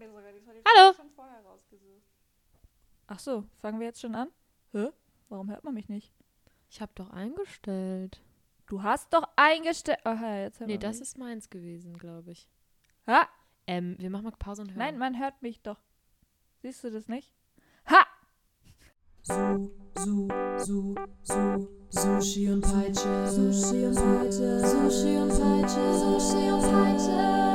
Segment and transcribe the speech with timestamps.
[0.00, 0.92] mir sogar die Folge Hallo.
[0.94, 2.02] schon vorher rausgesucht.
[3.06, 4.28] Ach so, fangen wir jetzt schon an?
[4.72, 4.88] Hä?
[5.28, 6.12] Warum hört man mich nicht?
[6.68, 8.20] Ich habe doch eingestellt.
[8.66, 9.98] Du hast doch eingestellt.
[10.04, 11.02] Aha, jetzt hört Nee, man das mich.
[11.08, 12.48] ist meins gewesen, glaube ich.
[13.06, 13.28] Ha!
[13.66, 14.78] Ähm, wir machen mal Pause und hören.
[14.78, 15.80] Nein, man hört mich doch.
[16.62, 17.32] Siehst du das nicht?
[17.86, 18.06] Ha!
[19.22, 20.28] Su, Su,
[20.58, 23.28] Su, Su, Sushi und Peitsche.
[23.28, 24.60] Sushi und Peitsche.
[24.66, 25.94] Sushi und Peitsche.
[25.98, 27.49] Sushi und Peitsche.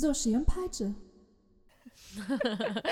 [0.00, 0.94] Sushi und Peitsche.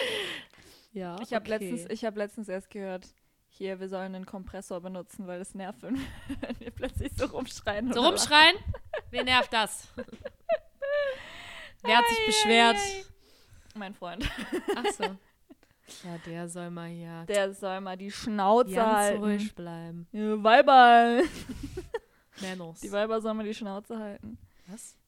[0.92, 1.68] ja, Ich habe okay.
[1.70, 3.06] letztens, ich hab letztens erst gehört,
[3.48, 5.96] hier, wir sollen einen Kompressor benutzen, weil es nervt, wenn
[6.40, 7.92] wenn wir plötzlich so rumschreien.
[7.92, 8.56] So rumschreien?
[9.10, 9.88] Wen nervt das?
[11.82, 12.76] Wer hat sich beschwert?
[13.74, 14.28] Mein Freund.
[14.76, 15.04] Ach so.
[16.04, 19.24] Ja, der soll mal hier Der soll mal die Schnauze ganz halten.
[19.24, 20.06] ruhig bleiben.
[20.12, 21.22] Ja, Weiber.
[22.42, 22.80] Manos.
[22.80, 24.36] Die Weiber sollen mal die Schnauze halten.
[24.66, 24.98] was?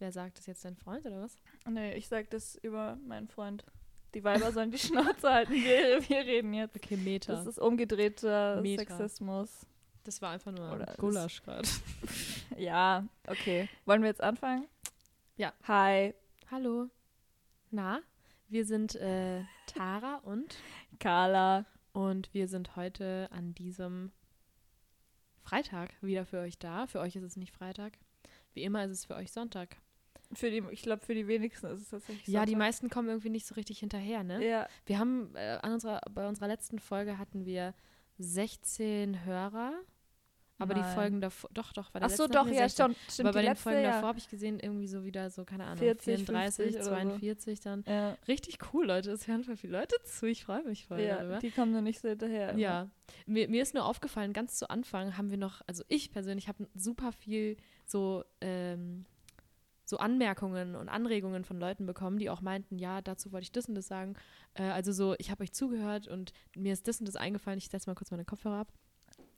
[0.00, 1.36] Wer sagt das jetzt, dein Freund oder was?
[1.68, 3.64] Nee, ich sag das über meinen Freund.
[4.14, 5.52] Die Weiber sollen die Schnauze halten.
[5.52, 6.74] Wir, wir reden jetzt.
[6.74, 7.34] Okay, Meter.
[7.34, 8.84] Das ist umgedrehter Meter.
[8.96, 9.66] Sexismus.
[10.04, 11.68] Das war einfach nur Oder ein Gulasch gerade.
[12.56, 13.68] Ja, okay.
[13.84, 14.66] Wollen wir jetzt anfangen?
[15.36, 15.52] Ja.
[15.68, 16.14] Hi,
[16.50, 16.88] Hallo.
[17.70, 18.00] Na,
[18.48, 20.56] wir sind äh, Tara und
[20.98, 21.64] Carla.
[21.92, 24.10] und wir sind heute an diesem
[25.42, 26.86] Freitag wieder für euch da.
[26.86, 27.98] Für euch ist es nicht Freitag.
[28.52, 29.76] Wie immer ist es für euch Sonntag.
[30.32, 32.66] Für die, ich glaube, für die wenigsten ist es tatsächlich Ja, die Sonntag.
[32.66, 34.46] meisten kommen irgendwie nicht so richtig hinterher, ne?
[34.46, 37.74] Ja, Wir haben äh, an unserer, bei unserer letzten Folge hatten wir
[38.18, 39.72] 16 Hörer.
[40.58, 40.94] Aber die Nein.
[40.94, 42.68] Folgen davor, doch, doch, bei der Ach so, doch, ja, 16.
[42.92, 42.96] stimmt.
[43.10, 43.90] stimmt Aber bei die den letzte, Folgen ja.
[43.92, 46.90] davor habe ich gesehen, irgendwie so wieder so, keine Ahnung, 40, 34, 50 oder so.
[46.90, 47.84] 42 dann.
[47.88, 49.10] Ja, Richtig cool, Leute.
[49.10, 50.26] Es hören voll viele Leute zu.
[50.26, 51.38] Ich freue mich voll ja, darüber.
[51.38, 52.50] die kommen nur nicht so hinterher.
[52.50, 52.58] immer.
[52.58, 52.90] Ja,
[53.24, 56.68] mir, mir ist nur aufgefallen, ganz zu Anfang haben wir noch, also ich persönlich habe
[56.74, 59.06] super viel so, ähm,
[59.90, 63.66] so Anmerkungen und Anregungen von Leuten bekommen, die auch meinten, ja, dazu wollte ich das
[63.68, 64.14] und das sagen.
[64.54, 67.58] Äh, also so, ich habe euch zugehört und mir ist das und das eingefallen.
[67.58, 68.72] Ich setze mal kurz meine Kopfhörer ab.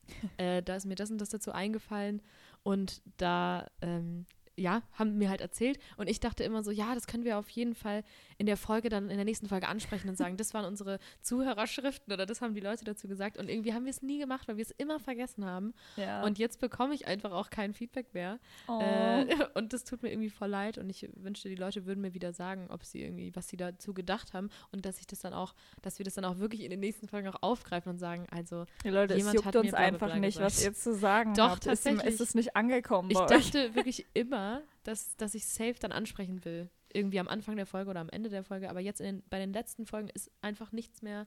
[0.37, 2.23] äh, da ist mir das und das dazu eingefallen
[2.63, 4.27] und da, ähm,
[4.57, 7.49] ja, haben mir halt erzählt und ich dachte immer so, ja, das können wir auf
[7.49, 8.05] jeden Fall
[8.43, 12.13] in der Folge dann, in der nächsten Folge ansprechen und sagen, das waren unsere Zuhörerschriften
[12.13, 14.57] oder das haben die Leute dazu gesagt und irgendwie haben wir es nie gemacht, weil
[14.57, 16.25] wir es immer vergessen haben ja.
[16.25, 18.81] und jetzt bekomme ich einfach auch kein Feedback mehr oh.
[18.81, 22.15] äh, und das tut mir irgendwie voll leid und ich wünschte, die Leute würden mir
[22.15, 25.35] wieder sagen, ob sie irgendwie, was sie dazu gedacht haben und dass ich das dann
[25.35, 28.27] auch, dass wir das dann auch wirklich in den nächsten Folgen auch aufgreifen und sagen,
[28.33, 30.77] also die Leute, es jemand juckt hat mir uns einfach bla nicht, was gesagt.
[30.77, 31.67] ihr zu sagen Doch, habt.
[31.67, 32.07] Ihm- tatsächlich.
[32.07, 36.69] ist es nicht angekommen ich dachte wirklich immer, dass, dass ich safe dann ansprechen will.
[36.95, 38.69] Irgendwie am Anfang der Folge oder am Ende der Folge.
[38.71, 41.27] Aber jetzt den, bei den letzten Folgen ist einfach nichts mehr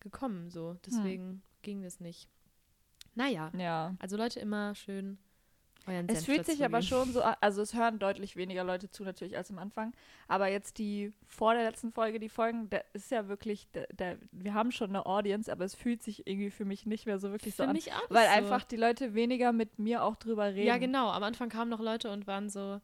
[0.00, 0.50] gekommen.
[0.50, 0.76] So.
[0.86, 2.28] Deswegen ging das nicht.
[3.14, 3.94] Naja, Ja.
[3.98, 5.18] also Leute immer schön
[5.86, 8.90] euren Es Senf fühlt sich aber schon so an, also es hören deutlich weniger Leute
[8.90, 9.92] zu natürlich als am Anfang,
[10.28, 14.16] aber jetzt die vor der letzten Folge, die Folgen, da ist ja wirklich, da, da,
[14.32, 17.30] wir haben schon eine Audience, aber es fühlt sich irgendwie für mich nicht mehr so
[17.30, 18.32] wirklich so Für an, mich auch weil so.
[18.34, 20.66] einfach die Leute weniger mit mir auch drüber reden.
[20.66, 21.08] Ja, genau.
[21.10, 22.80] Am Anfang kamen noch Leute und waren so,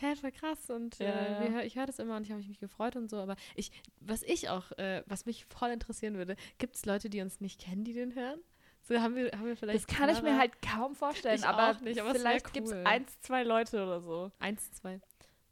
[0.00, 0.70] hä, voll krass.
[0.70, 3.18] Und Ja, äh, wir ich höre das immer und ich habe mich gefreut und so.
[3.18, 7.20] Aber ich, was ich auch, äh, was mich voll interessieren würde, gibt es Leute, die
[7.20, 8.40] uns nicht kennen, die den hören?
[8.82, 9.88] So haben wir, haben wir vielleicht.
[9.88, 12.82] Das kann ich mir halt kaum vorstellen, aber, auch nicht, aber vielleicht gibt es cool.
[12.84, 14.32] eins, zwei Leute oder so.
[14.38, 15.00] Eins, zwei.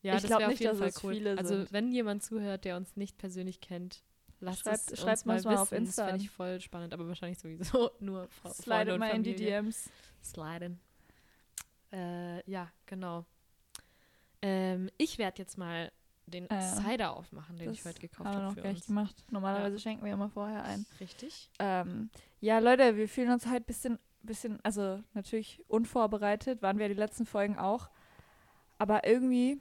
[0.03, 1.13] Ja, Ich das glaub wäre auf nicht, dass Fall es cool.
[1.15, 1.73] viele also sind.
[1.73, 4.03] wenn jemand zuhört, der uns nicht persönlich kennt,
[4.41, 5.49] lasst Schreibt- es schreibt uns mal wissen.
[5.57, 9.23] auf Insta Das fände ich voll spannend, aber wahrscheinlich sowieso nur Freunde Slide mal in
[9.25, 9.35] die.
[9.37, 9.91] DMs.
[10.25, 10.81] Sliden.
[11.93, 13.25] Äh, ja, genau.
[14.43, 15.91] Ähm, ich werde jetzt mal
[16.27, 18.87] den Äh, Cider aufmachen, den ich heute gekauft haben wir habe noch für gleich uns.
[18.87, 19.25] gemacht.
[19.31, 20.85] Normalerweise schenken wir immer vorher ein.
[21.01, 21.51] Richtig?
[21.59, 22.11] Ähm,
[22.41, 26.95] ja, Leute, wir fühlen uns heute ein bisschen, bisschen, also natürlich unvorbereitet, waren wir die
[26.95, 27.89] letzten Folgen auch.
[28.79, 29.59] Aber irgendwie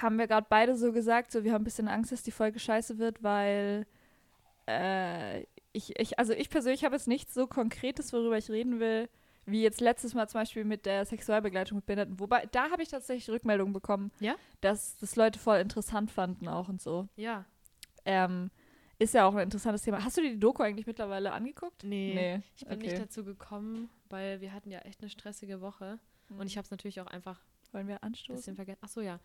[0.00, 2.58] haben wir gerade beide so gesagt, so wir haben ein bisschen Angst, dass die Folge
[2.58, 3.86] scheiße wird, weil
[4.66, 5.42] äh,
[5.72, 9.08] ich, ich, also ich persönlich habe jetzt nichts so Konkretes, worüber ich reden will,
[9.46, 12.18] wie jetzt letztes Mal zum Beispiel mit der Sexualbegleitung mit Behinderten.
[12.20, 14.34] Wobei, da habe ich tatsächlich Rückmeldungen bekommen, Ja?
[14.60, 17.08] dass das Leute voll interessant fanden auch und so.
[17.16, 17.44] Ja.
[18.04, 18.50] Ähm,
[18.98, 20.02] ist ja auch ein interessantes Thema.
[20.04, 21.84] Hast du dir die Doku eigentlich mittlerweile angeguckt?
[21.84, 22.42] Nee.
[22.56, 22.86] Ich bin okay.
[22.88, 25.98] nicht dazu gekommen, weil wir hatten ja echt eine stressige Woche.
[26.30, 27.40] Und ich habe es natürlich auch einfach
[27.72, 28.36] Wollen wir ein anstoßen?
[28.36, 28.80] bisschen vergessen.
[28.82, 29.20] Ach so, ja.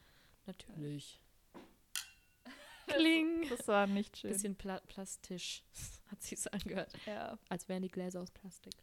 [0.45, 1.21] Natürlich.
[2.87, 3.45] Kling.
[3.49, 4.31] Das war nicht schön.
[4.31, 5.63] Bisschen pla plastisch
[6.11, 6.93] hat sie es angehört.
[7.05, 7.37] ja.
[7.49, 8.73] Als wären die Gläser aus Plastik.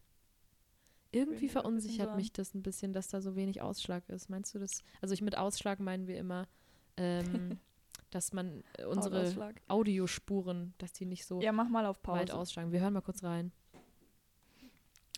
[1.10, 4.28] Irgendwie verunsichert mich das ein bisschen, dass da so wenig Ausschlag ist.
[4.28, 4.82] Meinst du das?
[5.00, 6.46] Also ich mit Ausschlag meinen wir immer,
[6.96, 7.58] ähm,
[8.10, 9.54] dass man äh, unsere.
[9.68, 12.34] Audiospuren, dass die nicht so Ja, mach mal auf weit Pause.
[12.38, 12.72] ausschlagen.
[12.72, 13.52] Wir hören mal kurz rein.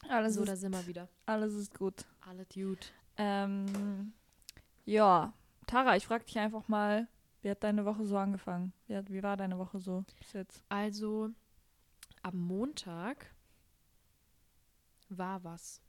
[0.09, 1.09] Alles, so, da ist, sind wir wieder.
[1.27, 2.07] alles ist gut.
[2.21, 2.81] Alle Dude.
[3.17, 4.13] Ähm,
[4.85, 5.35] Ja,
[5.67, 7.07] Tara, ich frage dich einfach mal,
[7.43, 8.73] wie hat deine Woche so angefangen?
[8.87, 10.65] Wie, hat, wie war deine Woche so bis jetzt?
[10.69, 11.31] Also
[12.23, 13.27] am Montag
[15.11, 15.81] war was.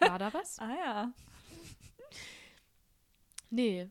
[0.00, 0.58] War da was?
[0.60, 1.12] Ah ja.
[3.50, 3.88] Nee,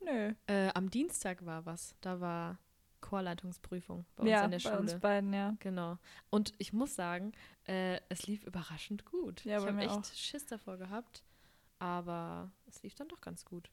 [0.00, 0.34] Nö.
[0.46, 1.94] äh, am Dienstag war was.
[2.00, 2.58] Da war
[3.00, 4.78] Chorleitungsprüfung bei uns ja, an der bei Schule.
[4.78, 5.56] uns beiden, ja.
[5.60, 5.98] Genau.
[6.28, 7.32] Und ich muss sagen,
[7.66, 9.44] äh, es lief überraschend gut.
[9.44, 10.04] Ja, ich bei habe echt auch.
[10.04, 11.22] Schiss davor gehabt,
[11.78, 13.70] aber es lief dann doch ganz gut.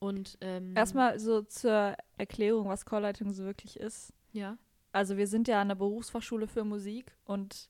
[0.00, 4.12] Und ähm, Erstmal so zur Erklärung, was Chorleitung so wirklich ist.
[4.32, 4.56] ja,
[4.92, 7.68] Also wir sind ja an der Berufsfachschule für Musik und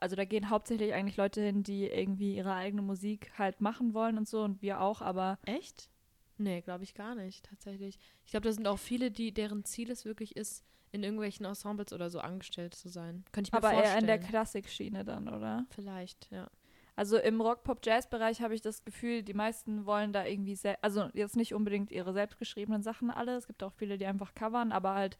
[0.00, 4.18] also da gehen hauptsächlich eigentlich Leute hin, die irgendwie ihre eigene Musik halt machen wollen
[4.18, 5.88] und so und wir auch, aber echt?
[6.38, 7.98] Nee, glaube ich gar nicht, tatsächlich.
[8.24, 11.92] Ich glaube, da sind auch viele, die deren Ziel es wirklich ist, in irgendwelchen Ensembles
[11.92, 13.24] oder so angestellt zu sein.
[13.30, 13.92] Könnte ich mir aber vorstellen.
[13.92, 15.66] eher in der Klassikschiene dann, oder?
[15.70, 16.50] Vielleicht, ja.
[16.96, 21.54] Also im Rock-Pop-Jazz-Bereich habe ich das Gefühl, die meisten wollen da irgendwie, also jetzt nicht
[21.54, 25.18] unbedingt ihre selbstgeschriebenen Sachen alle, es gibt auch viele, die einfach covern, aber halt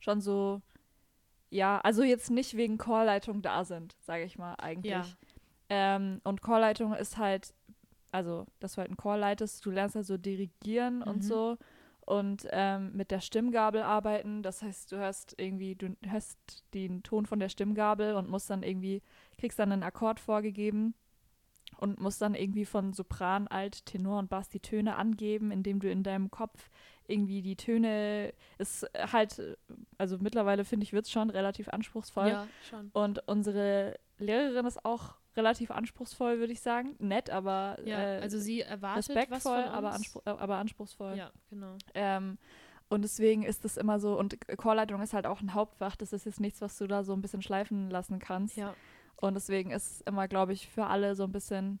[0.00, 0.62] schon so,
[1.52, 4.90] ja, also jetzt nicht wegen Chorleitung da sind, sage ich mal eigentlich.
[4.90, 5.06] Ja.
[5.68, 7.54] Ähm, und Chorleitung ist halt,
[8.10, 11.22] also dass du halt einen Chor leitest, du lernst also dirigieren und Mhm.
[11.22, 11.58] so
[12.00, 14.42] und ähm, mit der Stimmgabel arbeiten.
[14.42, 16.38] Das heißt, du hörst irgendwie, du hörst
[16.74, 19.02] den Ton von der Stimmgabel und musst dann irgendwie,
[19.38, 20.94] kriegst dann einen Akkord vorgegeben
[21.76, 25.90] und musst dann irgendwie von Sopran, Alt, Tenor und Bass die Töne angeben, indem du
[25.90, 26.70] in deinem Kopf
[27.06, 29.58] irgendwie die Töne, ist halt,
[29.98, 32.28] also mittlerweile finde ich, wird es schon relativ anspruchsvoll.
[32.28, 32.90] Ja, schon.
[32.92, 36.94] Und unsere Lehrerin ist auch relativ anspruchsvoll, würde ich sagen.
[36.98, 41.16] Nett, aber Ja, äh, also sie erwartet respektvoll, aber, anspruch, äh, aber anspruchsvoll.
[41.16, 41.76] Ja, genau.
[41.94, 42.38] Ähm,
[42.88, 46.26] und deswegen ist es immer so, und Chorleitung ist halt auch ein Hauptfach, das ist
[46.26, 48.56] jetzt nichts, was du da so ein bisschen schleifen lassen kannst.
[48.58, 48.74] Ja,
[49.16, 51.80] Und deswegen ist es immer, glaube ich, für alle so ein bisschen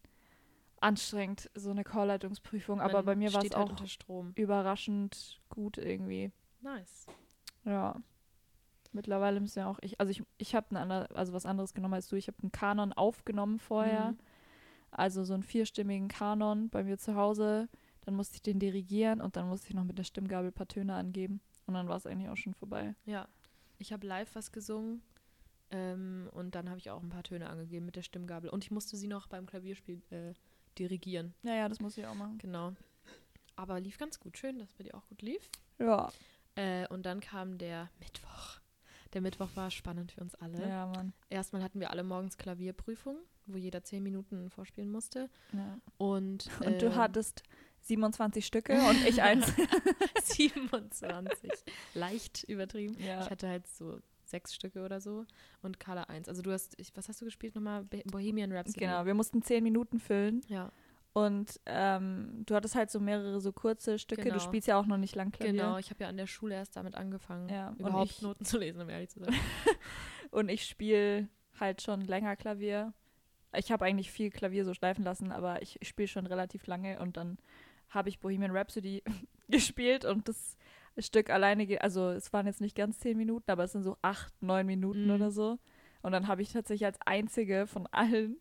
[0.82, 2.80] anstrengend, so eine Chorleitungsprüfung.
[2.80, 4.32] Aber bei mir war es halt auch unter Strom.
[4.34, 6.32] überraschend gut irgendwie.
[6.60, 7.06] Nice.
[7.64, 8.00] Ja.
[8.92, 12.08] Mittlerweile müssen ja auch ich, also ich, ich habe andere, also was anderes genommen als
[12.08, 12.16] du.
[12.16, 14.12] Ich habe einen Kanon aufgenommen vorher.
[14.12, 14.18] Mhm.
[14.90, 17.68] Also so einen vierstimmigen Kanon bei mir zu Hause.
[18.02, 20.68] Dann musste ich den dirigieren und dann musste ich noch mit der Stimmgabel ein paar
[20.68, 21.40] Töne angeben.
[21.66, 22.94] Und dann war es eigentlich auch schon vorbei.
[23.06, 23.28] Ja,
[23.78, 25.02] ich habe live was gesungen
[25.70, 28.50] ähm, und dann habe ich auch ein paar Töne angegeben mit der Stimmgabel.
[28.50, 30.34] Und ich musste sie noch beim Klavierspiel äh,
[30.78, 31.34] dirigieren.
[31.42, 32.38] Ja, ja, das muss ich auch machen.
[32.38, 32.72] Genau.
[33.56, 34.38] Aber lief ganz gut.
[34.38, 35.48] Schön, dass bei dir auch gut lief.
[35.78, 36.10] Ja.
[36.54, 38.60] Äh, und dann kam der Mittwoch.
[39.12, 40.66] Der Mittwoch war spannend für uns alle.
[40.66, 41.12] Ja, Mann.
[41.28, 45.28] Erstmal hatten wir alle morgens Klavierprüfung, wo jeder zehn Minuten vorspielen musste.
[45.52, 45.78] Ja.
[45.98, 47.42] Und, Und du ähm, hattest
[47.82, 49.52] 27 Stücke und ich eins.
[50.22, 51.50] 27.
[51.94, 52.96] Leicht übertrieben.
[53.02, 53.22] ja.
[53.22, 53.98] Ich hatte halt so
[54.32, 55.24] sechs Stücke oder so
[55.62, 56.28] und Carla eins.
[56.28, 57.84] Also du hast, ich, was hast du gespielt nochmal?
[57.84, 58.80] Bo- Bohemian Rhapsody.
[58.80, 60.72] Genau, wir mussten 10 Minuten füllen Ja,
[61.12, 64.22] und ähm, du hattest halt so mehrere so kurze Stücke.
[64.22, 64.34] Genau.
[64.34, 65.52] Du spielst ja auch noch nicht lang Klavier.
[65.52, 65.76] genau.
[65.78, 68.80] Ich habe ja an der Schule erst damit angefangen, Ja, überhaupt ich- Noten zu lesen,
[68.82, 69.32] um ehrlich zu sein.
[70.30, 71.28] Und ich spiele
[71.60, 72.94] halt schon länger Klavier.
[73.54, 77.18] Ich habe eigentlich viel Klavier so schleifen lassen, aber ich spiele schon relativ lange und
[77.18, 77.36] dann
[77.90, 79.02] habe ich Bohemian Rhapsody
[79.48, 80.56] gespielt und das
[80.98, 83.96] Stück alleine, ge- also es waren jetzt nicht ganz zehn Minuten, aber es sind so
[84.02, 85.10] acht, neun Minuten Mhm.
[85.12, 85.58] oder so.
[86.02, 88.36] Und dann habe ich tatsächlich als einzige von allen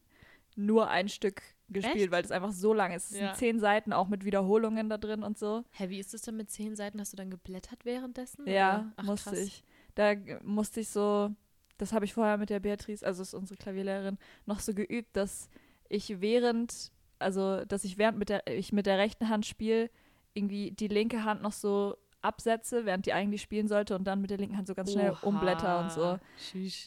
[0.58, 2.12] nur ein Stück gespielt, Echt?
[2.12, 3.12] weil es einfach so lang ist.
[3.12, 3.28] Es Ja.
[3.28, 5.64] sind zehn Seiten, auch mit Wiederholungen da drin und so.
[5.72, 7.00] Hä, wie ist das denn mit zehn Seiten?
[7.00, 8.46] Hast du dann geblättert währenddessen?
[8.48, 8.92] Ja?
[8.98, 9.40] Ach, musste krass.
[9.40, 9.64] ich.
[9.96, 11.30] Da musste ich so,
[11.78, 15.50] das habe ich vorher mit der Beatrice, also ist unsere Klavierlehrerin, noch so geübt, dass
[15.88, 19.90] ich während, also dass ich während mit der, ich mit der rechten Hand spiele,
[20.34, 24.30] irgendwie die linke Hand noch so absetze, während die eigentlich spielen sollte und dann mit
[24.30, 25.20] der linken Hand so ganz schnell Oha.
[25.28, 26.20] umblätter und so.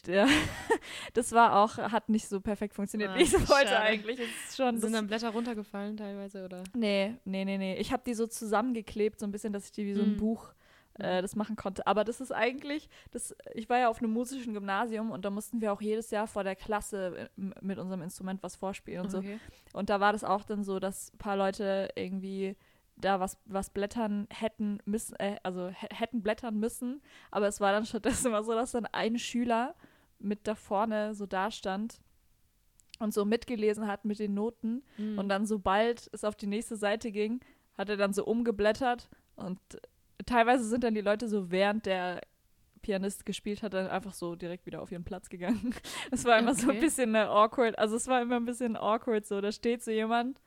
[0.07, 0.27] Der,
[1.13, 4.19] das war auch, hat nicht so perfekt funktioniert, Ah, wie ich es wollte eigentlich.
[4.55, 6.63] Schon, Sind dann Blätter runtergefallen teilweise, oder?
[6.75, 7.75] Nee, nee, nee, nee.
[7.77, 10.17] Ich habe die so zusammengeklebt, so ein bisschen, dass ich die wie so ein Mm.
[10.17, 10.53] Buch
[10.99, 11.85] äh, das machen konnte.
[11.87, 15.59] Aber das ist eigentlich, das, ich war ja auf einem musischen Gymnasium und da mussten
[15.59, 19.17] wir auch jedes Jahr vor der Klasse äh, mit unserem Instrument was vorspielen und so.
[19.17, 19.39] Okay.
[19.73, 22.55] Und da war das auch dann so, dass ein paar Leute irgendwie
[22.97, 27.01] da was, was blättern hätten müssen, äh, also hä- hätten blättern müssen.
[27.31, 29.75] Aber es war dann stattdessen immer so, dass dann ein Schüler
[30.19, 31.99] mit da vorne so dastand
[32.99, 34.81] und so mitgelesen hat mit den Noten.
[34.97, 35.19] Mhm.
[35.19, 37.41] Und dann, sobald es auf die nächste Seite ging,
[37.77, 39.09] hat er dann so umgeblättert.
[39.35, 39.59] Und
[40.25, 42.21] teilweise sind dann die Leute so, während der
[42.81, 45.73] Pianist gespielt hat, dann einfach so direkt wieder auf ihren Platz gegangen.
[46.11, 46.79] Es war immer so ein Okay.
[46.79, 47.77] bisschen äh, awkward.
[47.77, 49.41] Also es war immer ein bisschen awkward so.
[49.41, 50.39] Da steht so jemand,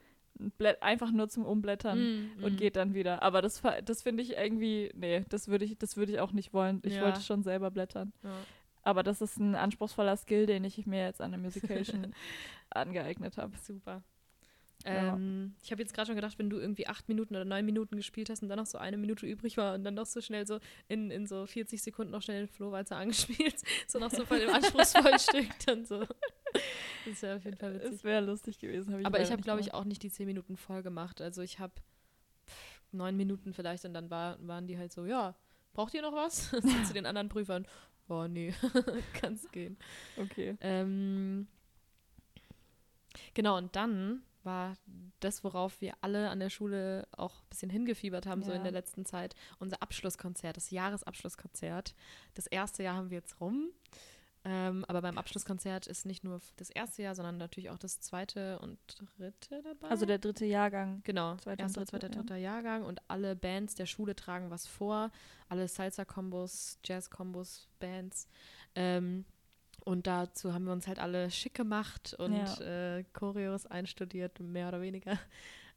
[0.80, 1.98] einfach nur zum Umblättern
[2.38, 2.56] Mm, und mm.
[2.56, 3.22] geht dann wieder.
[3.22, 6.52] Aber das, das finde ich irgendwie, nee, das würde ich, das würde ich auch nicht
[6.52, 6.80] wollen.
[6.84, 7.02] Ich Ja.
[7.02, 8.12] wollte schon selber blättern.
[8.22, 8.36] Ja.
[8.82, 12.14] Aber das ist ein anspruchsvoller Skill, den ich mir jetzt an der Musication
[12.70, 13.56] angeeignet habe.
[13.58, 14.02] Super.
[14.86, 15.14] Ja.
[15.14, 17.96] Ähm, Ich habe jetzt gerade schon gedacht, wenn du irgendwie acht Minuten oder neun Minuten
[17.96, 20.46] gespielt hast und dann noch so eine Minute übrig war und dann noch so schnell
[20.46, 23.56] so in, in so 40 Sekunden noch schnell den Flohwalzer angespielt,
[23.88, 26.06] so noch so voll im anspruchsvollen Stück dann so.
[27.06, 27.92] Das wäre auf jeden Fall witzig.
[27.92, 28.92] Es wäre lustig gewesen.
[28.92, 31.20] Hab ich Aber ich habe, glaube ich, auch nicht die zehn Minuten voll gemacht.
[31.20, 31.72] Also ich habe
[32.92, 35.34] neun Minuten vielleicht und dann war, waren die halt so, ja,
[35.72, 36.50] braucht ihr noch was?
[36.50, 37.66] so zu den anderen Prüfern.
[38.08, 38.54] Oh, nee,
[39.20, 39.76] kann's gehen.
[40.16, 40.56] Okay.
[40.60, 41.46] Ähm,
[43.34, 44.76] genau, und dann war
[45.20, 48.56] das, worauf wir alle an der Schule auch ein bisschen hingefiebert haben, so Ja.
[48.56, 51.94] in der letzten Zeit, unser Abschlusskonzert, das Jahresabschlusskonzert.
[52.34, 53.68] Das erste Jahr haben wir jetzt rum.
[54.44, 58.58] Ähm, aber beim Abschlusskonzert ist nicht nur das erste Jahr, sondern natürlich auch das zweite
[58.60, 58.78] und
[59.18, 59.88] dritte dabei.
[59.88, 61.00] Also der dritte Jahrgang.
[61.04, 62.14] Genau, Zweiter erster, dritter, zweiter, ja.
[62.14, 65.10] dritter Jahrgang und alle Bands der Schule tragen was vor,
[65.48, 68.28] alle Salsa-Kombos, Jazz-Kombos, Bands.
[68.74, 69.24] Ähm,
[69.84, 74.80] und dazu haben wir uns halt alle schick gemacht und äh, Choreos einstudiert, mehr oder
[74.80, 75.18] weniger.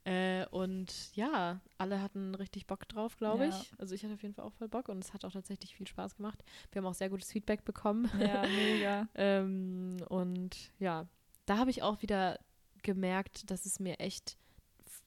[0.04, 3.48] Äh, und ja, alle hatten richtig Bock drauf, glaube Ja.
[3.50, 3.72] ich.
[3.78, 5.86] Also ich hatte auf jeden Fall auch voll Bock und es hat auch tatsächlich viel
[5.86, 6.42] Spaß gemacht.
[6.72, 8.10] Wir haben auch sehr gutes Feedback bekommen.
[8.18, 9.08] Ja, mega.
[9.14, 11.06] Ähm, und ja,
[11.46, 12.38] da habe ich auch wieder
[12.82, 14.36] gemerkt, dass es mir echt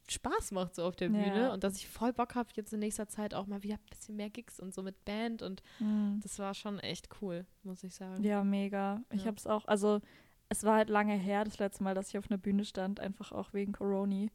[0.07, 1.53] Spaß macht so auf der Bühne Ja.
[1.53, 4.15] und dass ich voll Bock habe, jetzt in nächster Zeit auch mal wieder ein bisschen
[4.15, 6.19] mehr Gigs und so mit Band und Mhm.
[6.21, 8.23] das war schon echt cool, muss ich sagen.
[8.23, 9.01] Ja, mega.
[9.11, 9.27] Ich Ja.
[9.27, 9.99] habe es auch, also
[10.47, 13.31] es war halt lange her, das letzte Mal, dass ich auf einer Bühne stand, einfach
[13.31, 14.27] auch wegen Corona.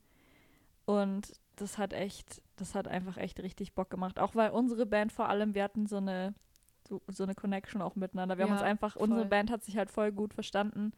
[0.91, 4.19] Und das hat echt, das hat einfach echt richtig Bock gemacht.
[4.19, 6.35] Auch weil unsere Band vor allem, wir hatten so eine,
[6.89, 8.39] so, so eine Connection auch miteinander.
[8.39, 9.29] Wir haben Ja, uns einfach, unsere voll.
[9.29, 10.93] Band hat sich halt voll gut verstanden.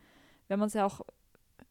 [0.46, 1.00] Wir haben uns ja auch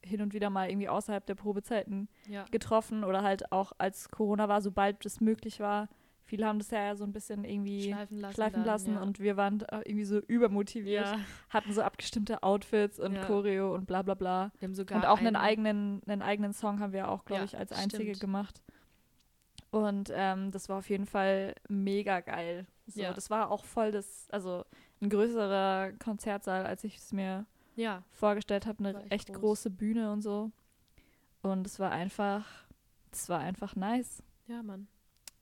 [0.04, 2.46] hin und wieder mal irgendwie außerhalb der Probezeiten Ja.
[2.52, 5.88] getroffen oder halt auch als Corona war, sobald es möglich war.
[6.24, 8.34] Viele haben das ja so ein bisschen irgendwie Schleifen lassen.
[8.36, 9.02] schleifen dann, lassen ja.
[9.02, 13.26] und wir waren da irgendwie so übermotiviert, ja, hatten so abgestimmte Outfits und Ja.
[13.26, 14.52] Choreo und bla bla bla.
[14.60, 17.44] wir haben sogar und auch einen einen- eigenen, einen eigenen Song haben wir auch, glaube
[17.46, 18.20] ich, als einzige stimmt.
[18.22, 18.62] gemacht.
[19.72, 22.66] Und ähm, das war auf jeden Fall mega geil.
[22.88, 23.14] So, Ja.
[23.14, 24.66] Das war auch voll das, also
[25.02, 28.80] ein größerer Konzertsaal, als ich es mir Ja, vorgestellt habe.
[28.86, 29.40] Eine echt echt groß.
[29.40, 30.52] große Bühne und so.
[31.42, 32.46] Und es war einfach,
[33.12, 34.22] es war einfach nice.
[34.48, 34.88] ja, Mann.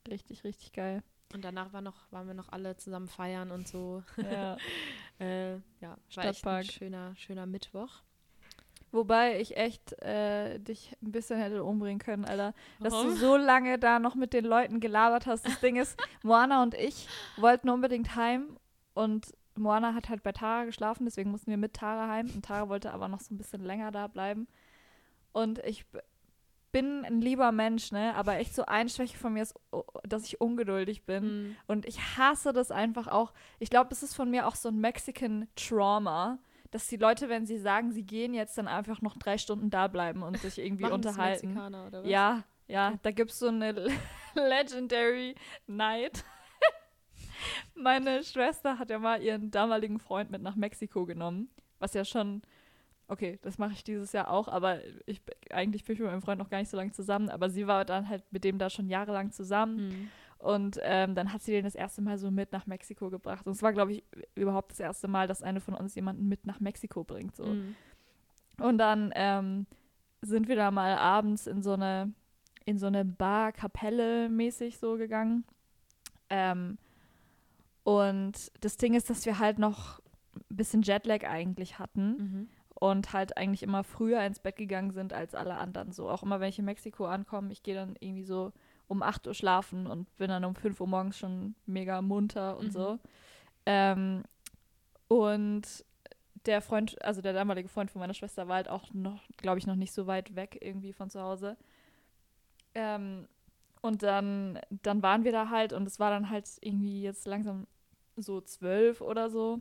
[0.08, 1.02] Richtig, richtig geil.
[1.32, 4.02] Und danach war noch, waren wir noch alle zusammen feiern und so.
[4.16, 4.56] Ja.
[5.20, 8.00] Äh, ja, war echt ein schöner, schöner Mittwoch.
[8.90, 12.54] Wobei ich echt äh, dich ein bisschen hätte umbringen können, Alter.
[12.80, 13.16] Dass du Warum?
[13.16, 15.46] so lange da noch mit den Leuten gelabert hast.
[15.46, 18.58] Das Ding ist, Moana und ich wollten unbedingt heim
[18.94, 22.70] und Moana hat halt bei Tara geschlafen, deswegen mussten wir mit Tara heim und Tara
[22.70, 24.48] wollte aber noch so ein bisschen länger da bleiben.
[25.32, 25.84] Und ich
[26.72, 28.14] bin ein lieber Mensch, ne?
[28.14, 31.24] Aber echt so eine Schwäche von mir ist, oh, dass ich ungeduldig bin.
[31.24, 31.56] Mhm.
[31.66, 33.32] Und ich hasse das einfach auch.
[33.58, 36.38] Ich glaube, das ist von mir auch so ein Mexican Trauma,
[36.70, 39.88] dass die Leute, wenn sie sagen, sie gehen jetzt, dann einfach noch drei Stunden da
[39.88, 41.48] bleiben und sich irgendwie Machen das unterhalten.
[41.48, 42.10] Mexikaner, oder was?
[42.10, 43.72] Ja, ja, da gibt es so eine
[44.34, 45.34] Legendary
[45.66, 46.24] Night.
[47.74, 51.50] Meine Schwester hat ja mal ihren damaligen Freund mit nach Mexiko genommen,
[51.80, 52.42] was ja schon,
[53.10, 56.38] okay, das mache ich dieses Jahr auch, aber ich eigentlich bin ich mit meinem Freund
[56.38, 58.88] noch gar nicht so lange zusammen, aber sie war dann halt mit dem da schon
[58.88, 59.76] jahrelang zusammen.
[59.76, 60.08] Mhm.
[60.38, 63.46] Und ähm, dann hat sie den das erste Mal so mit nach Mexiko gebracht.
[63.46, 66.46] Und es war, glaube ich, überhaupt das erste Mal, dass eine von uns jemanden mit
[66.46, 67.36] nach Mexiko bringt.
[67.36, 67.44] So.
[67.44, 67.74] Mhm.
[68.58, 69.66] Und dann ähm,
[70.22, 72.14] sind wir da mal abends in so eine,
[72.64, 75.44] in so eine Bar, Kapelle mäßig so gegangen.
[76.30, 76.78] Ähm,
[77.82, 80.00] und das Ding ist, dass wir halt noch
[80.34, 82.48] ein bisschen Jetlag eigentlich hatten Mhm.
[82.80, 85.92] Und halt eigentlich immer früher ins Bett gegangen sind als alle anderen.
[85.92, 88.52] So auch immer, wenn ich in Mexiko ankomme, ich gehe dann irgendwie so
[88.88, 92.66] um 8 Uhr schlafen und bin dann um 5 Uhr morgens schon mega munter und
[92.66, 92.70] Mhm.
[92.72, 92.98] so.
[93.66, 94.24] Ähm,
[95.08, 95.84] und
[96.46, 99.66] der Freund, also der damalige Freund von meiner Schwester war halt auch noch, glaube ich,
[99.66, 101.58] noch nicht so weit weg irgendwie von zu Hause.
[102.74, 103.28] Ähm,
[103.82, 107.66] und dann, dann waren wir da halt und es war dann halt irgendwie jetzt langsam
[108.16, 109.60] so zwölf oder so.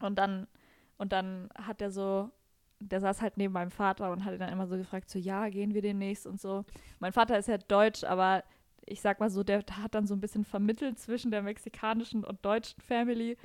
[0.00, 0.46] Und dann,
[0.98, 2.30] und dann hat er so,
[2.80, 5.48] der saß halt neben meinem Vater und hat ihn dann immer so gefragt, so, ja,
[5.48, 6.64] gehen wir demnächst und so.
[6.98, 8.42] Mein Vater ist ja deutsch, aber
[8.86, 12.44] ich sag mal so, der hat dann so ein bisschen vermittelt zwischen der mexikanischen und
[12.44, 13.36] deutschen Family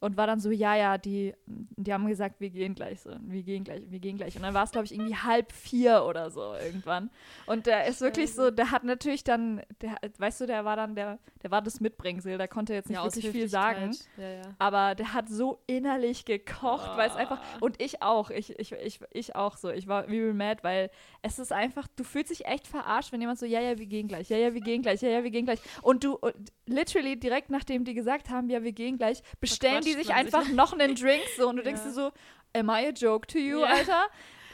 [0.00, 3.42] und war dann so, ja, ja, die, die haben gesagt, wir gehen gleich so, wir
[3.42, 4.36] gehen gleich, wir gehen gleich.
[4.36, 7.10] Und dann war es, glaube ich, irgendwie halb vier oder so irgendwann.
[7.46, 10.94] Und der ist wirklich so, der hat natürlich dann, der, weißt du, der war dann,
[10.94, 13.96] der, der war das Mitbringsel, der konnte jetzt nicht Ja, wirklich viel sagen.
[14.18, 14.42] Ja, ja.
[14.58, 17.38] Aber der hat so innerlich gekocht, weil es einfach.
[17.38, 17.58] Ah.
[17.60, 18.30] Und ich auch.
[18.30, 19.70] Ich, ich, ich, ich auch so.
[19.70, 20.90] Ich war übel mad, weil
[21.22, 24.08] es ist einfach, du fühlst dich echt verarscht, wenn jemand so, ja, ja, wir gehen
[24.08, 25.60] gleich, ja, ja, wir gehen gleich, ja, ja, wir gehen gleich.
[25.82, 26.34] Und du, und
[26.66, 30.72] literally direkt nachdem die gesagt haben, ja, wir gehen gleich, bestellen die sich einfach noch
[30.72, 31.88] einen Drink so und du denkst Ja.
[31.88, 32.12] dir so,
[32.54, 33.66] am I a joke to you, Ja.
[33.66, 34.02] Alter?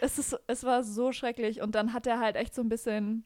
[0.01, 1.61] es, ist, es war so schrecklich.
[1.63, 3.25] Und dann hat er halt echt so ein bisschen,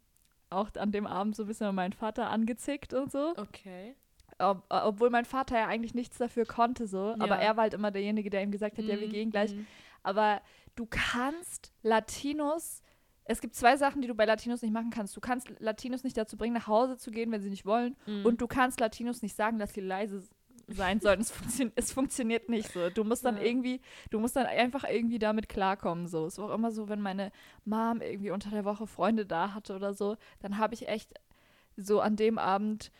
[0.51, 3.35] auch an dem Abend so ein bisschen meinen Vater angezickt und so.
[3.37, 3.97] Okay.
[4.39, 7.15] Ob, obwohl mein Vater ja eigentlich nichts dafür konnte, so.
[7.19, 7.37] Aber Ja.
[7.37, 9.55] er war halt immer derjenige, der ihm gesagt hat, ja, wir Mhm, gehen gleich.
[9.55, 9.67] mhm.
[10.03, 10.43] Aber
[10.75, 12.83] du kannst Latinos,
[13.25, 15.17] es gibt zwei Sachen, die du bei Latinos nicht machen kannst.
[15.17, 17.97] Du kannst Latinos nicht dazu bringen, nach Hause zu gehen, wenn sie nicht wollen.
[18.07, 18.25] Mhm.
[18.27, 20.23] Und du kannst Latinos nicht sagen, dass sie leise
[20.69, 21.21] sein sollen.
[21.21, 22.91] es, funktio es funktioniert nicht so.
[22.91, 23.43] Du musst dann Ja.
[23.43, 23.81] irgendwie,
[24.11, 26.09] du musst dann einfach irgendwie damit klarkommen.
[26.09, 26.27] So.
[26.27, 27.31] Es war auch immer so, wenn meine
[27.65, 31.15] Mom irgendwie unter der Woche Freunde da hatte oder so, dann habe ich echt
[31.77, 32.91] so an dem Abend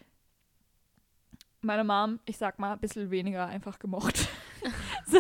[1.63, 4.29] meine Mom, ich sag mal, ein bisschen weniger einfach gemocht.
[5.07, 5.19] so,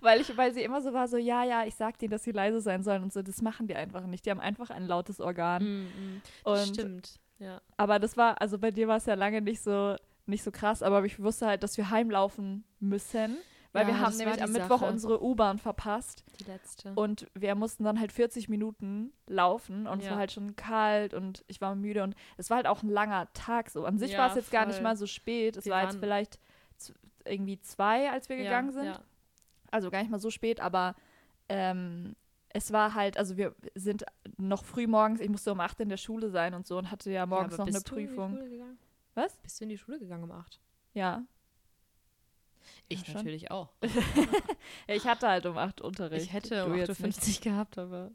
[0.00, 2.32] weil ich, weil sie immer so war, so, ja, ja, ich sag denen, dass sie
[2.32, 4.24] leise sein sollen und so, das machen die einfach nicht.
[4.24, 5.62] Die haben einfach ein lautes Organ.
[5.62, 6.22] Mhm, mhm.
[6.44, 7.20] Und Stimmt.
[7.38, 7.60] Ja.
[7.76, 9.96] aber das war, also bei dir war es ja lange nicht so,
[10.26, 13.36] nicht so krass, aber ich wusste halt, dass wir heimlaufen müssen,
[13.72, 14.86] weil Ja, wir haben nämlich am Mittwoch Sache.
[14.86, 16.92] unsere U-Bahn verpasst Die letzte.
[16.94, 20.12] und wir mussten dann halt 40 Minuten laufen und es Ja.
[20.12, 23.32] war halt schon kalt und ich war müde und es war halt auch ein langer
[23.32, 23.84] Tag so.
[23.84, 24.82] An sich Ja, war es jetzt gar nicht voll.
[24.84, 26.38] mal so spät, es Wir war jetzt vielleicht
[27.24, 29.00] irgendwie zwei, als wir gegangen sind
[29.70, 30.94] also gar nicht mal so spät, aber
[31.48, 32.14] ähm,
[32.50, 34.04] es war halt, also wir sind
[34.36, 37.10] noch früh morgens, ich musste um 8 in der Schule sein und so und hatte
[37.10, 38.38] ja morgens noch eine Prüfung.
[39.14, 39.36] Was?
[39.38, 40.60] Bist du in die Schule gegangen um acht?
[40.94, 41.24] Ja.
[42.88, 43.72] Ich Ja, natürlich auch.
[44.86, 46.26] Ich hatte halt um 8 Unterricht.
[46.26, 47.00] Ich hätte um jetzt nicht.
[47.00, 48.10] 58 gehabt, aber,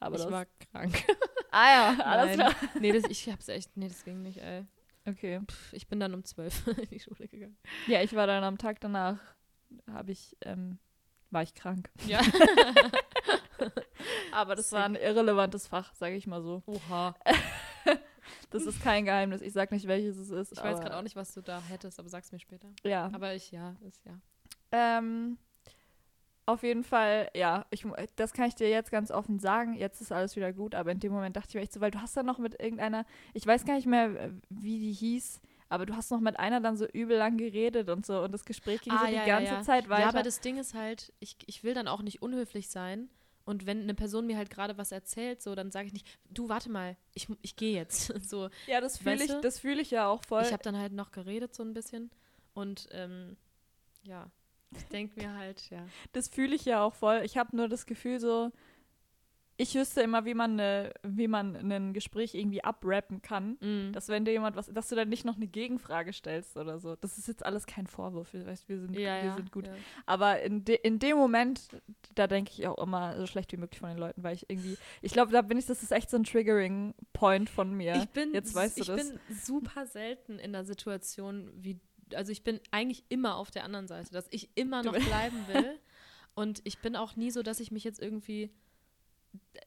[0.00, 1.04] Aber ich das, war krank.
[1.50, 2.54] ah ja, alles Nein.
[2.54, 2.70] klar.
[2.80, 4.64] nee, das, ich hab's echt, nee, das ging nicht, ey.
[5.06, 5.40] Okay.
[5.48, 7.56] Pff, ich bin dann um 12 in die Schule gegangen.
[7.86, 9.18] Ja, ich war dann am Tag danach,
[9.90, 10.78] habe ich, ähm,
[11.30, 11.90] war ich krank.
[12.06, 12.20] Ja.
[14.32, 16.62] Aber das war ein irrelevantes Fach, sage ich mal so.
[16.66, 17.14] Oha.
[18.50, 19.40] Das ist kein Geheimnis.
[19.42, 20.52] Ich sag nicht, welches es ist.
[20.52, 22.68] Ich weiß gerade auch nicht, was du da hättest, aber sag's mir später.
[22.84, 23.10] Ja.
[23.12, 24.18] Aber ich, ja, ist ja.
[24.72, 25.38] Ähm,
[26.46, 29.74] auf jeden Fall, ja, ich, das kann ich dir jetzt ganz offen sagen.
[29.74, 31.90] Jetzt ist alles wieder gut, aber in dem Moment dachte ich mir echt so, weil
[31.90, 33.04] du hast dann noch mit irgendeiner,
[33.34, 36.78] ich weiß gar nicht mehr, wie die hieß, aber du hast noch mit einer dann
[36.78, 39.96] so übel lang geredet und so und das Gespräch ging so die ganze Zeit weiter.
[39.98, 43.10] Ah, Ja, aber das Ding ist halt, ich, ich will dann auch nicht unhöflich sein.
[43.48, 46.50] Und wenn eine Person mir halt gerade was erzählt, so, dann sage ich nicht, du,
[46.50, 48.12] warte mal, ich, ich gehe jetzt.
[48.28, 50.42] So, ja, das fühle ich, das fühle ich ja auch voll.
[50.42, 52.10] ich habe dann halt noch geredet so ein bisschen.
[52.52, 53.38] Und ähm,
[54.02, 54.30] ja,
[54.76, 55.82] ich denke mir halt, ja.
[56.12, 57.22] das fühle ich ja auch voll.
[57.24, 58.52] Ich habe nur das Gefühl so,
[59.60, 63.58] ich wüsste immer, wie man, ne, wie man ein Gespräch irgendwie abrappen kann.
[63.60, 63.92] Mm.
[63.92, 66.94] Dass wenn dir jemand was, dass du dann nicht noch eine Gegenfrage stellst oder so.
[66.94, 69.66] Das ist jetzt alles kein Vorwurf, wir- weißt, wir sind, ja, wir ja, sind gut.
[69.66, 69.72] Ja.
[70.06, 71.60] Aber in, de, in dem Moment,
[72.14, 74.78] da denke ich auch immer so schlecht wie möglich von den Leuten, weil ich irgendwie,
[75.02, 77.96] ich glaube, da bin ich, das ist echt so ein Triggering-Point von mir.
[77.96, 79.08] Ich bin, Jetzt weißt du ich das.
[79.10, 81.80] bin super selten in der Situation, wie,
[82.14, 85.78] also ich bin eigentlich immer auf der anderen Seite, dass ich immer noch bleiben will.
[86.36, 88.52] Und ich bin auch nie so, dass ich mich jetzt irgendwie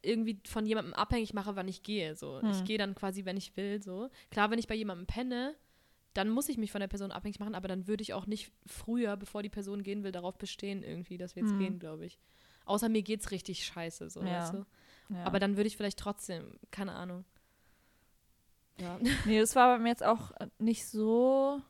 [0.01, 2.15] irgendwie von jemandem abhängig mache, wann ich gehe.
[2.15, 2.41] So.
[2.49, 2.65] Ich Hm.
[2.65, 3.81] gehe dann quasi, wenn ich will.
[3.81, 4.09] So.
[4.29, 5.55] Klar, wenn ich bei jemandem penne,
[6.13, 8.51] dann muss ich mich von der Person abhängig machen, aber dann würde ich auch nicht
[8.65, 11.57] früher, bevor die Person gehen will, darauf bestehen, irgendwie, dass wir jetzt Hm.
[11.59, 12.19] gehen, glaube ich.
[12.65, 14.39] Außer mir geht's richtig scheiße, so, Ja.
[14.39, 14.65] weißt du?
[15.09, 15.23] ja.
[15.23, 17.25] Aber dann würde ich vielleicht trotzdem, keine Ahnung.
[18.79, 18.99] Ja.
[19.25, 21.61] Nee, das war bei mir jetzt auch nicht so.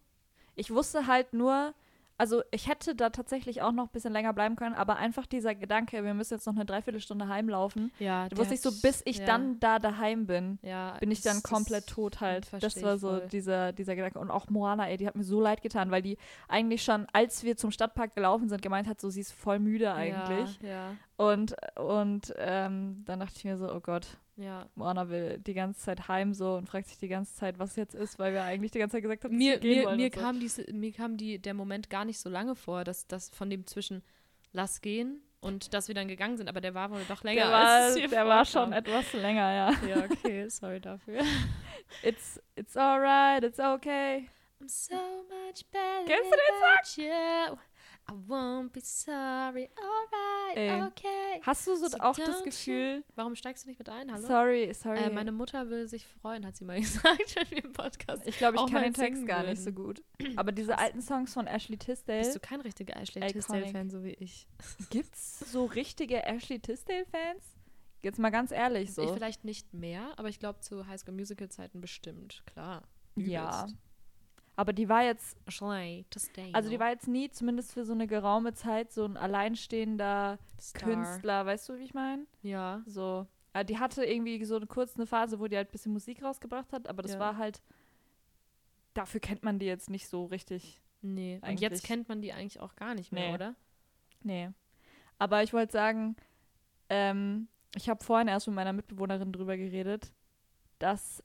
[0.56, 1.74] Ich wusste halt nur,
[2.22, 5.56] also ich hätte da tatsächlich auch noch ein bisschen länger bleiben können, aber einfach dieser
[5.56, 9.18] Gedanke, wir müssen jetzt noch eine Dreiviertelstunde heimlaufen, Ja, da wusste ich so, bis ich
[9.18, 12.48] ja, dann da daheim bin, ja, bin ich dann komplett tot halt.
[12.60, 13.28] Das war so voll.
[13.32, 14.20] dieser, dieser Gedanke.
[14.20, 17.44] Und auch Moana, ey, die hat mir so leid getan, weil die eigentlich schon, als
[17.44, 20.60] wir zum Stadtpark gelaufen sind, gemeint hat, so sie ist voll müde eigentlich.
[20.62, 24.68] Ja, Und, und ähm, dann dachte ich mir so, oh Gott, ja.
[24.76, 27.96] Moana will die ganze Zeit heim so und fragt sich die ganze Zeit, was jetzt
[27.96, 30.06] ist, weil wir eigentlich die ganze Zeit gesagt haben, dass Mir, wir gehen mir, mir,
[30.06, 30.22] und so.
[30.22, 33.50] kam diese, mir kam die, der Moment gar nicht so lange vor, dass das von
[33.50, 34.04] dem zwischen
[34.54, 37.52] lass gehen und dass wir dann gegangen sind, aber der war wohl doch länger der
[37.52, 39.88] war, der war schon etwas länger, ja.
[39.88, 41.22] Ja, okay, sorry dafür.
[42.04, 44.30] It's, it's alright, it's okay.
[44.62, 47.58] I'm so much better Kennst du den you.
[48.12, 50.82] I won't be sorry, alright, Ey.
[50.84, 51.42] okay.
[51.44, 54.12] Hast du so So auch das Gefühl, Warum steigst du nicht mit ein?
[54.12, 54.28] Hallo?
[54.28, 54.98] sorry, sorry.
[55.00, 58.24] Äh, meine Mutter will sich freuen, hat sie mal gesagt, wir im Podcast.
[58.28, 60.04] ich glaube, ich auch kann den Text gar nicht so gut.
[60.36, 63.26] Aber diese alten Songs von Ashley Tisdale, Bist du kein richtiger Ashley.
[63.26, 64.46] Tisdale-Fan, so wie ich?
[64.90, 67.44] gibt's so richtige Ashley Tisdale-Fans?
[68.02, 69.04] Jetzt mal ganz ehrlich so.
[69.04, 72.84] Ich vielleicht nicht mehr, aber ich glaube zu High School Musical-Zeiten bestimmt, klar.
[73.16, 73.68] ja.
[74.62, 76.54] Aber die war jetzt Ashley Tisdale.
[76.54, 80.84] Also die war jetzt nie, zumindest für so eine geraume Zeit, so ein alleinstehender Star.
[80.88, 82.28] Künstler, weißt du, wie ich meine?
[82.44, 82.84] Ja.
[82.86, 86.22] So, äh, die hatte irgendwie so eine kurze Phase, wo die halt ein bisschen Musik
[86.22, 87.20] rausgebracht hat, aber das Ja.
[87.20, 87.60] war halt,
[88.94, 90.80] dafür kennt man die jetzt nicht so richtig.
[91.02, 91.38] Nee.
[91.38, 93.34] Und Eigentlich- jetzt kennt man die eigentlich auch gar nicht mehr, Nee.
[93.34, 93.56] oder?
[94.22, 94.50] Nee.
[95.18, 96.16] Aber ich wollte sagen,
[96.90, 100.12] ähm, ich habe vorhin erst mit meiner Mitbewohnerin drüber geredet,
[100.78, 101.24] dass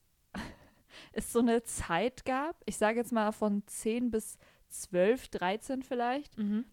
[1.12, 6.36] es so eine Zeit gab, ich sage jetzt mal von 10 bis 12, 13 vielleicht,
[6.38, 6.64] Mhm.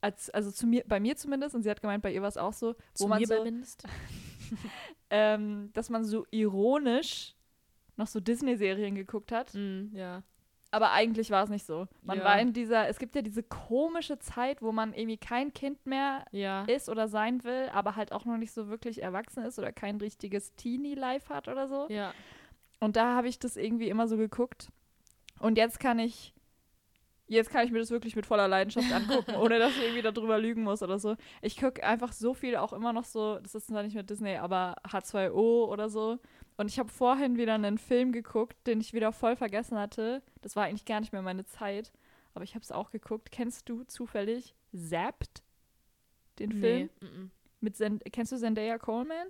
[0.00, 2.36] als, also zu mir, bei mir zumindest, und sie hat gemeint, bei ihr war es
[2.36, 3.84] auch so, wo Zu man mir so, zumindest.
[5.10, 7.34] ähm, dass man so ironisch
[7.96, 9.54] noch so Disney-Serien geguckt hat.
[9.54, 10.22] Mhm, ja.
[10.72, 11.88] Aber eigentlich war es nicht so.
[12.02, 12.24] Man Ja.
[12.24, 16.24] war in dieser, es gibt ja diese komische Zeit, wo man irgendwie kein Kind mehr
[16.30, 16.62] Ja.
[16.64, 19.96] ist oder sein will, aber halt auch noch nicht so wirklich erwachsen ist oder kein
[19.96, 21.88] richtiges Teenie-Life hat oder so.
[21.88, 22.14] Ja.
[22.80, 24.70] Und da habe ich das irgendwie immer so geguckt.
[25.38, 26.34] Und jetzt kann ich,
[27.26, 30.38] jetzt kann ich mir das wirklich mit voller Leidenschaft angucken, ohne dass ich irgendwie darüber
[30.38, 31.16] lügen muss oder so.
[31.42, 34.36] Ich gucke einfach so viel auch immer noch so, das ist zwar nicht mehr Disney,
[34.36, 36.18] aber H2O oder so.
[36.56, 40.22] Und ich habe vorhin wieder einen Film geguckt, den ich wieder voll vergessen hatte.
[40.42, 41.92] Das war eigentlich gar nicht mehr meine Zeit,
[42.34, 43.30] aber ich habe es auch geguckt.
[43.30, 45.42] Kennst du zufällig Zapped?
[46.38, 46.90] Den Film?
[47.00, 47.08] Nee.
[47.60, 49.28] Mit Zend kennst du Zendaya Coleman?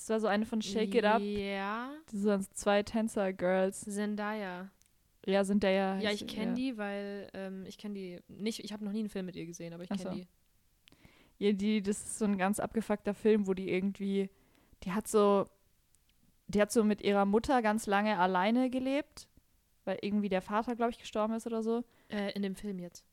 [0.00, 1.20] Das war so eine von Shake It Up.
[1.20, 1.90] Ja.
[2.10, 3.82] Das sind zwei Tänzer-Girls.
[3.82, 4.70] Zendaya.
[5.26, 5.98] Ja, Zendaya.
[5.98, 6.54] Ja, ich kenne ja.
[6.54, 9.44] die, weil ähm, ich kenne die nicht, ich habe noch nie einen Film mit ihr
[9.44, 10.10] gesehen, aber ich kenne so.
[10.10, 10.26] die.
[11.38, 14.30] Ja, die, das ist so ein ganz abgefuckter Film, wo die irgendwie,
[14.84, 15.46] die hat so,
[16.48, 19.28] die hat so mit ihrer Mutter ganz lange alleine gelebt,
[19.84, 21.84] weil irgendwie der Vater, glaube ich, gestorben ist oder so.
[22.08, 23.04] Äh, in dem Film jetzt.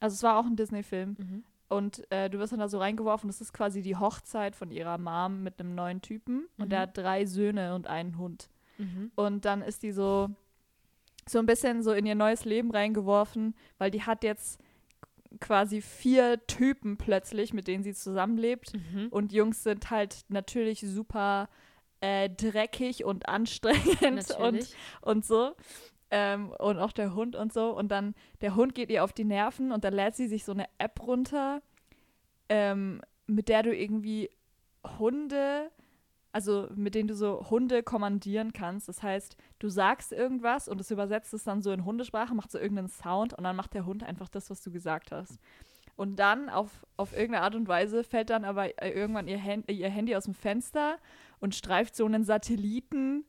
[0.00, 1.16] Also es war auch ein Disney-Film.
[1.18, 1.44] Mhm.
[1.74, 3.28] Und äh, du wirst dann da so reingeworfen.
[3.28, 6.46] Das ist quasi die Hochzeit von ihrer Mom mit einem neuen Typen.
[6.58, 6.70] Und Mhm.
[6.70, 8.48] der hat drei Söhne und einen Hund.
[8.78, 9.10] Mhm.
[9.14, 10.30] Und dann ist die so,
[11.28, 14.60] so ein bisschen so in ihr neues Leben reingeworfen, weil die hat jetzt
[15.40, 18.72] quasi vier Typen plötzlich, mit denen sie zusammenlebt.
[18.74, 19.08] Mhm.
[19.10, 21.48] Und Jungs sind halt natürlich super
[22.00, 25.52] äh, dreckig und anstrengend und, und so.
[26.16, 27.76] Ähm, und auch der Hund und so.
[27.76, 30.52] Und dann, der Hund geht ihr auf die Nerven und dann lädt sie sich so
[30.52, 31.60] eine App runter,
[32.48, 34.30] ähm, mit der du irgendwie
[35.00, 35.72] Hunde,
[36.30, 38.88] also mit denen du so Hunde kommandieren kannst.
[38.88, 42.60] Das heißt, du sagst irgendwas und es übersetzt es dann so in Hundesprache, macht so
[42.60, 45.40] irgendeinen Sound und dann macht der Hund einfach das, was du gesagt hast.
[45.96, 49.68] Und dann auf, auf irgendeine Art und Weise fällt dann aber äh, irgendwann ihr, Hand,
[49.68, 50.98] ihr Handy aus dem Fenster
[51.40, 53.24] und streift so einen Satelliten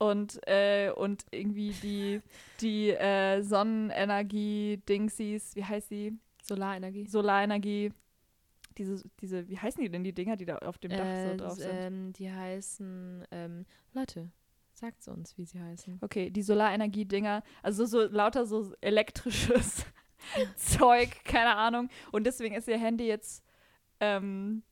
[0.00, 2.20] und, äh, und irgendwie die,
[2.60, 6.18] die äh, Sonnenenergie-Dingsies, wie heißt sie?
[6.42, 7.06] Solarenergie.
[7.06, 7.92] Solarenergie.
[8.78, 11.36] Diese, diese, wie heißen die denn, die Dinger, die da auf dem Dach Äh, so
[11.36, 11.70] drauf sind?
[11.70, 14.30] ähm, die heißen, ähm, Leute,
[14.72, 15.98] sagt uns, wie sie heißen.
[16.00, 19.84] Okay, die Solarenergie-Dinger, also so lauter so elektrisches
[20.56, 21.90] Zeug, keine Ahnung.
[22.10, 23.44] Und deswegen ist ihr Handy jetzt
[24.00, 24.62] ähm,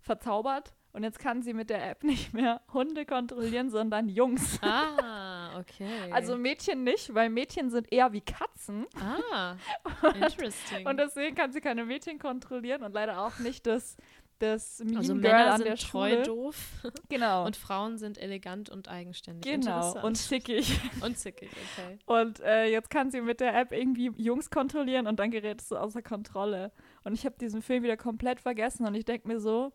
[0.00, 0.74] verzaubert.
[0.94, 4.60] Und jetzt kann sie mit der App nicht mehr Hunde kontrollieren, sondern Jungs.
[4.62, 5.88] Ah, okay.
[6.12, 8.86] Also Mädchen nicht, weil Mädchen sind eher wie Katzen.
[9.32, 9.56] ah,
[10.14, 10.86] interesting.
[10.86, 13.96] Und deswegen kann sie keine Mädchen kontrollieren und leider auch nicht das,
[14.38, 16.22] das Mean also Girl Männer an sind der treu Schule.
[16.22, 16.56] doof
[17.08, 17.44] Genau.
[17.44, 19.52] und Frauen sind elegant und eigenständig.
[19.52, 20.00] genau.
[20.00, 20.78] Und zickig.
[21.00, 21.98] und zickig, okay.
[22.06, 25.68] Und äh, jetzt kann sie mit der App irgendwie Jungs kontrollieren und dann gerät es
[25.68, 26.70] so außer Kontrolle.
[27.02, 29.72] Und ich habe diesen Film wieder komplett vergessen und ich denke mir so,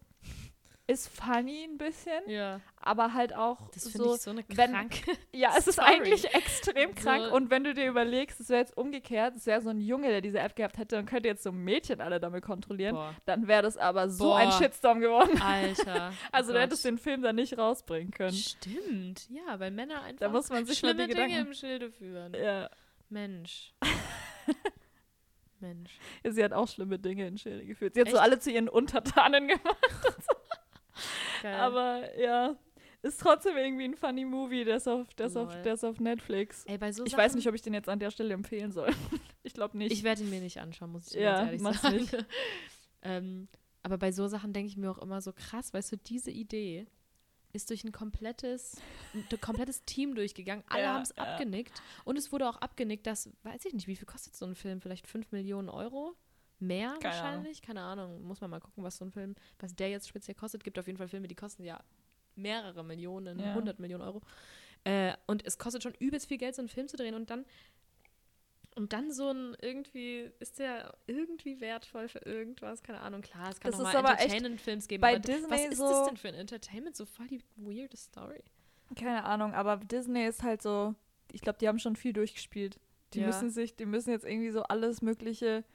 [0.89, 4.15] ist funny ein bisschen, Ja, aber halt auch das so.
[4.15, 5.12] ich so eine wenn- kranke.
[5.32, 7.25] ja, es ist eigentlich extrem krank.
[7.30, 10.08] So- Und wenn du dir überlegst, es wäre jetzt umgekehrt, es wäre so ein Junge,
[10.10, 13.13] der diese App gehabt hätte und könnte jetzt so Mädchen alle damit kontrollieren, Boah.
[13.25, 14.38] dann wäre das aber so Boah.
[14.38, 15.39] ein Shitstorm geworden.
[15.41, 16.12] Alter.
[16.32, 18.34] Also oh du hättest den Film dann nicht rausbringen können.
[18.34, 21.47] Stimmt, ja, weil Männer einfach Da muss man sich schlimme Dinge Gedanken.
[21.47, 22.34] im Schilde führen.
[22.34, 22.69] Ja.
[23.10, 23.73] Mensch.
[25.60, 25.91] Mensch.
[26.23, 27.93] Sie hat auch schlimme Dinge in Schilde geführt.
[27.95, 28.23] Sie hat so Echt?
[28.23, 29.78] alle zu ihren Untertanen gemacht.
[31.41, 31.55] Geil.
[31.55, 32.55] Aber ja,
[33.01, 34.65] ist trotzdem irgendwie ein funny Movie.
[34.65, 36.65] Der ist auf, der ist auf, der ist auf Netflix.
[36.65, 38.89] Ey, so Ich Sachen, weiß nicht, ob ich den jetzt an der Stelle empfehlen soll.
[39.43, 39.91] ich glaube nicht.
[39.91, 41.95] Ich werde ihn mir nicht anschauen, muss ich Ja, ganz ehrlich sagen.
[41.97, 42.25] nicht.
[43.03, 43.47] ähm,
[43.83, 46.85] aber bei so Sachen denke ich mir auch immer so krass, weißt du, diese Idee
[47.53, 48.75] ist durch ein komplettes,
[49.13, 50.63] ein komplettes Team durchgegangen.
[50.67, 51.23] Alle Ja, haben es ja.
[51.23, 51.81] abgenickt.
[52.03, 54.81] Und es wurde auch abgenickt, dass, weiß ich nicht, wie viel kostet so ein Film?
[54.81, 56.15] Vielleicht 5 Millionen Euro?
[56.60, 57.62] Mehr Keine wahrscheinlich?
[57.62, 58.22] Keine Ahnung.
[58.24, 60.63] Muss man mal gucken, was so ein Film, was der jetzt speziell kostet.
[60.63, 61.80] Gibt auf jeden Fall Filme, die kosten ja
[62.36, 63.54] mehrere Millionen, Ja.
[63.54, 64.22] 100 Millionen Euro.
[64.84, 67.15] Äh, und es kostet schon übelst viel Geld, so einen Film zu drehen.
[67.15, 67.45] Und dann
[68.76, 72.82] und dann so ein irgendwie, ist der irgendwie wertvoll für irgendwas?
[72.84, 75.02] Keine Ahnung, klar, es kann Das auch mal Entertainment-Films geben.
[75.02, 76.95] bei aber d- was Disney ist so- das denn für ein Entertainment?
[76.95, 78.41] So voll die weirde Story.
[78.95, 80.95] Keine Ahnung, aber Disney ist halt so,
[81.34, 82.80] ich glaube, die haben schon viel durchgespielt.
[83.13, 83.28] Die Ja.
[83.28, 85.65] müssen sich, die müssen jetzt irgendwie so alles Mögliche,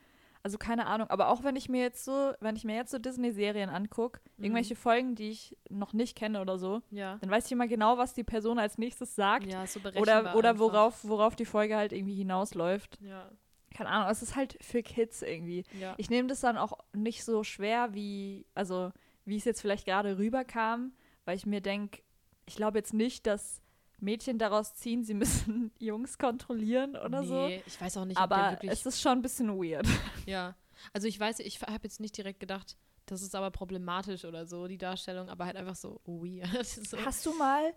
[0.44, 2.98] also keine Ahnung, aber auch wenn ich mir jetzt so, wenn ich mir jetzt so
[2.98, 4.44] Disney-Serien angucke, Mhm.
[4.44, 7.16] irgendwelche Folgen, die ich noch nicht kenne oder so, Ja.
[7.20, 9.50] dann weiß ich immer genau, was die Person als nächstes sagt.
[9.50, 10.59] Ja, so Oder, oder einfach.
[10.61, 12.98] worauf, worauf die Folge halt irgendwie hinausläuft.
[13.00, 13.30] Ja,
[13.74, 15.64] Keine Ahnung, es ist halt für Kids irgendwie.
[15.96, 18.92] Ich nehme das dann auch nicht so schwer wie, also
[19.24, 20.92] wie es jetzt vielleicht gerade rüberkam,
[21.24, 22.02] weil ich mir denke,
[22.46, 23.62] ich glaube jetzt nicht, dass
[24.00, 27.46] Mädchen daraus ziehen, sie müssen Jungs kontrollieren oder so.
[27.46, 29.87] nee, ich weiß auch nicht, Aber wirklich es ist schon ein bisschen weird.
[30.26, 30.57] Ja,
[30.92, 32.76] also ich weiß, ich habe jetzt nicht direkt gedacht,
[33.07, 36.66] das ist aber problematisch oder so, die Darstellung, aber halt einfach so weird.
[36.66, 36.98] so.
[37.04, 37.74] Hast du mal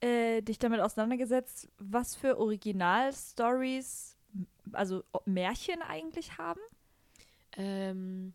[0.00, 4.16] äh, dich damit auseinandergesetzt, was für Originalstories,
[4.72, 6.60] also Märchen eigentlich haben?
[7.56, 8.34] Ähm,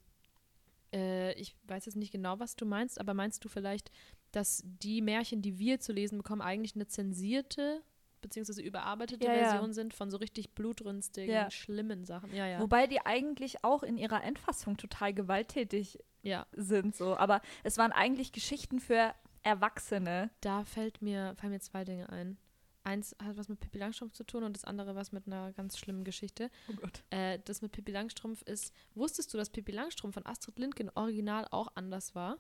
[0.93, 3.91] äh, ich weiß jetzt nicht genau, was du meinst, aber meinst du vielleicht,
[4.33, 7.81] dass die Märchen, die wir zu lesen bekommen, eigentlich eine zensierte
[8.21, 9.49] beziehungsweise überarbeitete Ja, ja.
[9.49, 11.51] Version sind von so richtig blutrünstigen, Ja.
[11.51, 12.33] schlimmen Sachen?
[12.33, 12.59] Ja, ja.
[12.61, 17.17] Wobei die eigentlich auch in ihrer Endfassung total gewalttätig ja, sind, so.
[17.17, 20.29] Aber es waren eigentlich Geschichten für Erwachsene.
[20.39, 22.37] da fällt mir, fallen mir zwei Dinge ein.
[22.85, 25.77] Eins hat was mit Pippi Langstrumpf zu tun und das andere was mit einer ganz
[25.77, 26.49] schlimmen Geschichte.
[26.69, 27.03] Oh Gott.
[27.11, 31.45] Äh, das mit Pippi Langstrumpf ist, wusstest du, dass Pippi Langstrumpf von Astrid Lindgren original
[31.51, 32.37] auch anders war?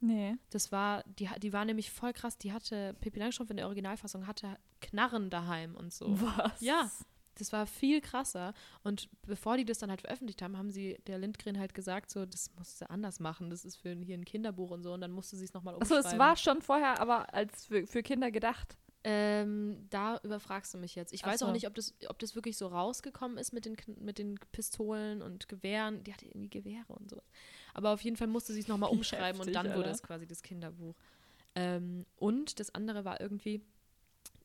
[0.00, 0.36] Nee.
[0.50, 4.26] Das war, die, die war nämlich voll krass, die hatte, Pippi Langstrumpf in der Originalfassung
[4.26, 6.20] hatte Knarren daheim und so.
[6.20, 6.60] Was?
[6.60, 6.90] Ja.
[7.38, 8.54] Das war viel krasser.
[8.82, 12.24] Und bevor die das dann halt veröffentlicht haben, haben sie der Lindgren halt gesagt, so,
[12.24, 13.50] das musst du anders machen.
[13.50, 14.94] Das ist für hier ein Kinderbuch und so.
[14.94, 16.12] Und dann musste sie es nochmal Achso, umschreiben.
[16.12, 18.78] es war schon vorher aber als für, für Kinder gedacht.
[19.08, 21.12] Ähm, da überfragst du mich jetzt.
[21.12, 21.52] Ich Ach weiß auch so.
[21.52, 25.48] nicht, ob das, ob das wirklich so rausgekommen ist mit den, mit den Pistolen und
[25.48, 26.02] Gewehren.
[26.02, 27.24] Die hatte irgendwie Gewehre und sowas.
[27.72, 29.90] Aber auf jeden Fall musste sie es nochmal umschreiben und heftig, dann wurde Alter.
[29.92, 30.96] es quasi das Kinderbuch.
[31.54, 33.62] Ähm, und das andere war irgendwie,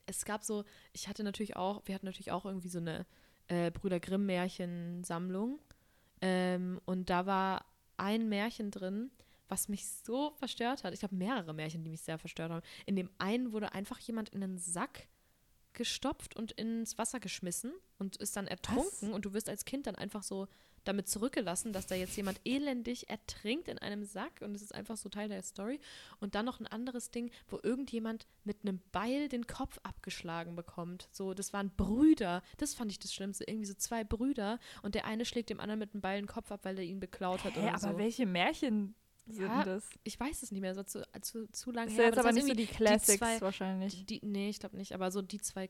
[0.05, 3.07] es gab so, ich hatte natürlich auch, wir hatten natürlich auch irgendwie so eine
[3.47, 5.59] äh, Brüder Grimm-Märchensammlung.
[6.21, 7.65] Ähm, und da war
[7.97, 9.09] ein Märchen drin,
[9.51, 10.93] was mich so verstört hat.
[10.93, 12.65] Ich glaube, mehrere Märchen, die mich sehr verstört haben.
[12.85, 15.09] In dem einen wurde einfach jemand in einen Sack
[15.73, 19.13] gestopft und ins Wasser geschmissen und ist dann ertrunken.
[19.13, 20.47] Und du wirst als Kind dann einfach so
[20.83, 24.97] damit zurückgelassen, dass da jetzt jemand elendig ertrinkt in einem Sack und es ist einfach
[24.97, 25.79] so Teil der Story.
[26.19, 31.07] Und dann noch ein anderes Ding, wo irgendjemand mit einem Beil den Kopf abgeschlagen bekommt.
[31.11, 32.41] So, das waren Brüder.
[32.57, 33.43] Das fand ich das Schlimmste.
[33.47, 36.51] Irgendwie so zwei Brüder und der eine schlägt dem anderen mit einem Beil den Kopf
[36.51, 37.97] ab, weil er ihn beklaut hat Hä, aber so.
[37.97, 38.95] welche Märchen
[39.31, 39.89] sind Ja, das?
[40.03, 42.05] Ich weiß es nicht mehr, so zu, zu, zu lange Das ist her.
[42.05, 44.05] ja jetzt aber das nicht so die Classics zwei- wahrscheinlich.
[44.05, 45.69] die, nee, ich glaube nicht, aber so die zwei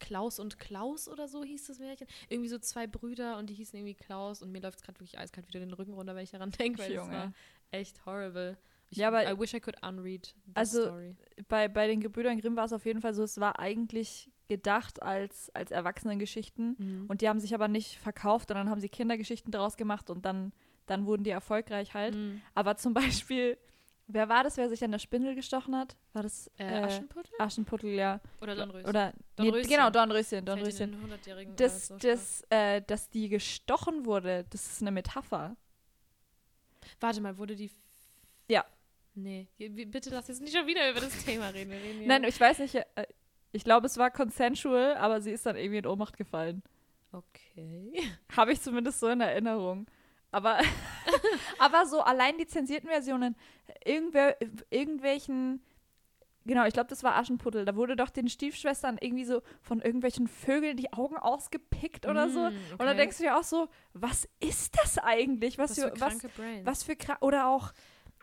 [0.00, 2.06] Klaus und Klaus oder so hieß das Märchen.
[2.28, 5.18] Irgendwie so zwei Brüder und die hießen irgendwie Klaus und mir läuft es gerade wirklich
[5.18, 7.12] eiskalt wieder den Rücken runter, wenn ich daran denke, weil Junge.
[7.12, 7.32] war
[7.70, 8.56] echt horrible.
[8.90, 11.14] Ich, Ja, aber- I wish I could unread the Also, story.
[11.48, 15.02] Bei, bei den Gebrüdern Grimm war es auf jeden Fall so, es war eigentlich gedacht
[15.02, 16.76] als, als Erwachsenengeschichten.
[16.78, 17.04] Mhm.
[17.08, 20.24] Und die haben sich aber nicht verkauft und dann haben sie Kindergeschichten daraus gemacht und
[20.26, 20.52] dann,
[20.86, 22.14] dann wurden die erfolgreich halt.
[22.14, 22.40] Mhm.
[22.54, 23.56] Aber zum Beispiel,
[24.06, 25.96] wer war das, wer sich an der Spindel gestochen hat?
[26.12, 27.32] War das Äh, äh, Aschenputtel?
[27.38, 28.20] Aschenputtel, ja.
[28.40, 28.88] Oder Dornröschen?
[28.88, 29.70] Oder nee, Dornröschen.
[29.70, 30.92] genau, Dornröschen, Dornröschen.
[30.92, 35.56] den 100-jährigen, Das, so das, äh, dass die gestochen wurde, das ist eine Metapher.
[37.00, 37.70] Warte mal, wurde die.
[38.48, 38.64] Ja.
[39.14, 41.70] Nee, bitte lass jetzt nicht schon wieder über das Thema reden.
[41.72, 42.84] Reden Nein, ich weiß nicht, äh,
[43.52, 46.62] ich glaube, es war consensual, aber sie ist dann irgendwie in Ohnmacht gefallen.
[47.12, 47.92] Okay.
[48.36, 49.86] Habe ich zumindest so in Erinnerung.
[50.34, 50.58] Aber,
[51.58, 53.36] aber so allein die zensierten Versionen,
[53.84, 54.36] irgendwer,
[54.68, 55.62] irgendwelchen,
[56.44, 57.64] genau, ich glaube, das war Aschenputtel.
[57.64, 62.40] Da wurde doch den Stiefschwestern irgendwie so von irgendwelchen Vögeln die Augen ausgepickt oder so.
[62.40, 62.96] Mm, Und dann okay.
[62.96, 65.56] denkst du dir auch so, was ist das eigentlich?
[65.56, 66.18] Was, was für, für was,
[66.64, 67.72] was für oder auch,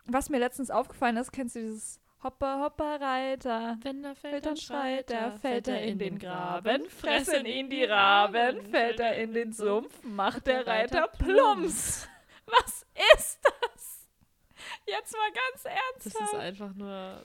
[0.04, 3.76] was mir letztens aufgefallen ist, kennst du dieses Hopper, Hopper, Reiter?
[3.82, 8.62] Wenn er Fällt dann schreit er, fällt er in den Graben, fressen ihn die Raben,
[8.66, 12.08] fällt er in den Sumpf, macht der Reiter plumps.
[12.46, 14.08] Was ist das?
[14.86, 15.62] Jetzt mal ganz
[15.96, 16.34] Das ist ernsthaft.
[16.42, 17.24] einfach nur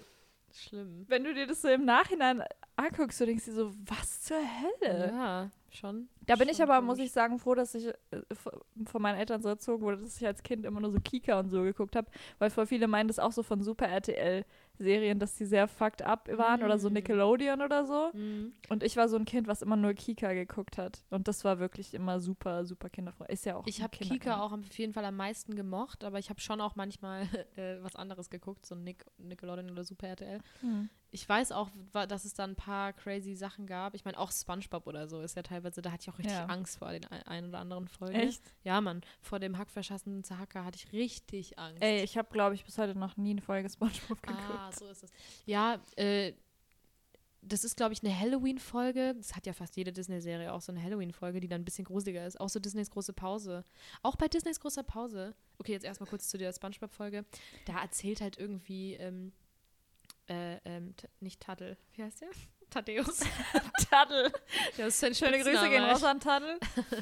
[0.51, 1.05] schlimm.
[1.07, 2.43] Wenn du dir das so im Nachhinein
[2.75, 5.07] anguckst, du denkst dir so, was zur Hölle?
[5.11, 6.07] Ja, schon.
[6.25, 6.97] Da bin ich schon aber, komisch.
[6.97, 7.93] muss ich sagen, froh, dass ich äh,
[8.85, 11.49] von meinen Eltern so erzogen wurde, dass ich als Kind immer nur so Kika und
[11.49, 13.87] so geguckt habe, weil voll viele meinen das auch so von Super
[14.77, 16.93] RTL-Serien, dass die sehr fucked up waren oder so Mm.
[16.93, 18.11] Nickelodeon oder so.
[18.13, 18.53] Mhm.
[18.69, 21.03] Und ich war so ein Kind, was immer nur Kika geguckt hat.
[21.09, 23.39] Und das war wirklich immer super, super kinderfreundlich.
[23.39, 26.29] Ist ja auch Ich habe Kika auch auf jeden Fall am meisten gemocht, aber ich
[26.29, 27.21] habe schon auch manchmal
[27.55, 30.39] äh, was anderes geguckt, so Nick, Nickelodeon oder Super RTL.
[30.61, 30.89] Hm.
[31.11, 33.95] Ich weiß auch, dass es da ein paar crazy Sachen gab.
[33.95, 36.45] Ich meine, auch Spongebob oder so ist ja teilweise, da hatte ich auch richtig Ja.
[36.47, 38.15] Angst vor den ein, oder anderen Folgen.
[38.15, 38.41] Echt?
[38.63, 41.81] Ja, Mann, vor dem hackverschassenen Zahacker hatte ich richtig Angst.
[41.81, 44.49] Ey, ich habe, glaube ich, bis heute noch nie eine Folge Spongebob geguckt.
[44.49, 45.11] Ah, so ist es.
[45.45, 46.33] Ja, äh,
[47.41, 49.15] das ist, glaube ich, eine Halloween-Folge.
[49.15, 52.25] Das hat ja fast jede Disney-Serie auch so eine Halloween-Folge, die dann ein bisschen gruseliger
[52.27, 52.39] ist.
[52.41, 53.63] Auch so Disneys große Pause.
[54.03, 55.33] Auch bei Disneys großer Pause.
[55.57, 57.25] Okay, jetzt erstmal kurz zu der Spongebob-Folge.
[57.65, 59.31] Da erzählt halt irgendwie, ähm,
[60.27, 61.77] äh, ähm, nicht Taddel.
[61.93, 62.29] Wie heißt der?
[62.69, 63.19] Thaddeus.
[63.89, 64.31] Taddel.
[64.77, 66.59] Ja, das ist sein Schöne Grüße gehen raus an Taddel.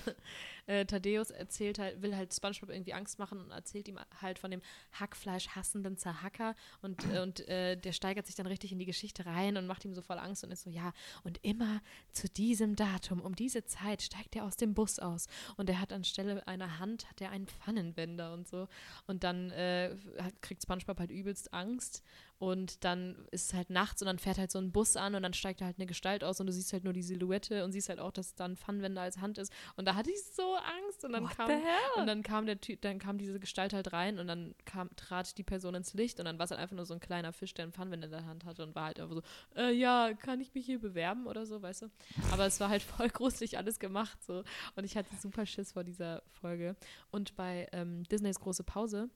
[0.67, 4.51] äh, Thaddeus erzählt halt, will halt SpongeBob irgendwie Angst machen und erzählt ihm halt von
[4.51, 4.61] dem
[4.93, 9.25] Hackfleisch hassenden Zerhacker und, äh, und äh, der steigert sich dann richtig in die Geschichte
[9.25, 12.75] rein und macht ihm so voll Angst und ist so, ja, und immer zu diesem
[12.75, 16.79] Datum, um diese Zeit steigt er aus dem Bus aus und er hat anstelle einer
[16.79, 18.67] Hand, hat er einen Pfannenwender und so
[19.07, 22.01] und dann äh, hat- kriegt SpongeBob halt übelst Angst
[22.37, 25.23] und dann ist es halt nachts und dann fährt halt so ein Bus an und
[25.23, 27.71] dann steigt da halt eine Gestalt aus und du siehst halt nur die Silhouette und
[27.71, 29.53] siehst halt auch, dass da ein Pfannenwender als Hand ist.
[29.77, 31.49] Und da hatte ich so Angst und dann What kam
[31.97, 35.37] und dann kam der Typ, dann kam diese Gestalt halt rein und dann kam, trat
[35.37, 37.53] die Person ins Licht und dann war es halt einfach nur so ein kleiner Fisch,
[37.53, 39.21] der einen Pfannenwender in der Hand hatte und war halt einfach so,
[39.55, 41.91] äh, ja, kann ich mich hier bewerben oder so, weißt du?
[42.31, 44.43] Aber es war halt voll gruselig alles gemacht so
[44.75, 46.75] und ich hatte super Schiss vor dieser Folge.
[47.11, 49.09] Und bei ähm, Disneys große Pause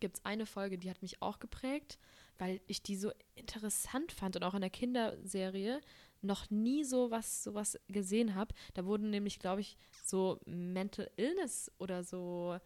[0.00, 1.98] gibt es eine Folge, die hat mich auch geprägt,
[2.38, 5.80] weil ich die so interessant fand und auch in der Kinderserie
[6.20, 8.54] noch nie so was sowas gesehen habe.
[8.74, 12.58] Da wurden nämlich, glaube ich, so Mental Illness oder so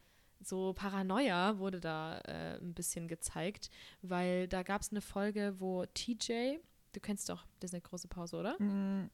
[0.44, 5.84] so Paranoia wurde da äh, ein bisschen gezeigt, weil da gab es eine Folge, wo
[5.86, 6.58] TJ,
[6.92, 8.60] du kennst doch Disney große Pause, oder?
[8.60, 9.08] Mm,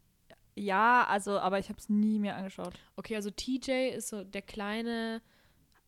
[0.56, 2.72] Ja, also, aber ich habe es nie mir angeschaut.
[2.96, 5.20] Okay, also TJ ist so der kleine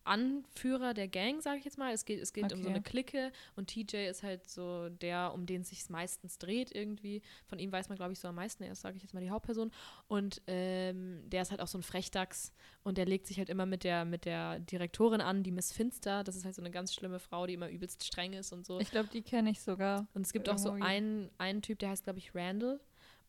[0.03, 1.93] Anführer der Gang, sage ich jetzt mal.
[1.93, 2.69] Es geht, es geht um so Okay.
[2.69, 7.21] eine Clique und TJ ist halt so der, um den es sich meistens dreht irgendwie.
[7.45, 8.63] Von ihm weiß man, glaube ich, so am meisten.
[8.63, 9.71] Er ist, sage ich jetzt mal, die Hauptperson.
[10.07, 12.51] Und ähm, der ist halt auch so ein Frechdachs
[12.83, 16.23] und der legt sich halt immer mit der, mit der Direktorin an, die Miss Finster.
[16.23, 18.79] Das ist halt so eine ganz schlimme Frau, die immer übelst streng ist und so.
[18.79, 20.07] Ich glaube, die kenne ich sogar.
[20.13, 20.83] Und es gibt auch so Irgendwie.
[20.87, 22.79] einen, einen Typ, der heißt, glaube ich, Randall.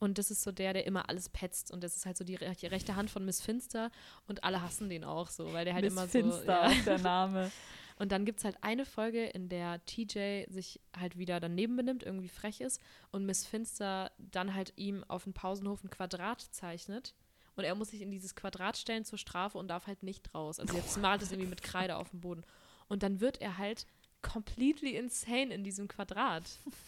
[0.02, 1.70] Und das ist so der, der immer alles petzt.
[1.70, 3.90] Und das ist halt so die, re- die rechte Hand von Miss Finster.
[4.26, 6.50] Und alle hassen den auch so, weil der halt Miss immer Finster, so.
[6.50, 6.66] Ja.
[6.66, 7.52] auch der Name.
[7.98, 12.02] Und dann gibt es halt eine Folge, in der TJ sich halt wieder daneben benimmt,
[12.02, 12.80] irgendwie frech ist.
[13.12, 17.14] Und Miss Finster dann halt ihm auf dem Pausenhof ein Quadrat zeichnet.
[17.54, 20.58] Und er muss sich in dieses Quadrat stellen zur Strafe und darf halt nicht raus.
[20.58, 22.42] Also jetzt malt es irgendwie mit Kreide auf dem Boden.
[22.88, 23.86] Und dann wird er halt
[24.22, 26.44] completely insane in diesem Quadrat.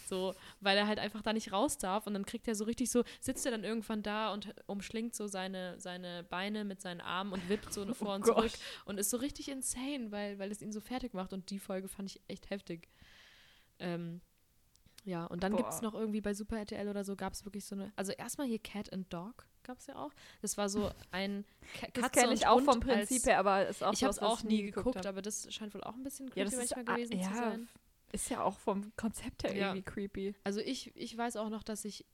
[0.06, 2.06] So, weil er halt einfach da nicht raus darf.
[2.06, 5.26] Und dann kriegt er so richtig so, sitzt er dann irgendwann da und umschlingt so
[5.26, 8.36] seine, seine Beine mit seinen Armen und wippt so vor und Gott.
[8.36, 8.52] zurück.
[8.84, 11.32] Und ist so richtig insane, weil, weil es ihn so fertig macht.
[11.32, 12.88] Und die Folge fand ich echt heftig.
[13.78, 14.20] Ähm,
[15.04, 17.64] ja, und dann gibt es noch irgendwie bei Super RTL oder so, gab es wirklich
[17.64, 17.92] so eine.
[17.96, 20.12] Also erstmal hier Cat and Dog gab es ja auch.
[20.42, 21.44] Das war so ein
[21.80, 24.18] Ka Das Katze kenne ich auch vom Prinzip her, aber ist auch Ich habe es
[24.20, 25.06] auch nie geguckt hab.
[25.06, 27.30] aber das scheint wohl auch ein bisschen Ja, creepy das ist, manchmal gewesen ah, zu
[27.30, 27.68] ja, sein.
[28.12, 29.68] ist ja auch vom Konzept her Ja.
[29.74, 30.34] irgendwie creepy.
[30.44, 32.04] Also ich, ich weiß auch noch, dass ich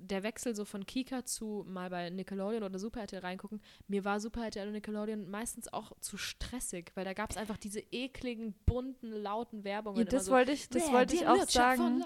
[0.00, 4.20] der Wechsel so von Kika zu mal bei Nickelodeon oder Super RTL reingucken, mir war
[4.20, 8.54] Super RTL und Nickelodeon meistens auch zu stressig, weil da gab es einfach diese ekligen,
[8.66, 9.98] bunten, lauten Werbungen.
[9.98, 12.02] Ja, das so, wollte ich, das "Wer, wollte ich auch sagen,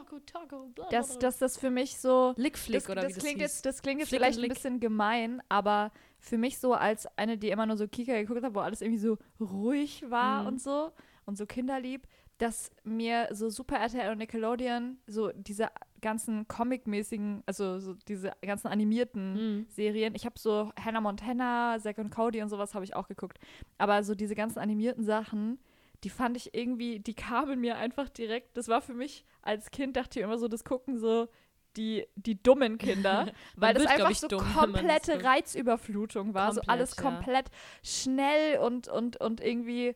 [0.91, 3.53] dass, bla." dass das für mich so Lickflick das, oder das wie das klingt hieß.
[3.53, 7.37] jetzt, das klingt jetzt Flick vielleicht ein bisschen gemein, aber für mich so als eine,
[7.39, 10.47] die immer nur so Kika geguckt hat, wo alles irgendwie so ruhig war Mhm.
[10.49, 10.91] und so
[11.27, 12.07] und so kinderlieb,
[12.39, 15.69] dass mir so Super RTL und Nickelodeon so diese
[16.01, 19.67] ganzen Comic-mäßigen, also so diese ganzen animierten Mhm.
[19.71, 20.15] Serien.
[20.15, 23.39] Ich habe so Hannah Montana, Zack und Cody und sowas habe ich auch geguckt.
[23.79, 25.59] Aber so diese ganzen animierten Sachen,
[26.03, 28.57] die fand ich irgendwie, die kamen mir einfach direkt.
[28.57, 31.29] Das war für mich als Kind, dachte ich immer so, das gucken so
[31.77, 35.25] die, die dummen Kinder, weil das wird, einfach ich, so dumm, komplette.
[35.25, 36.53] Reizüberflutung war.
[36.53, 37.03] so Komplett, alles ja.
[37.03, 37.47] komplett
[37.83, 39.95] schnell und, und, und irgendwie,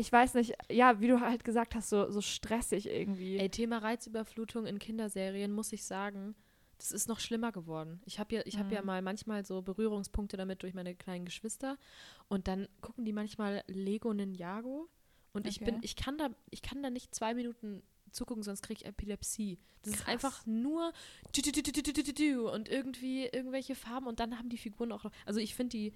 [0.00, 3.38] ich weiß nicht, ja, wie du halt gesagt hast, so, so stressig irgendwie.
[3.38, 6.34] Ey, Thema Reizüberflutung in Kinderserien, muss ich sagen,
[6.78, 8.00] das ist noch schlimmer geworden.
[8.06, 8.60] Ich habe ja, ich mhm.
[8.60, 11.76] habe ja mal manchmal so Berührungspunkte damit durch meine kleinen Geschwister
[12.28, 14.88] und dann gucken die manchmal Lego Ninjago
[15.32, 15.48] und okay.
[15.50, 18.86] ich bin, ich kann da, ich kann da nicht zwei Minuten zugucken, sonst kriege ich
[18.86, 19.58] Epilepsie.
[19.82, 20.00] Das Krass.
[20.00, 20.92] ist einfach nur
[22.50, 25.12] und irgendwie irgendwelche Farben und dann haben die Figuren auch noch.
[25.26, 25.92] Also ich finde die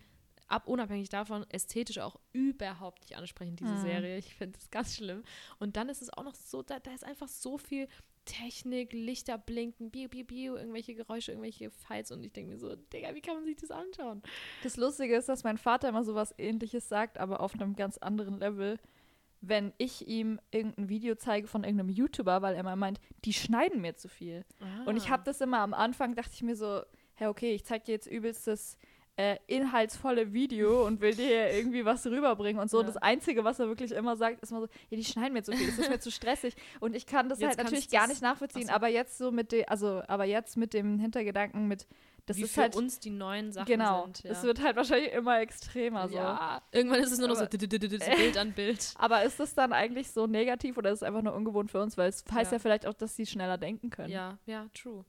[0.46, 3.78] ab unabhängig davon ästhetisch auch überhaupt nicht ansprechend, diese Mhm.
[3.80, 4.18] Serie.
[4.18, 5.22] Ich finde das ganz schlimm.
[5.58, 7.88] Und dann ist es auch noch so, da, da ist einfach so viel
[8.26, 12.74] Technik, Lichter blinken, biu, biu, biu, irgendwelche Geräusche, irgendwelche Fights und ich denke mir so,
[12.74, 14.22] Digga, wie kann man sich das anschauen?
[14.62, 18.38] Das Lustige ist, dass mein Vater immer sowas ähnliches sagt, aber auf einem ganz anderen
[18.38, 18.78] Level.
[19.46, 23.82] Wenn ich ihm irgendein Video zeige von irgendeinem YouTuber, weil er immer meint, die schneiden
[23.82, 24.42] mir zu viel.
[24.86, 25.10] Und ich Ah.
[25.10, 26.80] habe das immer am Anfang, dachte ich mir so,
[27.12, 28.78] hey, okay, ich zeig dir jetzt übelst das
[29.16, 32.80] äh, inhaltsvolle Video und will dir irgendwie was rüberbringen und so.
[32.80, 32.86] Ja.
[32.86, 35.52] das Einzige, was er wirklich immer sagt, ist immer so, ja, die schneiden mir zu
[35.52, 36.54] viel, das ist mir zu stressig.
[36.80, 38.72] Und ich kann das Jetzt halt natürlich gar nicht nachvollziehen, so.
[38.72, 41.86] aber jetzt so mit dem, also, aber jetzt mit dem Hintergedanken mit,
[42.26, 44.24] das wie ist für halt, uns die neuen Sachen genau, sind.
[44.24, 44.30] Ja.
[44.30, 46.16] es wird halt wahrscheinlich immer extremer so.
[46.16, 46.62] ja.
[46.72, 48.94] Irgendwann ist es nur noch so Bild an Bild.
[48.96, 51.96] Aber ist das dann eigentlich so negativ oder ist es einfach nur ungewohnt für uns?
[51.98, 52.58] Weil es heißt ja, Ja.
[52.58, 54.10] vielleicht auch, dass sie schneller denken können.
[54.10, 55.04] Ja, ja, true.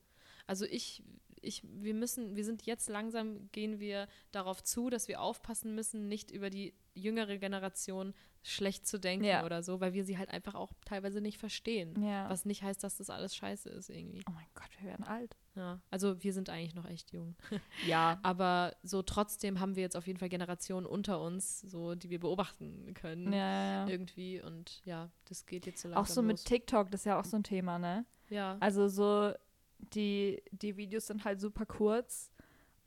[0.45, 1.01] Also ich,
[1.45, 6.07] ich, wir müssen, wir sind jetzt langsam, gehen wir darauf zu, dass wir aufpassen müssen,
[6.07, 9.43] nicht über die jüngere Generation schlecht zu denken Ja.
[9.43, 12.01] oder so, weil wir sie halt einfach auch teilweise nicht verstehen.
[12.03, 12.29] Ja.
[12.29, 14.21] Was nicht heißt, dass das alles scheiße ist irgendwie.
[14.29, 15.35] oh mein Gott, wir werden alt.
[15.55, 15.81] Ja.
[15.89, 17.35] Also wir sind eigentlich noch echt jung.
[17.87, 18.19] Ja.
[18.21, 22.19] Aber so trotzdem haben wir jetzt auf jeden Fall Generationen unter uns, so die wir
[22.19, 23.33] beobachten können.
[23.33, 23.87] Ja, ja.
[23.87, 26.43] Irgendwie und ja, das geht jetzt so langsam Auch so mit los.
[26.43, 28.05] TikTok, das ist ja auch so ein Thema, ne?
[28.29, 28.57] Ja.
[28.59, 29.33] Also so,
[29.79, 32.31] die, die Videos sind halt super kurz.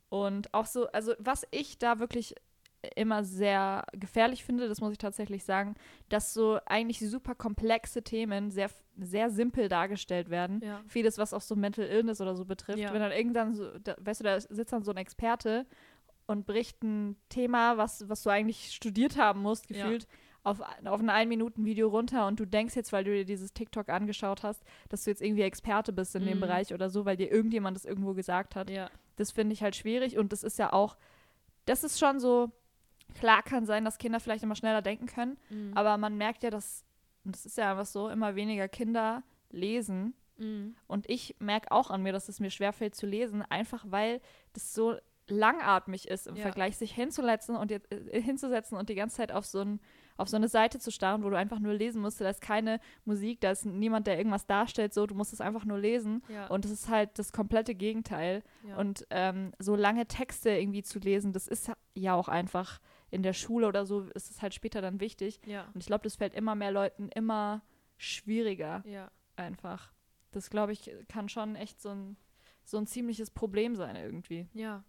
[0.09, 2.35] Und auch so, also was ich da wirklich
[2.95, 5.75] immer sehr gefährlich finde, das muss ich tatsächlich sagen,
[6.07, 10.61] dass so eigentlich super komplexe Themen sehr, sehr simpel dargestellt werden.
[10.63, 10.81] Ja.
[10.87, 12.79] Vieles, was auch so Mental Illness oder so betrifft.
[12.79, 12.93] Ja.
[12.93, 15.65] Wenn dann irgendwann so, da, weißt du, da sitzt dann so ein Experte
[16.25, 19.89] und bricht ein Thema, was, was du eigentlich studiert haben musst, Ja.
[20.49, 24.43] Auf, auf ein Ein-Minuten-Video runter und du denkst jetzt, weil du dir dieses TikTok angeschaut
[24.43, 26.41] hast, dass du jetzt irgendwie Experte bist in dem Mhm.
[26.41, 28.69] Bereich oder so, weil dir irgendjemand das irgendwo gesagt hat.
[28.69, 28.89] Ja.
[29.15, 30.97] Das finde ich halt schwierig und das ist ja auch,
[31.65, 32.51] das ist schon so,
[33.15, 35.71] klar kann sein, dass Kinder vielleicht immer schneller denken können, Mhm.
[35.75, 36.85] aber man merkt ja, dass,
[37.25, 40.75] und das ist ja einfach so, immer weniger Kinder lesen Mhm.
[40.87, 44.21] und ich merke auch an mir, dass es mir schwerfällt zu lesen, einfach weil
[44.53, 44.95] das so
[45.27, 46.41] langatmig ist im Ja.
[46.43, 49.79] Vergleich, sich hinzusetzen und jetzt, äh, hinzusetzen und die ganze Zeit auf so, ein,
[50.19, 52.19] auf so eine Seite zu starren, wo du einfach nur lesen musst.
[52.21, 55.65] Da ist keine Musik, da ist niemand, der irgendwas darstellt, so, du musst es einfach
[55.65, 56.21] nur lesen.
[56.29, 56.47] Ja.
[56.47, 58.43] Und es ist halt das komplette Gegenteil.
[58.67, 58.77] ja.
[58.77, 62.79] Und ähm, so lange Texte irgendwie zu lesen, das ist ja auch einfach
[63.11, 65.39] in der Schule oder so, ist es halt später dann wichtig.
[65.45, 65.65] ja.
[65.73, 67.61] Und ich glaube, das fällt immer mehr Leuten immer
[67.97, 69.09] schwieriger Ja.
[69.35, 69.91] einfach.
[70.31, 72.17] Das, glaube ich, kann schon echt so ein,
[72.63, 74.47] so ein ziemliches Problem sein irgendwie.
[74.53, 74.83] Ja.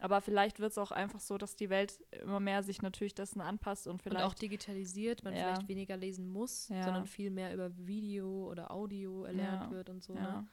[0.00, 3.40] Aber vielleicht wird es auch einfach so, dass die Welt immer mehr sich natürlich dessen
[3.40, 4.24] anpasst und Und vielleicht.
[4.24, 5.40] auch digitalisiert, man Ja.
[5.42, 6.82] vielleicht weniger lesen muss, Ja.
[6.84, 9.70] sondern viel mehr über Video oder Audio erlernt Ja.
[9.70, 10.14] wird und so.
[10.14, 10.46] Ne?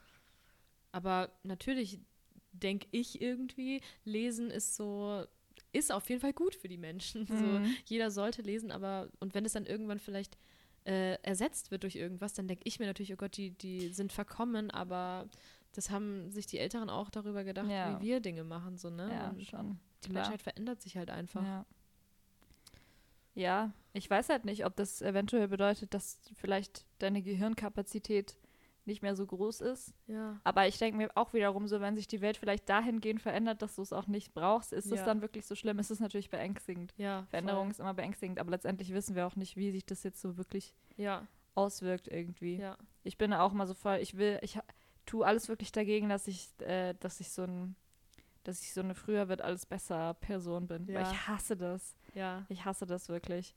[0.92, 2.00] Aber natürlich
[2.54, 5.26] denke ich irgendwie, Lesen ist so,
[5.74, 7.28] ist auf jeden Fall gut für die Menschen.
[7.28, 7.76] So, Mhm.
[7.86, 10.38] jeder sollte lesen, aber und wenn es dann irgendwann vielleicht
[10.86, 14.14] äh, ersetzt wird durch irgendwas, dann denke ich mir natürlich, oh Gott, die, die sind
[14.14, 15.28] verkommen, aber
[15.78, 18.00] das haben sich die Älteren auch darüber gedacht, Ja.
[18.02, 19.10] wie wir Dinge machen, so, ne?
[19.12, 19.80] ja, Und schon.
[20.04, 20.24] die klar.
[20.24, 21.44] Menschheit verändert sich halt einfach.
[21.44, 21.66] Ja.
[23.34, 28.38] ja, ich weiß halt nicht, ob das eventuell bedeutet, dass vielleicht deine Gehirnkapazität
[28.88, 29.94] nicht mehr so groß ist.
[30.06, 30.40] Ja.
[30.44, 33.76] Aber ich denke mir auch wiederum so, wenn sich die Welt vielleicht dahingehend verändert, dass
[33.76, 35.06] du es auch nicht brauchst, ist es Ja.
[35.06, 35.80] dann wirklich so schlimm?
[35.80, 36.94] Ist es natürlich beängstigend.
[36.98, 37.22] Ja.
[37.22, 37.28] voll.
[37.30, 40.38] Veränderung ist immer beängstigend, aber letztendlich wissen wir auch nicht, wie sich das jetzt so
[40.38, 40.76] wirklich
[41.56, 42.58] auswirkt irgendwie.
[42.58, 42.78] ja.
[43.04, 44.60] Ich bin auch mal so voll, ich will, ich
[45.06, 47.76] tue alles wirklich dagegen, dass ich, äh, dass ich so ein,
[48.44, 50.88] dass ich so eine früher wird alles besser Person bin.
[50.88, 51.12] Weil Ja.
[51.12, 51.96] ich hasse das.
[52.14, 52.46] Ja.
[52.50, 53.56] Ich hasse das wirklich.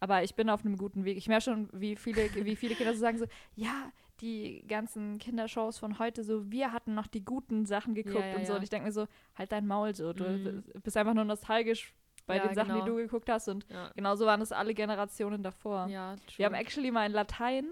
[0.00, 1.16] Aber ich bin auf einem guten Weg.
[1.16, 5.78] Ich merke schon, wie viele, wie viele Kinder so sagen so, ja, die ganzen Kindershows
[5.78, 8.54] von heute, so, wir hatten noch die guten Sachen geguckt Ja, ja, und so.
[8.54, 9.06] Und ich denke mir so,
[9.36, 10.12] halt dein Maul so.
[10.12, 10.64] Du Mhm.
[10.82, 11.94] bist einfach nur nostalgisch
[12.26, 12.84] bei den Sachen, genau.
[12.84, 13.48] die du geguckt hast.
[13.48, 13.90] Und Ja.
[13.94, 15.86] genauso waren es alle Generationen davor.
[15.88, 17.68] Ja, Wir haben actually mal in Latein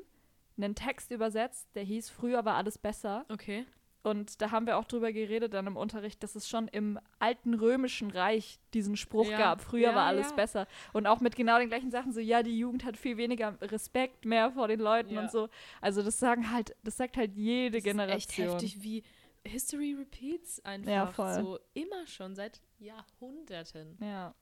[0.56, 3.24] einen Text übersetzt, der hieß, früher war alles besser.
[3.28, 3.66] Okay.
[4.02, 7.54] Und da haben wir auch drüber geredet dann im Unterricht, dass es schon im alten
[7.54, 9.38] römischen Reich diesen Spruch Ja.
[9.38, 10.36] gab, früher Ja, war alles ja.
[10.36, 10.66] besser.
[10.92, 14.26] Und auch mit genau den gleichen Sachen, so ja, die Jugend hat viel weniger Respekt
[14.26, 15.48] mehr vor den Leuten und so.
[15.80, 18.46] Also das sagen halt, das sagt halt jede Das Generation.
[18.48, 19.02] Ist echt heftig, wie
[19.46, 21.40] History repeats einfach.
[21.40, 23.96] So immer schon, seit Jahrhunderten.
[24.02, 24.34] Ja,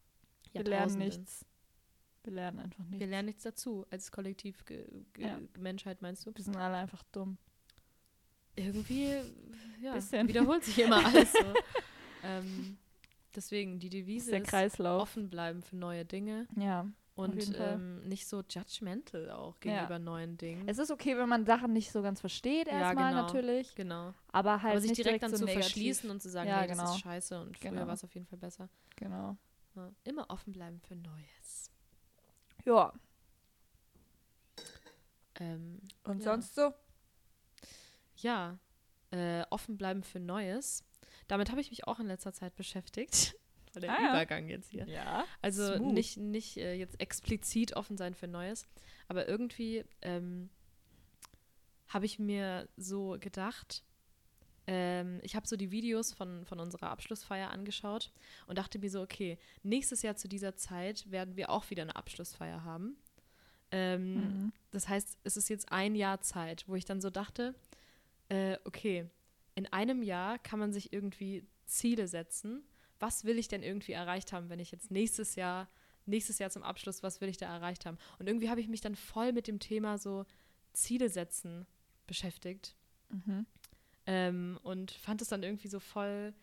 [0.53, 1.47] wir lernen nichts.
[2.25, 3.01] Wir lernen einfach nichts.
[3.01, 4.65] Wir lernen nichts dazu als Kollektiv
[5.19, 5.39] Ja.
[5.59, 6.33] Menschheit, meinst du?
[6.35, 7.37] Wir sind alle einfach dumm.
[8.55, 9.15] Irgendwie,
[9.83, 10.29] ja, Bisschen.
[10.29, 11.39] wiederholt sich immer alles so.
[12.23, 12.77] ähm,
[13.35, 16.87] deswegen, die Das Devise ist ist offen bleiben für neue Dinge Ja.
[17.15, 19.73] und ähm, nicht so judgmental auch Ja.
[19.73, 20.69] gegenüber neuen Dingen.
[20.69, 23.23] Es ist okay, wenn man Sachen nicht so ganz versteht Ja, erstmal genau.
[23.23, 24.13] natürlich, genau.
[24.29, 25.65] aber halt Aber sich nicht direkt dann so zu negativ.
[25.65, 26.93] verschließen und zu sagen, Ja, nee, das genau.
[26.95, 27.87] ist scheiße und früher Genau.
[27.87, 28.69] war es auf jeden Fall besser.
[28.97, 29.37] Genau.
[29.75, 29.91] Ja.
[30.05, 31.71] Immer offen bleiben für Neues.
[32.65, 32.93] Ja.
[35.41, 36.25] Ähm, Und Ja.
[36.25, 36.73] sonst so?
[38.17, 38.59] Ja,
[39.11, 40.85] äh, offen bleiben für Neues.
[41.29, 43.35] Damit habe ich mich auch in letzter Zeit beschäftigt.
[43.75, 44.11] Der Ah, ja.
[44.11, 44.87] Übergang jetzt hier.
[44.87, 45.25] Ja.
[45.41, 45.95] Also Smooth.
[45.95, 48.67] nicht, nicht äh, jetzt explizit offen sein für Neues,
[49.09, 50.51] aber irgendwie ähm,
[51.89, 53.83] habe ich mir so gedacht,
[54.67, 58.13] ähm, ich habe so die Videos von, von unserer Abschlussfeier angeschaut
[58.47, 61.97] und dachte mir so, okay, nächstes Jahr zu dieser Zeit werden wir auch wieder eine
[61.97, 62.97] Abschlussfeier haben.
[63.71, 64.53] Ähm, Mhm.
[64.71, 67.55] das heißt, es ist jetzt ein Jahr Zeit, wo ich dann so dachte,
[68.29, 69.07] äh, okay,
[69.55, 72.63] in einem Jahr kann man sich irgendwie Ziele setzen.
[73.01, 75.69] Was will ich denn irgendwie erreicht haben, wenn ich jetzt nächstes Jahr,
[76.07, 77.99] nächstes Jahr zum Abschluss, was will ich da erreicht haben?
[78.19, 80.25] Und irgendwie habe ich mich dann voll mit dem Thema so
[80.73, 81.67] Ziele setzen
[82.07, 82.75] beschäftigt.
[83.09, 83.47] Mhm.
[84.07, 86.35] Ähm, und fand es dann irgendwie so voll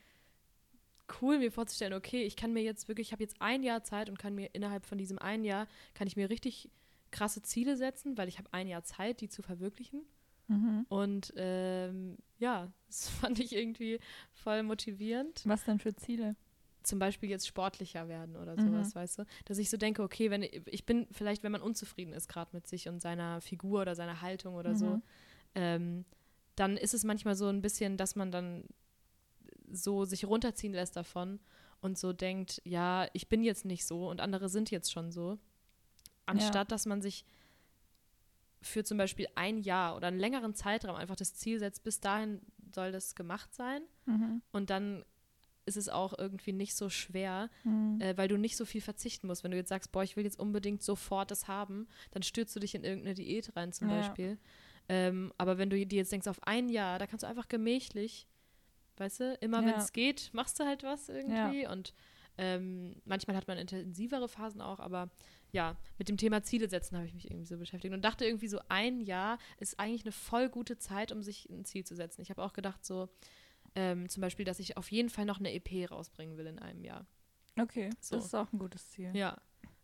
[1.21, 4.09] cool, mir vorzustellen, okay, ich kann mir jetzt wirklich, ich habe jetzt ein Jahr Zeit
[4.09, 6.69] und kann mir innerhalb von diesem ein Jahr, kann ich mir richtig
[7.11, 10.03] krasse Ziele setzen, weil ich habe ein Jahr Zeit, die zu verwirklichen.
[10.47, 10.85] Mhm.
[10.87, 13.99] Und ähm, ja, das fand ich irgendwie
[14.33, 15.41] voll motivierend.
[15.45, 16.35] Was denn für Ziele?
[16.83, 18.61] Zum Beispiel jetzt sportlicher werden oder Mhm.
[18.61, 19.25] sowas, weißt du?
[19.45, 22.67] Dass ich so denke, okay, wenn ich bin vielleicht, wenn man unzufrieden ist gerade mit
[22.67, 25.03] sich und seiner Figur oder seiner Haltung oder so, Mhm.
[25.55, 26.05] ähm,
[26.59, 28.65] dann ist es manchmal so ein bisschen, dass man dann
[29.71, 31.39] so sich runterziehen lässt davon
[31.81, 35.37] und so denkt, ja, ich bin jetzt nicht so und andere sind jetzt schon so.
[36.25, 37.25] Anstatt dass man sich
[38.61, 42.41] für zum Beispiel ein Jahr oder einen längeren Zeitraum einfach das Ziel setzt, bis dahin
[42.73, 44.41] soll das gemacht sein Mhm.
[44.51, 45.05] und dann
[45.65, 48.01] ist es auch irgendwie nicht so schwer, Mhm.
[48.01, 49.43] äh, weil du nicht so viel verzichten musst.
[49.43, 52.59] Wenn du jetzt sagst, boah, ich will jetzt unbedingt sofort das haben, dann stürzt du
[52.59, 53.95] dich in irgendeine Diät rein zum Ja.
[53.97, 54.39] Beispiel.
[54.89, 58.27] Ähm, aber wenn du dir jetzt denkst, auf ein Jahr, da kannst du einfach gemächlich,
[58.97, 59.77] weißt du, immer wenn Ja.
[59.77, 61.65] es geht, machst du halt was irgendwie.
[61.67, 61.93] Und
[62.37, 65.09] ähm, manchmal hat man intensivere Phasen auch, aber
[65.51, 68.47] ja, mit dem Thema Ziele setzen habe ich mich irgendwie so beschäftigt und dachte irgendwie
[68.47, 72.21] so, ein Jahr ist eigentlich eine voll gute Zeit, um sich ein Ziel zu setzen.
[72.21, 73.09] Ich habe auch gedacht so,
[73.75, 76.83] ähm, zum Beispiel, dass ich auf jeden Fall noch eine EP rausbringen will in einem
[76.83, 77.05] Jahr.
[77.59, 78.15] Okay, So.
[78.15, 79.15] das ist auch ein gutes Ziel.
[79.15, 79.37] Ja.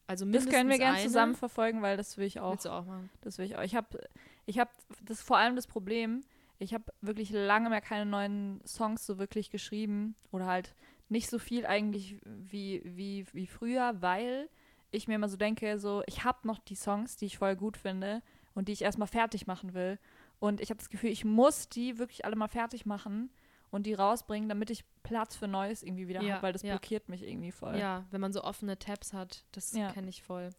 [0.08, 2.51] Also Das können wir gerne zusammen verfolgen, weil das will ich auch.
[2.51, 3.10] Willst du auch machen?
[3.22, 3.64] Das will ich auch.
[3.64, 3.99] Ich habe
[4.45, 4.70] ich hab
[5.01, 6.22] das vor allem das Problem,
[6.60, 10.76] ich habe wirklich lange mehr keine neuen Songs so wirklich geschrieben oder halt
[11.10, 14.49] nicht so viel eigentlich wie, wie, wie früher, weil
[14.91, 17.78] ich mir immer so denke, so ich habe noch die Songs, die ich voll gut
[17.78, 18.22] finde
[18.53, 19.99] und die ich erstmal fertig machen will.
[20.39, 23.30] Und ich habe das Gefühl, ich muss die wirklich alle mal fertig machen
[23.76, 26.73] und die rausbringen, damit ich Platz für Neues irgendwie wieder Ja, habe, weil das ja.
[26.73, 27.78] blockiert mich irgendwie voll.
[27.78, 29.91] Ja, wenn man so offene Tabs hat, das Ja.
[29.91, 30.49] kenne ich voll.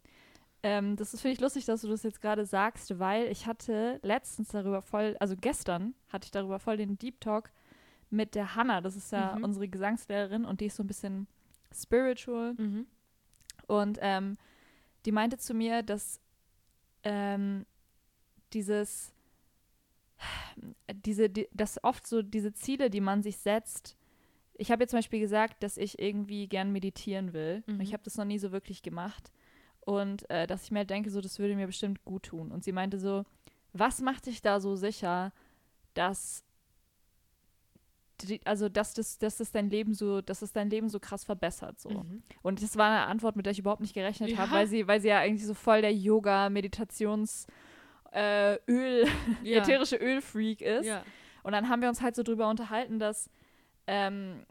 [0.62, 3.98] Ähm, das ist, finde ich, lustig, dass du das jetzt gerade sagst, weil ich hatte
[4.02, 7.50] letztens darüber voll, also gestern hatte ich darüber voll den Deep Talk
[8.10, 8.80] mit der Hannah.
[8.80, 9.44] Das ist ja Mhm.
[9.44, 11.26] unsere Gesangslehrerin und die ist so ein bisschen
[11.72, 12.54] spiritual.
[12.54, 12.86] Mhm.
[13.66, 14.36] Und ähm,
[15.04, 16.20] die meinte zu mir, dass
[17.04, 17.66] ähm,
[18.52, 19.12] dieses,
[21.04, 23.96] diese, die, dass oft so diese Ziele, die man sich setzt,
[24.54, 27.62] ich habe jetzt zum Beispiel gesagt, dass ich irgendwie gern meditieren will.
[27.66, 27.80] Mhm.
[27.80, 29.30] Ich habe das noch nie so wirklich gemacht.
[29.80, 32.50] Und äh, dass ich mir halt denke, so, das würde mir bestimmt gut tun.
[32.50, 33.24] Und sie meinte so,
[33.72, 35.32] was macht dich da so sicher,
[35.94, 36.42] dass
[38.22, 41.24] die, also dass das, dass das dein Leben so, dass es dein Leben so krass
[41.24, 41.78] verbessert.
[41.80, 41.90] So.
[41.90, 42.22] Mhm.
[42.42, 44.38] Und das war eine Antwort, mit der ich überhaupt nicht gerechnet Ja.
[44.38, 47.46] habe, weil sie, weil sie ja eigentlich so voll der Yoga, Meditations,
[48.12, 49.06] äh, Öl,
[49.42, 49.58] Ja.
[49.62, 50.86] ätherische Ölfreak ist.
[50.86, 51.02] Ja.
[51.42, 53.30] Und dann haben wir uns halt so drüber unterhalten, dass
[53.86, 54.44] ähm,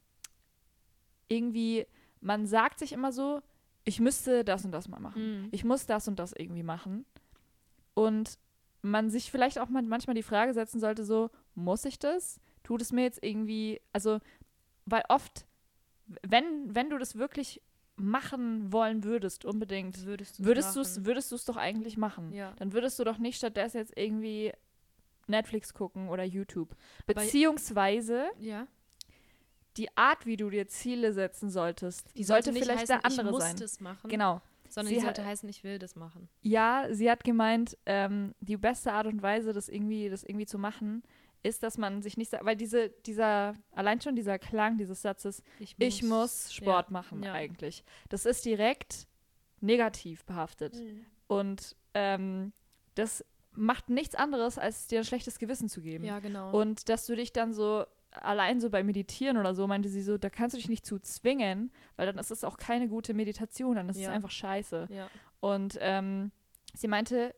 [1.27, 1.85] irgendwie,
[2.21, 3.41] man sagt sich immer so,
[3.83, 5.41] ich müsste das und das mal machen.
[5.43, 5.47] Mhm.
[5.51, 7.05] Ich muss das und das irgendwie machen.
[7.93, 8.39] Und
[8.81, 12.39] man sich vielleicht auch mal manchmal die Frage setzen sollte, so, muss ich das?
[12.63, 14.19] Tut es mir jetzt irgendwie, also,
[14.85, 15.45] weil oft,
[16.21, 17.61] wenn, wenn du das wirklich
[17.97, 22.33] machen wollen würdest, unbedingt, Würdest du würdest du es würdest du's doch eigentlich machen.
[22.33, 22.53] Ja.
[22.57, 24.51] Dann würdest du doch nicht stattdessen jetzt irgendwie
[25.27, 26.75] Netflix gucken oder YouTube.
[27.05, 28.67] Beziehungsweise Ja.
[29.77, 33.27] die Art, wie du dir Ziele setzen solltest, die, sollte, nicht vielleicht heißen, eine andere
[33.27, 33.55] ich muss sein.
[33.57, 34.41] das machen, Genau.
[34.69, 36.29] sondern Sie sollte heißen, ich will das machen.
[36.41, 40.57] Ja, sie hat gemeint, ähm, die beste Art und Weise, das irgendwie, das irgendwie zu
[40.59, 41.01] machen,
[41.45, 46.03] ist, dass man sich nicht, weil diese, dieser, allein schon dieser Klang dieses Satzes, ich
[46.03, 47.33] muss Sport Ja, machen ja.
[47.33, 47.83] eigentlich.
[48.09, 49.07] Das ist direkt
[49.61, 50.75] negativ behaftet.
[51.27, 52.51] Und ähm,
[52.95, 56.03] das macht nichts anderes, als dir ein schlechtes Gewissen zu geben.
[56.03, 56.51] Ja, genau.
[56.51, 60.17] Und dass du dich dann so, allein so beim Meditieren oder so, meinte sie so,
[60.17, 63.75] da kannst du dich nicht zu zwingen, weil dann ist es auch keine gute Meditation,
[63.75, 64.09] dann ist Ja.
[64.09, 64.87] es einfach scheiße.
[64.91, 65.09] ja.
[65.39, 66.31] Und ähm,
[66.73, 67.33] sie meinte,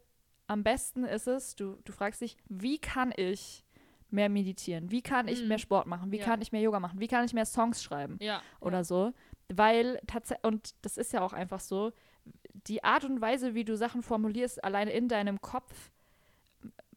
[0.48, 3.64] am besten ist es, du, du fragst dich, wie kann ich
[4.10, 4.90] mehr meditieren?
[4.92, 5.48] Wie kann ich Mhm.
[5.50, 6.12] mehr Sport machen?
[6.12, 6.26] Wie Ja.
[6.26, 7.00] kann ich mehr Yoga machen?
[7.00, 8.18] Wie kann ich mehr Songs schreiben?
[8.22, 8.42] Ja.
[8.62, 9.14] Oder so.
[9.50, 11.92] Weil tatsächlich, und das ist ja auch einfach so,
[12.68, 15.92] die Art und Weise, wie du Sachen formulierst, alleine in deinem Kopf,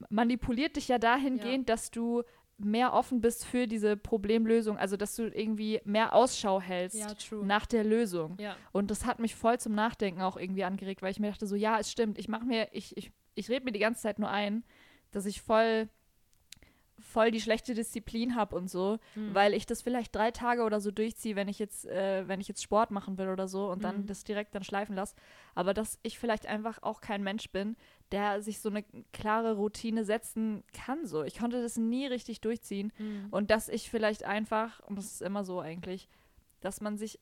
[0.09, 2.23] manipuliert dich ja dahingehend, dass du
[2.59, 7.65] mehr offen bist für diese Problemlösung, also dass du irgendwie mehr Ausschau hältst Ja, nach
[7.65, 8.37] der Lösung.
[8.39, 8.55] ja.
[8.73, 11.57] Und das hat mich voll zum Nachdenken auch irgendwie angeregt, weil ich mir dachte so,
[11.57, 14.29] ja, es stimmt, ich mache mir, ich, ich, ich rede mir die ganze Zeit nur
[14.31, 14.63] ein,
[15.11, 15.89] dass ich voll,
[17.01, 19.35] voll die schlechte Disziplin habe und so, Mhm.
[19.35, 22.49] weil ich das vielleicht drei Tage oder so durchziehe, wenn ich jetzt, äh, wenn ich
[22.49, 24.07] jetzt Sport machen will oder so und dann Mhm.
[24.07, 25.15] das direkt dann schleifen lasse.
[25.55, 27.77] Aber dass ich vielleicht einfach auch kein Mensch bin,
[28.13, 31.07] der sich so eine klare Routine setzen kann.
[31.07, 32.93] So, ich konnte das nie richtig durchziehen.
[32.99, 33.29] Mhm.
[33.31, 36.09] Und dass ich vielleicht einfach, und das ist immer so eigentlich,
[36.61, 37.19] dass man sich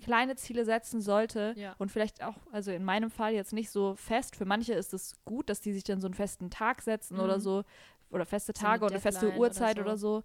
[0.00, 1.74] kleine Ziele setzen sollte Ja.
[1.78, 4.36] und vielleicht auch, also in meinem Fall jetzt nicht so fest.
[4.36, 7.36] Für manche ist es gut, dass die sich dann so einen festen Tag setzen oder
[7.36, 7.42] Mhm.
[7.42, 7.64] so,
[8.12, 9.82] oder feste So eine Tage oder feste Deadline oder Uhrzeit so.
[9.82, 10.22] oder so.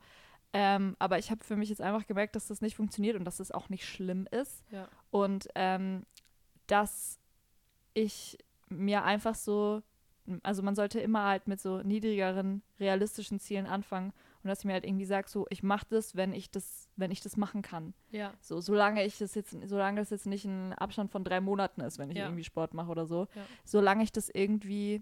[0.54, 3.38] Ähm, aber ich habe für mich jetzt einfach gemerkt, dass das nicht funktioniert und dass
[3.38, 4.64] das auch nicht schlimm ist.
[4.72, 4.88] Ja.
[5.12, 6.06] Und ähm,
[6.68, 7.20] dass
[7.94, 8.38] ich
[8.70, 9.82] mir einfach so,
[10.44, 14.14] also man sollte immer halt mit so niedrigeren, realistischen Zielen anfangen
[14.44, 17.12] und dass ich mir halt irgendwie sage, so, ich mache das, wenn ich das, wenn
[17.12, 17.94] ich das machen kann.
[18.12, 18.34] Ja.
[18.42, 21.98] So, solange ich das jetzt, solange das jetzt nicht ein Abstand von drei Monaten ist,
[21.98, 22.26] wenn ich Ja.
[22.26, 23.46] irgendwie Sport mache oder so, Ja.
[23.66, 25.02] solange ich das irgendwie,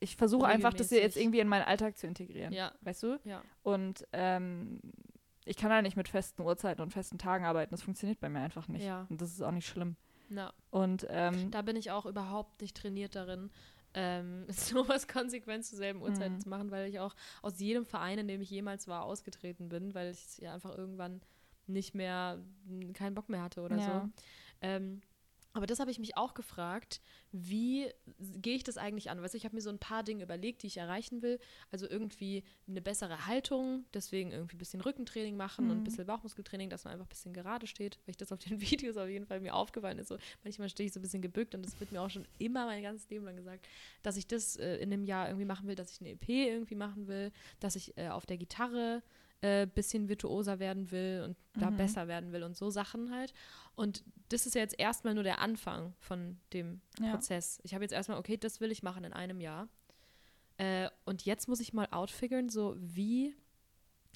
[0.00, 2.52] ich versuche einfach, das hier jetzt irgendwie in meinen Alltag zu integrieren.
[2.52, 2.72] Ja.
[2.80, 3.18] Weißt du?
[3.24, 3.42] Ja.
[3.62, 4.80] Und ähm,
[5.44, 7.70] ich kann ja nicht mit festen Uhrzeiten und festen Tagen arbeiten.
[7.70, 8.84] Das funktioniert bei mir einfach nicht.
[8.84, 9.06] Ja.
[9.10, 9.96] Und das ist auch nicht schlimm.
[10.28, 13.50] Na, Und ähm, da bin ich auch überhaupt nicht trainiert darin,
[13.94, 16.40] ähm, sowas konsequent zur selben Uhrzeit Mhm.
[16.40, 19.94] zu machen, weil ich auch aus jedem Verein, in dem ich jemals war, ausgetreten bin,
[19.94, 21.20] weil ich ja einfach irgendwann
[21.68, 22.38] nicht mehr,
[22.94, 23.84] keinen Bock mehr hatte oder Ja.
[24.02, 24.10] so.
[24.62, 25.00] Ähm,
[25.56, 27.00] aber das habe ich mich auch gefragt,
[27.32, 29.20] wie gehe ich das eigentlich an?
[29.22, 31.38] Weißt du, ich habe mir so ein paar Dinge überlegt, die ich erreichen will.
[31.70, 35.84] Also irgendwie eine bessere Haltung, deswegen irgendwie ein bisschen Rückentraining machen und ein Mhm.
[35.84, 38.96] bisschen Bauchmuskeltraining, dass man einfach ein bisschen gerade steht, weil ich das auf den Videos
[38.96, 40.08] auf jeden Fall mir aufgefallen ist.
[40.08, 42.66] So, manchmal stehe ich so ein bisschen gebückt und das wird mir auch schon immer
[42.66, 43.66] mein ganzes Leben lang gesagt,
[44.02, 46.74] dass ich das äh, in einem Jahr irgendwie machen will, dass ich eine EP irgendwie
[46.74, 49.02] machen will, dass ich äh, auf der Gitarre
[49.42, 51.76] ein bisschen virtuoser werden will und da Mhm.
[51.76, 53.32] besser werden will und so Sachen halt.
[53.74, 57.10] Und das ist ja jetzt erstmal nur der Anfang von dem ja.
[57.12, 57.60] Prozess.
[57.62, 59.68] Ich habe jetzt erstmal, okay, das will ich machen in einem Jahr.
[60.56, 63.34] Äh, und jetzt muss ich mal outfiguren, so wie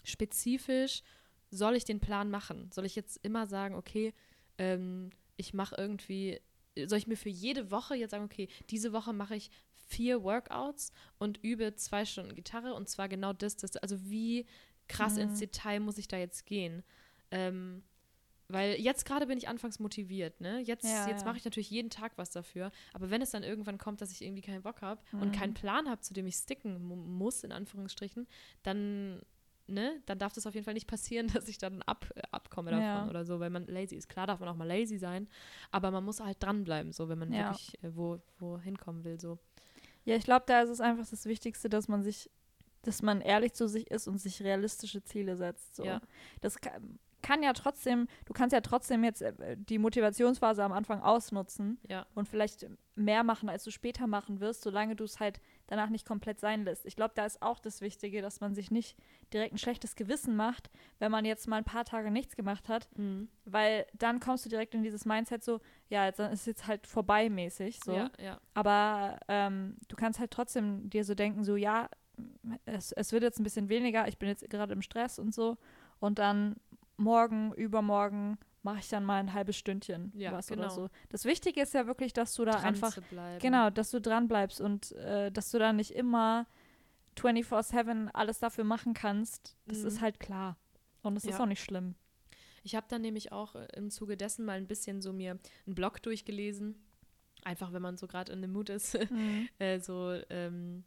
[0.05, 1.03] spezifisch
[1.51, 2.71] soll ich den Plan machen?
[2.73, 4.15] Soll ich jetzt immer sagen, okay,
[4.59, 6.41] ähm, ich mache irgendwie,
[6.87, 9.51] soll ich mir für jede Woche jetzt sagen, okay, diese Woche mache ich
[9.89, 14.47] vier Workouts und übe zwei Stunden Gitarre und zwar genau das, das also wie
[14.91, 15.23] krass Mhm.
[15.23, 16.83] ins Detail muss ich da jetzt gehen?
[17.31, 17.83] Ähm,
[18.49, 20.59] weil jetzt gerade bin ich anfangs motiviert, ne?
[20.61, 21.25] Jetzt, Ja, jetzt ja.
[21.25, 22.73] mache ich natürlich jeden Tag was dafür.
[22.93, 25.23] Aber wenn es dann irgendwann kommt, dass ich irgendwie keinen Bock habe Mhm.
[25.23, 28.27] und keinen Plan habe, zu dem ich sticken mu muss, in Anführungsstrichen,
[28.65, 29.23] dann,
[29.69, 32.73] ne, dann darf das auf jeden Fall nicht passieren, dass ich dann ab, äh, abkomme
[32.73, 33.09] davon Ja.
[33.09, 34.09] oder so, weil man lazy ist.
[34.09, 35.29] Klar darf man auch mal lazy sein,
[35.71, 39.39] aber man muss halt dranbleiben, so, wenn man wirklich äh, wo, wo hinkommen will, so.
[40.05, 42.29] Ja, ich glaube, da ist es einfach das Wichtigste, dass man sich,
[42.83, 45.77] dass man ehrlich zu sich ist und sich realistische Ziele setzt.
[45.77, 45.85] So.
[45.85, 46.01] Ja.
[46.41, 51.03] Das kann, kann ja trotzdem, du kannst ja trotzdem jetzt äh, die Motivationsphase am Anfang
[51.03, 52.07] ausnutzen Ja.
[52.15, 56.07] und vielleicht mehr machen, als du später machen wirst, solange du es halt danach nicht
[56.07, 56.85] komplett sein lässt.
[56.87, 58.97] Ich glaube, da ist auch das Wichtige, dass man sich nicht
[59.33, 62.89] direkt ein schlechtes Gewissen macht, wenn man jetzt mal ein paar Tage nichts gemacht hat,
[62.97, 63.29] Mhm.
[63.45, 66.87] weil dann kommst du direkt in dieses Mindset so, ja, jetzt dann ist jetzt halt
[66.87, 67.93] vorbei mäßig so.
[67.93, 68.41] Ja.
[68.55, 71.89] Aber ähm, du kannst halt trotzdem dir so denken, so ja,
[72.65, 75.57] es, es wird jetzt ein bisschen weniger, ich bin jetzt gerade im Stress und so.
[75.99, 76.57] Und dann
[76.97, 80.75] morgen, übermorgen mache ich dann mal ein halbes Stündchen Ja, was oder genau.
[80.75, 80.89] so.
[81.09, 82.97] Das Wichtige ist ja wirklich, dass du da Dran einfach,
[83.41, 86.47] genau, dass du dran bleibst und äh, dass du da nicht immer
[87.17, 89.57] 24-7 alles dafür machen kannst.
[89.67, 89.87] Das Mhm.
[89.87, 90.57] ist halt klar.
[91.03, 91.41] Und es ist Ja.
[91.41, 91.95] auch nicht schlimm.
[92.63, 95.75] Ich habe dann nämlich auch äh, im Zuge dessen mal ein bisschen so mir einen
[95.75, 96.75] Blog durchgelesen.
[97.43, 98.99] Einfach, wenn man so gerade in dem Mut ist.
[99.59, 100.85] äh, so ähm,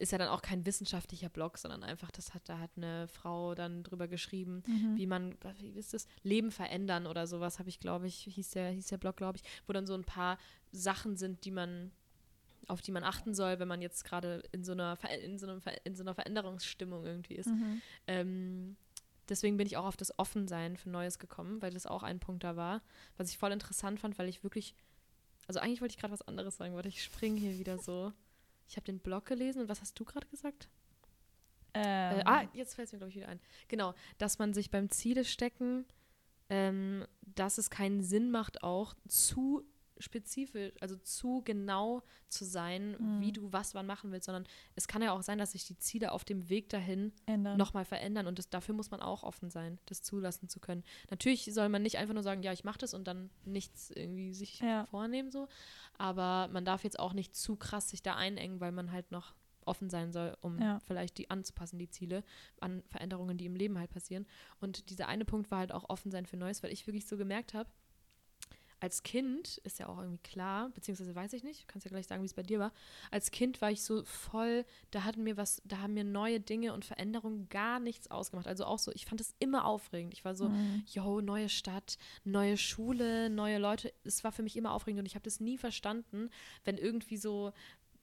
[0.00, 3.54] ist ja dann auch kein wissenschaftlicher Blog, sondern einfach, das hat, da hat eine Frau
[3.54, 4.96] dann drüber geschrieben, Mhm.
[4.96, 8.70] wie man, wie ist das, Leben verändern oder sowas, habe ich, glaube ich, hieß der,
[8.70, 10.38] hieß der Blog, glaube ich, wo dann so ein paar
[10.72, 11.92] Sachen sind, die man,
[12.66, 15.46] auf die man achten soll, wenn man jetzt gerade in so einer Ver- in so,
[15.46, 17.48] einem Ver- in so einer Veränderungsstimmung irgendwie ist.
[17.48, 17.82] Mhm.
[18.06, 18.76] Ähm,
[19.28, 22.42] deswegen bin ich auch auf das Offensein für Neues gekommen, weil das auch ein Punkt
[22.44, 22.80] da war,
[23.16, 24.74] was ich voll interessant fand, weil ich wirklich,
[25.46, 28.12] also eigentlich wollte ich gerade was anderes sagen, warte, ich springe hier wieder so.
[28.70, 30.68] Ich habe den Blog gelesen und was hast du gerade gesagt?
[31.74, 33.40] Ähm, Äh, ah, jetzt fällt es mir, glaube ich, wieder ein.
[33.66, 35.86] Genau, dass man sich beim Ziele stecken,
[36.48, 39.64] ähm, dass es keinen Sinn macht, auch zu
[40.00, 43.20] spezifisch, also zu genau zu sein, Mhm.
[43.20, 45.76] wie du was wann machen willst, sondern es kann ja auch sein, dass sich die
[45.78, 47.12] Ziele auf dem Weg dahin
[47.56, 50.84] nochmal verändern und das, dafür muss man auch offen sein, das zulassen zu können.
[51.10, 54.32] Natürlich soll man nicht einfach nur sagen, ja, ich mache das und dann nichts irgendwie
[54.34, 54.86] sich Ja.
[54.86, 55.48] vornehmen so,
[55.98, 59.34] aber man darf jetzt auch nicht zu krass sich da einengen, weil man halt noch
[59.66, 60.80] offen sein soll, um Ja.
[60.80, 62.24] vielleicht die anzupassen, die Ziele
[62.60, 64.26] an Veränderungen, die im Leben halt passieren.
[64.60, 67.16] Und dieser eine Punkt war halt auch offen sein für Neues, weil ich wirklich so
[67.16, 67.68] gemerkt habe,
[68.80, 72.22] als Kind ist ja auch irgendwie klar, beziehungsweise weiß ich nicht, kannst ja gleich sagen,
[72.22, 72.72] wie es bei dir war.
[73.10, 76.72] Als Kind war ich so voll, da hatten mir was, da haben mir neue Dinge
[76.72, 78.46] und Veränderungen gar nichts ausgemacht.
[78.48, 80.14] Also auch so, ich fand es immer aufregend.
[80.14, 80.82] Ich war so, Mhm.
[80.86, 83.92] yo, neue Stadt, neue Schule, neue Leute.
[84.04, 86.30] Es war für mich immer aufregend und ich habe das nie verstanden,
[86.64, 87.52] wenn irgendwie so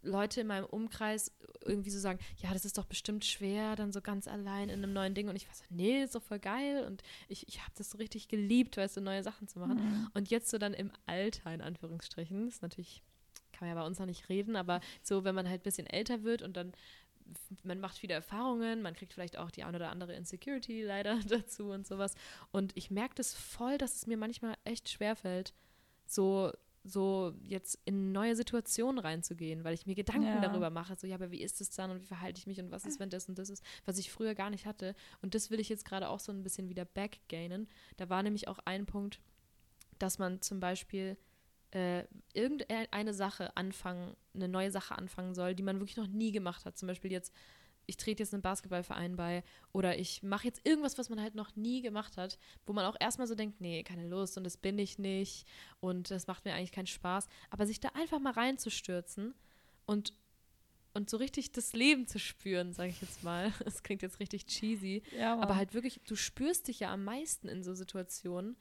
[0.01, 1.31] Leute in meinem Umkreis
[1.65, 4.93] irgendwie so sagen, ja, das ist doch bestimmt schwer, dann so ganz allein in einem
[4.93, 5.29] neuen Ding.
[5.29, 6.85] Und ich war so, nee, ist doch voll geil.
[6.85, 9.75] Und ich, ich habe das so richtig geliebt, weißt du, neue Sachen zu machen.
[9.75, 10.11] Mhm.
[10.13, 13.03] Und jetzt so dann im Alter, in Anführungsstrichen, ist natürlich,
[13.51, 15.87] kann man ja bei uns noch nicht reden, aber so, wenn man halt ein bisschen
[15.87, 16.73] älter wird und dann
[17.63, 21.71] man macht viele Erfahrungen, man kriegt vielleicht auch die ein oder andere Insecurity leider dazu
[21.71, 22.15] und sowas.
[22.51, 25.53] Und ich merke das voll, dass es mir manchmal echt schwerfällt,
[26.05, 26.53] so,
[26.87, 30.39] so jetzt in neue Situationen reinzugehen, weil ich mir Gedanken Ja.
[30.41, 30.95] darüber mache.
[30.95, 32.99] So, ja, aber wie ist es dann und wie verhalte ich mich und was ist,
[32.99, 34.95] wenn das und das ist, was ich früher gar nicht hatte.
[35.21, 37.67] Und das will ich jetzt gerade auch so ein bisschen wieder backgainen.
[37.97, 39.19] Da war nämlich auch ein Punkt,
[39.99, 41.17] dass man zum Beispiel
[41.71, 46.65] äh, irgendeine Sache anfangen, eine neue Sache anfangen soll, die man wirklich noch nie gemacht
[46.65, 46.77] hat.
[46.77, 47.33] Zum Beispiel jetzt,
[47.87, 51.55] ich trete jetzt einem Basketballverein bei oder ich mache jetzt irgendwas, was man halt noch
[51.55, 54.77] nie gemacht hat, wo man auch erstmal so denkt, nee, keine Lust und das bin
[54.77, 55.47] ich nicht
[55.79, 57.27] und das macht mir eigentlich keinen Spaß.
[57.49, 59.33] Aber sich da einfach mal reinzustürzen
[59.85, 60.13] und,
[60.93, 63.53] und so richtig das Leben zu spüren, sage ich jetzt mal.
[63.63, 67.47] Das klingt jetzt richtig cheesy, Ja, aber halt wirklich, du spürst dich ja am meisten
[67.47, 68.57] in so Situationen,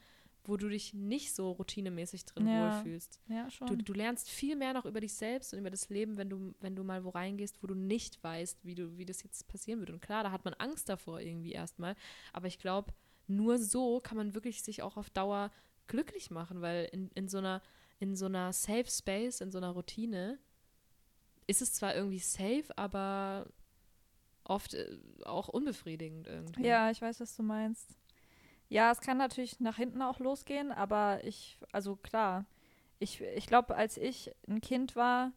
[0.48, 2.76] wo du dich nicht so routinemäßig drin Ja.
[2.76, 3.20] wohlfühlst.
[3.28, 3.66] ja, schon.
[3.68, 6.54] Du, du lernst viel mehr noch über dich selbst und über das Leben, wenn du,
[6.60, 9.80] wenn du mal wo reingehst, wo du nicht weißt, wie, du, wie das jetzt passieren
[9.80, 9.90] wird.
[9.90, 11.96] Und klar, da hat man Angst davor irgendwie erstmal.
[12.32, 12.92] Aber ich glaube,
[13.26, 15.50] nur so kann man wirklich sich auch auf Dauer
[15.88, 17.60] glücklich machen, weil in, in so einer,
[17.98, 20.38] in so einer Safe Space, in so einer Routine,
[21.48, 23.46] ist es zwar irgendwie safe, aber
[24.44, 26.64] oft äh, auch unbefriedigend irgendwie.
[26.66, 27.96] Ja, ich weiß, was du meinst.
[28.68, 32.44] Ja, es kann natürlich nach hinten auch losgehen, aber ich, also klar,
[32.98, 35.32] ich, ich glaube, als ich ein Kind war,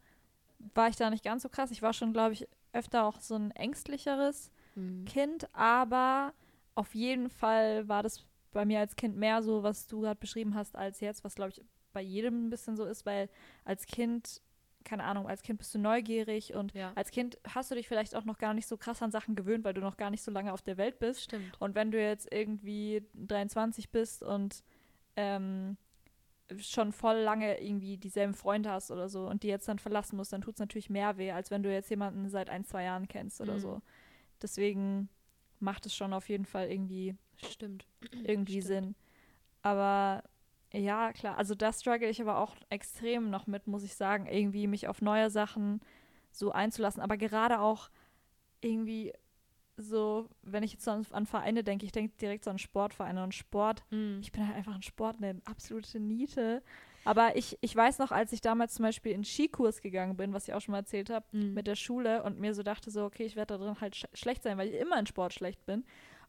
[0.74, 1.70] war ich da nicht ganz so krass.
[1.70, 5.04] Ich war schon, glaube ich, öfter auch so ein ängstlicheres Mhm.
[5.04, 6.32] Kind, aber
[6.76, 10.54] auf jeden Fall war das bei mir als Kind mehr so, was du gerade beschrieben
[10.54, 11.62] hast, als jetzt, was, glaube ich,
[11.92, 13.28] bei jedem ein bisschen so ist, weil
[13.64, 14.40] als Kind,
[14.84, 18.14] keine Ahnung, als Kind bist du neugierig und Ja, als Kind hast du dich vielleicht
[18.14, 20.30] auch noch gar nicht so krass an Sachen gewöhnt, weil du noch gar nicht so
[20.30, 21.24] lange auf der Welt bist.
[21.24, 21.60] stimmt.
[21.60, 24.64] Und wenn du jetzt irgendwie 23 bist und
[25.16, 25.76] ähm,
[26.58, 30.32] schon voll lange irgendwie dieselben Freunde hast oder so und die jetzt dann verlassen musst,
[30.32, 33.06] dann tut es natürlich mehr weh, als wenn du jetzt jemanden seit ein, zwei Jahren
[33.06, 33.60] kennst oder Mhm.
[33.60, 33.82] so.
[34.42, 35.08] Deswegen
[35.60, 37.86] macht es schon auf jeden Fall irgendwie, Stimmt.
[38.24, 38.64] irgendwie Stimmt.
[38.64, 38.94] Sinn.
[39.62, 40.24] Aber
[40.72, 44.66] ja, klar, also da struggle ich aber auch extrem noch mit, muss ich sagen, irgendwie
[44.66, 45.80] mich auf neue Sachen
[46.32, 47.02] so einzulassen.
[47.02, 47.90] Aber gerade auch
[48.60, 49.12] irgendwie
[49.76, 53.24] so, wenn ich jetzt so an, an Vereine denke, ich denke direkt so an Sportvereine
[53.24, 53.82] und Sport.
[53.90, 54.18] Mhm.
[54.20, 56.62] Ich bin halt einfach ein Sport, eine absolute Niete.
[57.04, 60.46] Aber ich, ich weiß noch, als ich damals zum Beispiel in Skikurs gegangen bin, was
[60.46, 61.54] ich auch schon mal erzählt habe, Mhm.
[61.54, 64.04] mit der Schule und mir so dachte so, okay, ich werde da drin halt sch
[64.12, 65.84] schlecht sein, weil ich immer in Sport schlecht bin.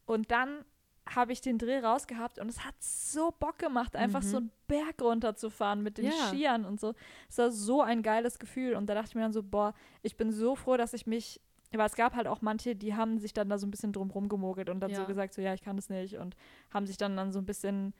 [0.06, 0.64] Und dann
[1.08, 4.26] habe ich den Dreh rausgehabt und es hat so Bock gemacht, einfach Mhm.
[4.26, 6.12] so einen Berg runterzufahren mit den Ja.
[6.28, 6.94] Skiern und so.
[7.28, 10.16] Es war so ein geiles Gefühl und da dachte ich mir dann so, boah, ich
[10.16, 11.40] bin so froh, dass ich mich,
[11.74, 14.10] aber es gab halt auch manche, die haben sich dann da so ein bisschen drum
[14.10, 15.06] rumgemogelt und dann so Ja.
[15.06, 16.36] gesagt, so ja, ich kann das nicht und
[16.72, 17.94] haben sich dann dann so ein bisschen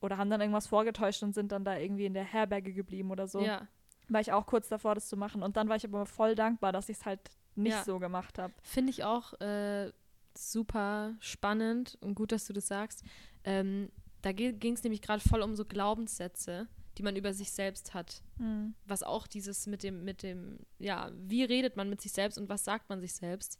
[0.00, 3.26] oder haben dann irgendwas vorgetäuscht und sind dann da irgendwie in der Herberge geblieben oder
[3.26, 3.40] so.
[3.40, 3.66] Ja,
[4.08, 5.42] War ich auch kurz davor, das zu machen.
[5.42, 7.20] Und dann war ich aber voll dankbar, dass ich es halt
[7.56, 7.84] nicht Ja.
[7.84, 8.52] so gemacht habe.
[8.62, 9.90] Finde ich auch äh,
[10.36, 13.02] super spannend und gut, dass du das sagst.
[13.44, 13.90] Ähm,
[14.22, 16.66] da ging es nämlich gerade voll um so Glaubenssätze,
[16.96, 18.22] die man über sich selbst hat.
[18.38, 18.74] Hm.
[18.86, 22.48] Was auch dieses mit dem, mit dem, ja, wie redet man mit sich selbst und
[22.48, 23.58] was sagt man sich selbst?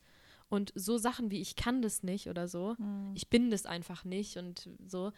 [0.49, 3.13] Und so Sachen wie ich kann das nicht oder so, Hm.
[3.15, 5.13] ich bin das einfach nicht und so,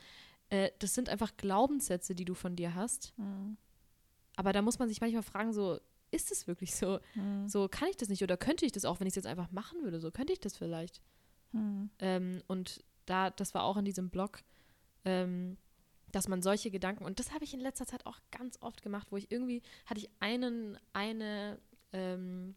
[0.49, 3.13] äh, das sind einfach Glaubenssätze, die du von dir hast.
[3.17, 3.57] Hm.
[4.37, 5.79] Aber da muss man sich manchmal fragen, so,
[6.11, 7.01] ist es wirklich so?
[7.15, 7.49] Hm.
[7.49, 9.51] So, kann ich das nicht oder könnte ich das auch, wenn ich es jetzt einfach
[9.51, 10.01] machen würde?
[10.01, 11.03] So, könnte ich das vielleicht?
[11.53, 11.91] Hm.
[11.99, 14.41] Ähm, und da, das war auch in diesem Blog,
[15.05, 15.57] ähm,
[16.13, 19.09] dass man solche Gedanken, und das habe ich in letzter Zeit auch ganz oft gemacht,
[19.11, 21.59] wo ich irgendwie, hatte ich einen, eine
[21.93, 22.57] ähm,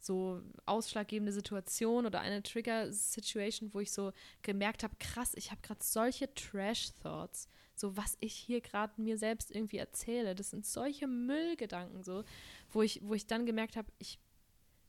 [0.00, 4.12] so ausschlaggebende Situation oder eine Trigger-Situation, wo ich so
[4.42, 9.50] gemerkt habe, krass, ich habe gerade solche Trash-Thoughts, so was ich hier gerade mir selbst
[9.50, 12.24] irgendwie erzähle, das sind solche Müllgedanken so,
[12.70, 14.18] wo ich, wo ich dann gemerkt habe, ich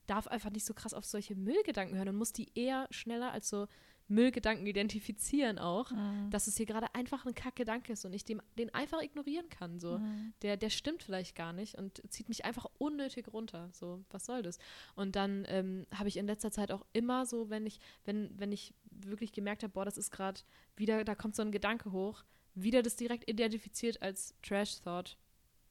[0.07, 3.49] darf einfach nicht so krass auf solche Müllgedanken hören und muss die eher schneller als
[3.49, 3.67] so
[4.09, 6.29] Müllgedanken identifizieren auch, Hm.
[6.29, 9.79] dass es hier gerade einfach ein Kackgedanke ist und ich dem, den einfach ignorieren kann.
[9.79, 9.97] So.
[9.97, 10.33] Hm.
[10.41, 13.69] Der, der stimmt vielleicht gar nicht und zieht mich einfach unnötig runter.
[13.73, 14.59] So, was soll das?
[14.95, 18.51] Und dann ähm, habe ich in letzter Zeit auch immer so, wenn ich, wenn, wenn
[18.51, 20.39] ich wirklich gemerkt habe, boah, das ist gerade
[20.77, 22.23] wieder, da kommt so ein Gedanke hoch,
[22.55, 25.17] wieder das direkt identifiziert als Trash-Thought.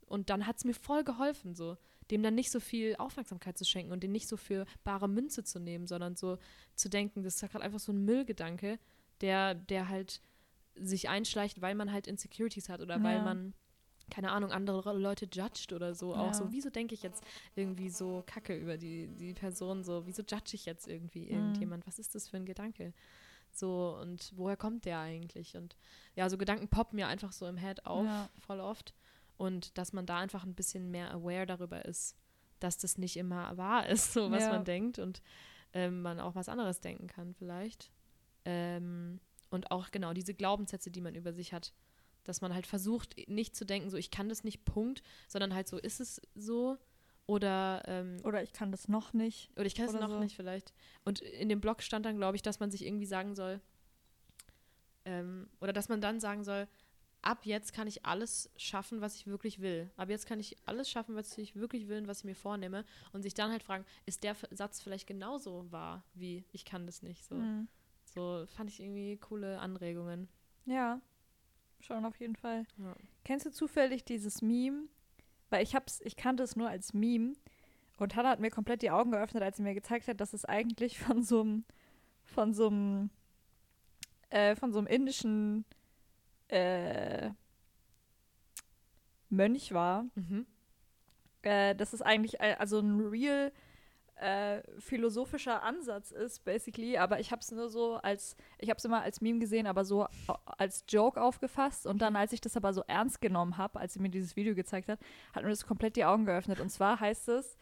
[0.06, 1.76] Und dann hat es mir voll geholfen, so
[2.10, 5.44] dem dann nicht so viel Aufmerksamkeit zu schenken und den nicht so für bare Münze
[5.44, 6.38] zu nehmen, sondern so
[6.74, 8.78] zu denken, das ist gerade einfach so ein Müllgedanke,
[9.20, 10.20] der, der halt
[10.74, 13.24] sich einschleicht, weil man halt Insecurities hat oder weil Ja.
[13.24, 13.54] man,
[14.10, 16.14] keine Ahnung, andere Leute judged oder so.
[16.14, 16.34] Auch Ja.
[16.34, 17.24] so, wieso denke ich jetzt
[17.56, 19.82] irgendwie so kacke über die, die Person?
[19.82, 21.30] So, wieso judge ich jetzt irgendwie Mhm.
[21.32, 21.86] irgendjemand?
[21.86, 22.92] Was ist das für ein Gedanke?
[23.50, 25.56] So, und woher kommt der eigentlich?
[25.56, 25.76] Und
[26.14, 28.28] ja, so Gedanken poppen mir einfach so im Head auf, Ja.
[28.38, 28.94] voll oft.
[29.36, 32.16] Und dass man da einfach ein bisschen mehr aware darüber ist,
[32.60, 34.50] dass das nicht immer wahr ist, so was Ja.
[34.50, 35.20] man denkt und
[35.72, 37.90] ähm, man auch was anderes denken kann vielleicht.
[38.44, 39.20] Ähm,
[39.50, 41.72] und auch genau diese Glaubenssätze, die man über sich hat,
[42.24, 45.68] dass man halt versucht, nicht zu denken, so ich kann das nicht, Punkt, sondern halt
[45.68, 46.78] so ist es so
[47.26, 49.50] oder ähm, Oder ich kann das noch nicht.
[49.56, 50.18] oder ich kann es noch so.
[50.20, 50.72] nicht vielleicht.
[51.04, 53.60] Und in dem Blog stand dann, glaube ich, dass man sich irgendwie sagen soll,
[55.04, 56.68] ähm, oder dass man dann sagen soll,
[57.26, 59.90] ab jetzt kann ich alles schaffen, was ich wirklich will.
[59.96, 62.84] Ab jetzt kann ich alles schaffen, was ich wirklich will und was ich mir vornehme.
[63.12, 67.02] Und sich dann halt fragen, ist der Satz vielleicht genauso wahr wie ich kann das
[67.02, 67.24] nicht?
[67.24, 67.66] So, Mhm.
[68.04, 70.28] so fand ich irgendwie coole Anregungen.
[70.66, 71.00] Ja,
[71.80, 72.64] schon auf jeden Fall.
[72.78, 72.94] Ja.
[73.24, 74.84] Kennst du zufällig dieses Meme?
[75.50, 77.34] Weil ich hab's, ich kannte es nur als Meme.
[77.98, 80.44] Und Hannah hat mir komplett die Augen geöffnet, als sie mir gezeigt hat, dass es
[80.44, 81.64] eigentlich von so einem,
[82.24, 83.10] von so einem,
[84.30, 85.64] äh, von so einem indischen
[86.48, 87.30] äh,
[89.28, 90.06] Mönch war.
[90.14, 90.46] Mhm.
[91.42, 93.52] Äh, dass es eigentlich äh, also ein real
[94.16, 96.96] äh, philosophischer Ansatz ist, basically.
[96.96, 99.84] Aber ich habe es nur so als, ich habe es immer als Meme gesehen, aber
[99.84, 100.06] so
[100.46, 101.86] als Joke aufgefasst.
[101.86, 104.54] Und dann, als ich das aber so ernst genommen habe, als sie mir dieses Video
[104.54, 104.98] gezeigt hat,
[105.34, 106.60] hat mir das komplett die Augen geöffnet.
[106.60, 107.58] Und zwar heißt es,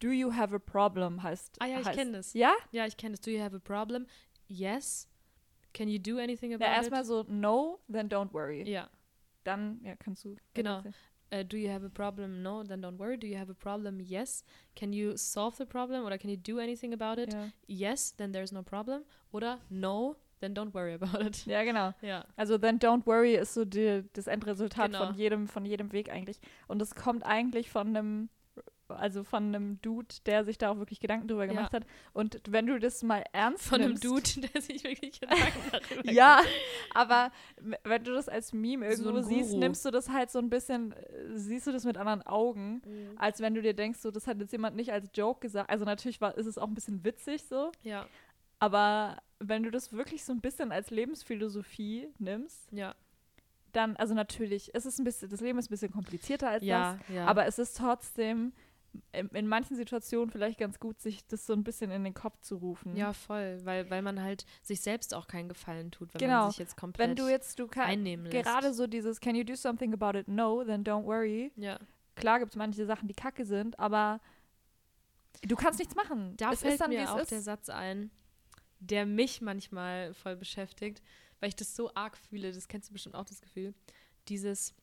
[0.00, 1.22] Do you have a problem?
[1.22, 1.56] Heißt.
[1.60, 2.34] Ah ja, ich kenne das.
[2.34, 2.52] Ja?
[2.72, 3.20] Ja, ich kenne das.
[3.20, 4.06] Do you have a problem?
[4.48, 5.08] Yes.
[5.74, 7.06] Can you do anything about Ja, erstmal it?
[7.06, 8.62] so, no, then don't worry.
[8.66, 8.88] Ja.
[9.44, 10.36] Dann, ja, kannst du.
[10.54, 10.82] Genau.
[11.32, 12.42] Uh, do you have a problem?
[12.42, 13.16] No, then don't worry.
[13.18, 13.98] Do you have a problem?
[14.00, 14.44] Yes.
[14.76, 16.04] Can you solve the problem?
[16.06, 17.32] Oder can you do anything about it?
[17.32, 17.48] Ja.
[17.66, 19.02] Yes, then there's no problem.
[19.32, 21.44] Oder no, then don't worry about it.
[21.46, 21.92] ja, genau.
[22.02, 22.24] Ja.
[22.36, 25.06] Also then don't worry ist so die, das Endresultat Genau.
[25.06, 26.38] von jedem, von jedem Weg eigentlich.
[26.68, 28.28] Und es kommt eigentlich von einem,
[28.88, 31.52] also von einem Dude, der sich da auch wirklich Gedanken drüber Ja.
[31.52, 31.86] gemacht hat.
[32.12, 36.10] Und wenn du das mal ernst Von einem nimmst, Dude, der sich wirklich Gedanken darüber
[36.12, 36.40] Ja,
[36.94, 37.30] aber
[37.84, 39.60] wenn du das als Meme So irgendwo siehst, Guru.
[39.60, 40.96] nimmst du das halt so ein bisschen, äh,
[41.34, 43.12] siehst du das mit anderen Augen, Mhm.
[43.16, 45.70] als wenn du dir denkst, so, das hat jetzt jemand nicht als Joke gesagt.
[45.70, 48.06] Also natürlich war, ist es auch ein bisschen witzig so, Ja,
[48.58, 52.94] aber wenn du das wirklich so ein bisschen als Lebensphilosophie nimmst, ja,
[53.72, 56.96] dann, also natürlich, es ist ein bisschen, das Leben ist ein bisschen komplizierter als ja,
[57.08, 57.26] das, ja.
[57.26, 58.52] aber es ist trotzdem
[59.12, 62.40] in, in manchen Situationen vielleicht ganz gut, sich das so ein bisschen in den Kopf
[62.40, 62.96] zu rufen.
[62.96, 66.42] ja, voll, weil, weil man halt sich selbst auch keinen Gefallen tut, wenn Genau.
[66.42, 68.44] man sich jetzt komplett Wenn du jetzt, du einnehmen lässt.
[68.44, 70.28] gerade so dieses, can you do something about it?
[70.28, 71.52] No, then don't worry.
[71.56, 71.78] ja.
[72.16, 74.20] Klar gibt es manche Sachen, die kacke sind, aber
[75.42, 76.36] du kannst nichts machen.
[76.36, 77.32] Da es fällt dann, mir auch ist.
[77.32, 78.12] der Satz ein,
[78.78, 81.02] der mich manchmal voll beschäftigt,
[81.40, 82.52] weil ich das so arg fühle.
[82.52, 83.74] Das kennst du bestimmt auch, das Gefühl.
[84.28, 84.74] Dieses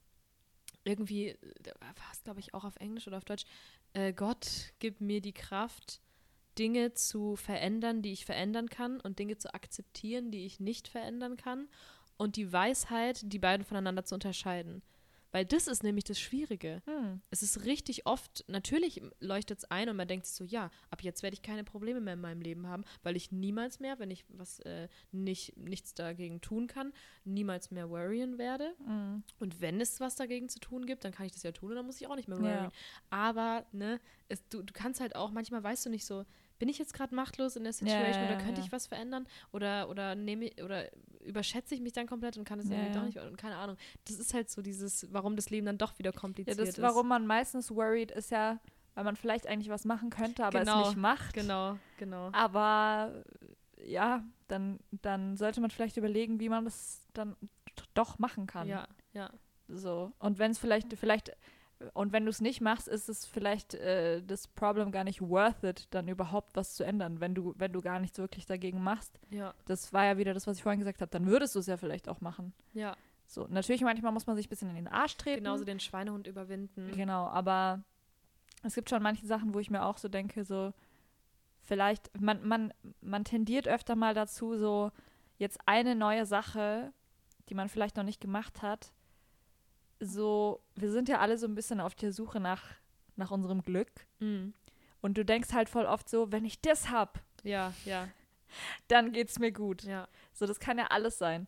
[0.84, 1.38] irgendwie,
[1.80, 3.46] war es glaube ich auch auf Englisch oder auf Deutsch,
[3.94, 6.02] äh, Gott gibt mir die Kraft,
[6.58, 11.38] Dinge zu verändern, die ich verändern kann und Dinge zu akzeptieren, die ich nicht verändern
[11.38, 11.70] kann
[12.18, 14.82] und die Weisheit, die beiden voneinander zu unterscheiden.
[15.32, 16.82] Weil das ist nämlich das Schwierige.
[16.86, 17.22] Hm.
[17.30, 21.02] Es ist richtig oft, natürlich leuchtet es ein und man denkt sich so, ja, ab
[21.04, 24.12] jetzt werde ich keine Probleme mehr in meinem Leben haben, weil ich niemals mehr, wenn
[24.12, 28.74] ich was äh, nicht, nichts dagegen tun kann, niemals mehr worryen werde.
[28.86, 29.24] Hm.
[29.40, 31.76] Und wenn es was dagegen zu tun gibt, dann kann ich das ja tun und
[31.78, 32.44] dann muss ich auch nicht mehr Ja.
[32.44, 32.72] worryen.
[33.10, 36.26] Aber, ne, es, du, du kannst halt auch, manchmal weißt du nicht so,
[36.62, 38.68] bin ich jetzt gerade machtlos in der Situation ja, oder könnte ja.
[38.68, 39.26] ich was verändern?
[39.52, 40.88] Oder, oder nehme ich, oder
[41.22, 43.00] überschätze ich mich dann komplett und kann es Ja, irgendwie ja.
[43.00, 43.78] doch nicht, und keine Ahnung.
[44.06, 46.82] Das ist halt so dieses, warum das Leben dann doch wieder Ja, kompliziert das, ist.
[46.82, 48.60] warum man meistens worried ist ja,
[48.94, 51.34] weil man vielleicht eigentlich was machen könnte, aber Genau, es nicht macht.
[51.34, 52.30] Genau, genau.
[52.32, 53.24] Aber
[53.84, 57.36] ja, dann, dann sollte man vielleicht überlegen, wie man das dann
[57.96, 58.68] doch machen kann.
[58.68, 59.32] Ja, ja.
[59.68, 60.12] So.
[60.20, 61.32] Und wenn es vielleicht, vielleicht,
[61.94, 65.64] und wenn du es nicht machst, ist es vielleicht äh, das Problem gar nicht worth
[65.64, 69.20] it, dann überhaupt was zu ändern, wenn du, wenn du gar nichts wirklich dagegen machst.
[69.30, 71.68] Ja, Das war ja wieder das, was ich vorhin gesagt habe, dann würdest du es
[71.68, 72.54] ja vielleicht auch machen.
[72.74, 72.96] ja.
[73.28, 75.46] So, natürlich manchmal muss man sich ein bisschen in den Arsch treten.
[75.46, 76.92] Genauso den Schweinehund überwinden.
[76.94, 77.82] Genau, aber
[78.64, 80.74] es gibt schon manche Sachen, wo ich mir auch so denke, so
[81.62, 84.92] vielleicht, man, man, man tendiert öfter mal dazu, so
[85.38, 86.92] jetzt eine neue Sache,
[87.48, 88.92] die man vielleicht noch nicht gemacht hat,
[90.02, 92.64] so, wir sind ja alle so ein bisschen auf der Suche nach,
[93.16, 93.92] nach unserem Glück.
[94.20, 94.54] Mhm.
[95.02, 98.08] Und du denkst halt voll oft so, wenn ich das hab, Ja, ja,
[98.88, 99.84] dann geht's mir gut.
[99.84, 100.08] ja.
[100.34, 101.48] So, das kann ja alles sein.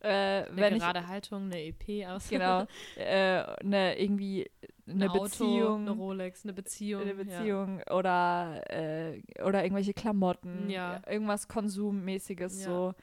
[0.00, 2.28] Äh, Eine wenn ich, gerade Haltung, eine EP aus.
[2.28, 4.50] genau, äh, ne, irgendwie
[4.86, 5.80] eine Ein Auto, Beziehung.
[5.82, 7.02] eine Rolex, eine Beziehung.
[7.02, 11.00] eine Beziehung oder, äh, oder irgendwelche Klamotten, Ja.
[11.06, 12.68] irgendwas Konsummäßiges Ja.
[12.68, 12.94] so.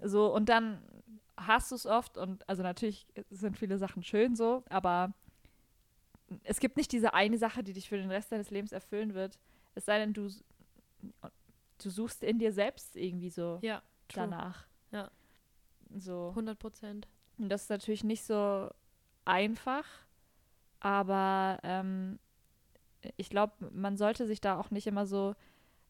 [0.00, 0.82] So, und dann
[1.46, 5.14] hast du es oft und also natürlich sind viele Sachen schön so, aber
[6.44, 9.38] es gibt nicht diese eine Sache, die dich für den Rest deines Lebens erfüllen wird.
[9.74, 10.30] Es sei denn, du,
[11.82, 14.66] du suchst in dir selbst irgendwie so Ja, danach.
[14.90, 15.10] Ja.
[15.96, 16.30] So.
[16.30, 17.08] 100 Prozent.
[17.38, 18.68] Und das ist natürlich nicht so
[19.24, 19.84] einfach,
[20.80, 22.18] aber ähm,
[23.16, 25.34] ich glaube, man sollte sich da auch nicht immer so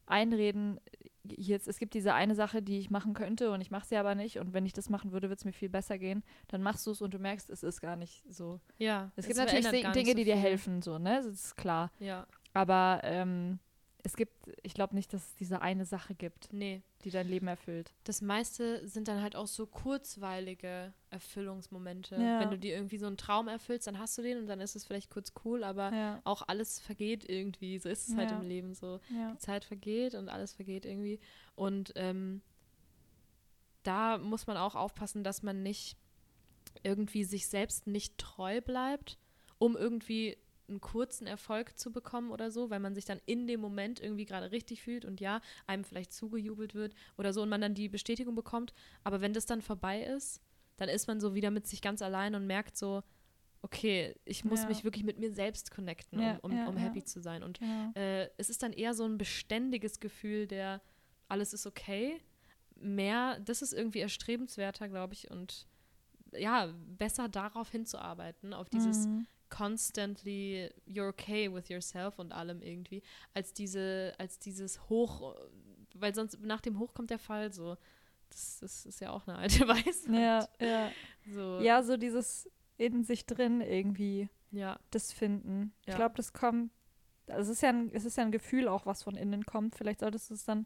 [0.09, 0.79] einreden,
[1.23, 4.15] jetzt, es gibt diese eine Sache, die ich machen könnte und ich mache sie aber
[4.15, 6.23] nicht und wenn ich das machen würde, würde es mir viel besser gehen.
[6.47, 8.59] Dann machst du es und du merkst, es ist gar nicht so.
[8.77, 9.11] Ja.
[9.15, 11.21] Es gibt natürlich Dinge, so die dir helfen, so, ne?
[11.23, 11.91] Das ist klar.
[11.99, 12.25] Ja.
[12.53, 13.59] Aber ähm,
[14.03, 14.33] es gibt,
[14.63, 16.81] ich glaube nicht, dass es diese eine Sache gibt, Nee.
[17.03, 17.93] die dein Leben erfüllt.
[18.05, 22.15] Das meiste sind dann halt auch so kurzweilige Erfüllungsmomente.
[22.15, 22.39] Ja.
[22.39, 24.75] Wenn du dir irgendwie so einen Traum erfüllst, dann hast du den und dann ist
[24.75, 26.21] es vielleicht kurz cool, aber Ja.
[26.23, 27.77] auch alles vergeht irgendwie.
[27.77, 28.39] So ist es halt Ja.
[28.39, 28.99] im Leben so.
[29.09, 31.19] Die Zeit vergeht und alles vergeht irgendwie.
[31.55, 32.41] Und ähm,
[33.83, 35.97] da muss man auch aufpassen, dass man nicht
[36.83, 39.17] irgendwie sich selbst nicht treu bleibt,
[39.57, 40.37] um irgendwie
[40.69, 44.25] einen kurzen Erfolg zu bekommen oder so, weil man sich dann in dem Moment irgendwie
[44.25, 47.89] gerade richtig fühlt und ja, einem vielleicht zugejubelt wird oder so und man dann die
[47.89, 48.73] Bestätigung bekommt.
[49.03, 50.41] Aber wenn das dann vorbei ist,
[50.77, 53.03] dann ist man so wieder mit sich ganz allein und merkt so,
[53.61, 54.67] okay, ich muss Ja.
[54.69, 57.43] mich wirklich mit mir selbst connecten, Ja, um, um, ja, um happy zu sein.
[57.43, 57.59] Und
[57.95, 60.81] äh, es ist dann eher so ein beständiges Gefühl, der
[61.27, 62.21] alles ist okay.
[62.75, 65.67] Mehr, das ist irgendwie erstrebenswerter, glaube ich, und
[66.31, 69.27] ja, besser darauf hinzuarbeiten, auf dieses Mhm.
[69.49, 73.01] Constantly you're okay with yourself und allem irgendwie,
[73.33, 75.35] als diese, als dieses Hoch,
[75.95, 77.77] weil sonst nach dem Hoch kommt der Fall so.
[78.29, 80.49] Das, das ist ja auch eine alte Weisheit.
[80.59, 80.91] Ja, ja.
[81.25, 85.73] So, ja, so dieses in sich drin irgendwie ja, das finden.
[85.81, 85.95] Ich Ja.
[85.95, 86.71] glaube, das kommt,
[87.27, 89.75] also es ist ja ein, es ist ja ein Gefühl auch, was von innen kommt.
[89.75, 90.65] Vielleicht solltest du es dann,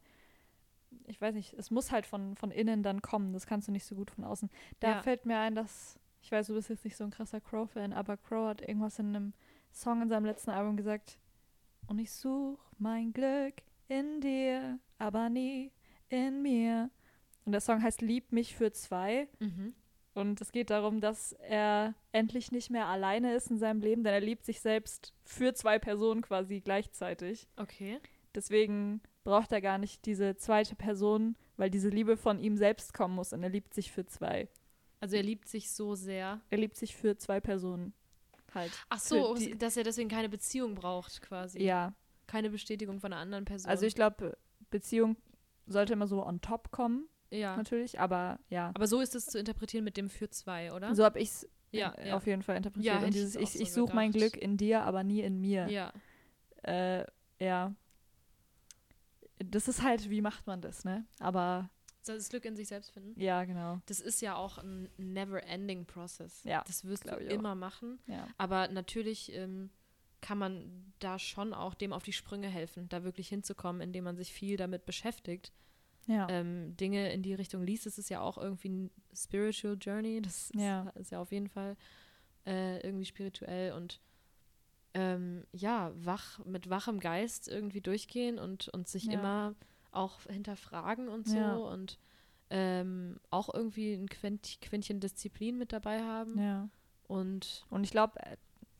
[1.07, 3.33] ich weiß nicht, es muss halt von, von innen dann kommen.
[3.33, 4.49] Das kannst du nicht so gut von außen.
[4.79, 5.01] Da Ja.
[5.01, 8.15] fällt mir ein, dass, ich weiß, du bist jetzt nicht so ein krasser Crow-Fan, aber
[8.15, 9.33] Crow hat irgendwas in einem
[9.73, 11.19] Song in seinem letzten Album gesagt.
[11.87, 13.55] Und ich suche mein Glück
[13.89, 15.71] in dir, aber nie
[16.07, 16.89] in mir.
[17.45, 19.27] Und der Song heißt Lieb mich für zwei.
[19.39, 19.73] mhm.
[20.15, 24.13] Und es geht darum, dass er endlich nicht mehr alleine ist in seinem Leben, denn
[24.13, 27.47] er liebt sich selbst für zwei Personen quasi gleichzeitig.
[27.57, 27.99] okay.
[28.35, 33.15] Deswegen braucht er gar nicht diese zweite Person, weil diese Liebe von ihm selbst kommen
[33.15, 34.47] muss und er liebt sich für zwei.
[35.03, 36.39] Also er liebt sich so sehr.
[36.49, 37.93] Er liebt sich für zwei Personen
[38.53, 38.71] halt.
[38.87, 41.61] Ach so, die- dass er deswegen keine Beziehung braucht quasi.
[41.61, 41.93] Ja,
[42.25, 43.69] Keine Bestätigung von einer anderen Person.
[43.69, 44.37] also ich glaube,
[44.69, 45.17] Beziehung
[45.67, 47.57] sollte immer so on top kommen, ja.
[47.57, 48.71] natürlich, aber ja.
[48.75, 50.95] Aber so ist es zu interpretieren mit dem für zwei, oder?
[50.95, 52.15] So habe ich es Ja, ja.
[52.15, 52.95] auf jeden Fall interpretiert.
[52.95, 54.11] Ja, und ich dieses, ich, ich so suche mein.
[54.13, 55.67] Glück in dir, aber nie in mir.
[55.69, 55.91] ja.
[56.63, 57.05] Äh,
[57.39, 57.75] ja.
[59.39, 61.05] Das ist halt, wie macht man das, ne?
[61.19, 61.69] Aber
[62.05, 63.19] Das Glück in sich selbst finden.
[63.19, 63.79] ja, genau.
[63.85, 66.43] Das ist ja auch ein never-ending Process.
[66.43, 67.33] Ja, Das wirst du ich auch.
[67.33, 67.99] immer machen.
[68.07, 68.27] Ja.
[68.37, 69.69] Aber natürlich ähm,
[70.21, 74.15] kann man da schon auch dem auf die Sprünge helfen, da wirklich hinzukommen, indem man
[74.17, 75.51] sich viel damit beschäftigt.
[76.07, 76.27] Ja.
[76.29, 77.85] Ähm, Dinge in die Richtung liest.
[77.85, 80.21] Das ist ja auch irgendwie ein Spiritual Journey.
[80.21, 80.89] Das ist Ja.
[80.95, 81.77] ist ja auf jeden Fall
[82.45, 84.01] äh, irgendwie spirituell und
[84.95, 89.55] ähm, ja, wach, mit wachem Geist irgendwie durchgehen und, und sich immer
[89.93, 91.53] auch hinterfragen und so Ja.
[91.55, 91.99] und
[92.49, 96.39] ähm, auch irgendwie ein Quänt, Quäntchen Disziplin mit dabei haben.
[96.39, 96.69] ja.
[97.07, 98.19] Und Und ich glaube,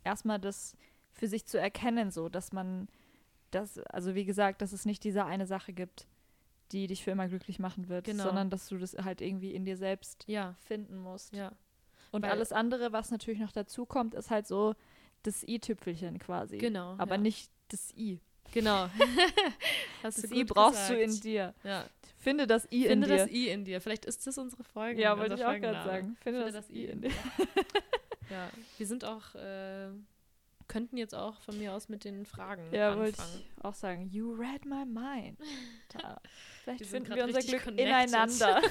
[0.04, 0.76] erstmal das
[1.12, 2.88] für sich zu erkennen, so, dass man
[3.52, 6.08] das, also wie gesagt, dass es nicht diese eine Sache gibt,
[6.72, 8.24] die dich für immer glücklich machen wird, Genau.
[8.24, 11.36] sondern dass du das halt irgendwie in dir selbst ja, finden musst.
[11.36, 11.52] ja.
[12.12, 14.74] Und Weil- alles andere, was natürlich noch dazu kommt, ist halt so
[15.24, 16.58] das i-Tüpfelchen quasi.
[16.58, 16.96] Genau.
[16.98, 17.22] Aber ja.
[17.22, 18.20] nicht das i.
[18.52, 18.90] Genau.
[20.04, 21.16] Das du i brauchst du gesagt.
[21.16, 21.54] in dir.
[21.64, 21.86] Ja.
[22.20, 23.18] Finde das i Finde in dir.
[23.18, 23.80] das I in dir.
[23.82, 25.02] Vielleicht ist das unsere Folge.
[25.02, 26.18] ja, wollte ich auch gerade sagen.
[26.22, 27.12] Finde, Finde das, das i in dir.
[28.30, 29.90] Ja, wir sind auch, äh,
[30.68, 33.44] könnten jetzt auch von mir aus mit den Fragen Ja, wollte anfangen.
[33.58, 34.10] ich auch sagen.
[34.12, 35.38] You read my mind.
[35.90, 36.20] Da.
[36.64, 37.86] Vielleicht Wir finden wir unser Glück connected.
[37.88, 38.62] ineinander.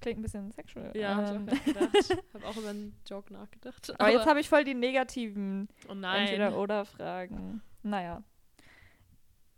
[0.00, 0.96] Klingt ein bisschen sexual.
[0.96, 2.24] Ja, hab ich ähm, auch gedacht.
[2.34, 4.00] Hab auch über einen Joke nachgedacht.
[4.00, 5.92] aber jetzt habe ich voll die negativen oh.
[5.92, 7.60] Entweder-Oder-Fragen.
[7.82, 8.22] Naja.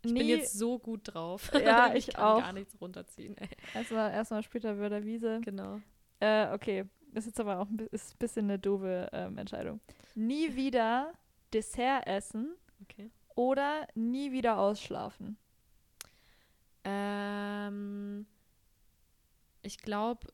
[0.05, 1.51] ich bin jetzt so gut drauf.
[1.55, 2.41] Ja, ich ich kann auch.
[2.41, 3.37] gar nichts runterziehen.
[3.37, 3.49] Ey.
[3.75, 5.41] erstmal, erstmal später Wörter Wiese.
[5.45, 5.81] Genau.
[6.19, 6.85] Äh, okay.
[7.13, 9.81] Das ist jetzt aber auch ein, ist ein bisschen eine doofe ähm, Entscheidung.
[10.15, 11.13] Nie wieder
[11.53, 13.11] Dessert essen Okay.
[13.37, 15.37] oder nie wieder ausschlafen.
[16.85, 18.27] Ähm,
[19.63, 20.29] ich glaube,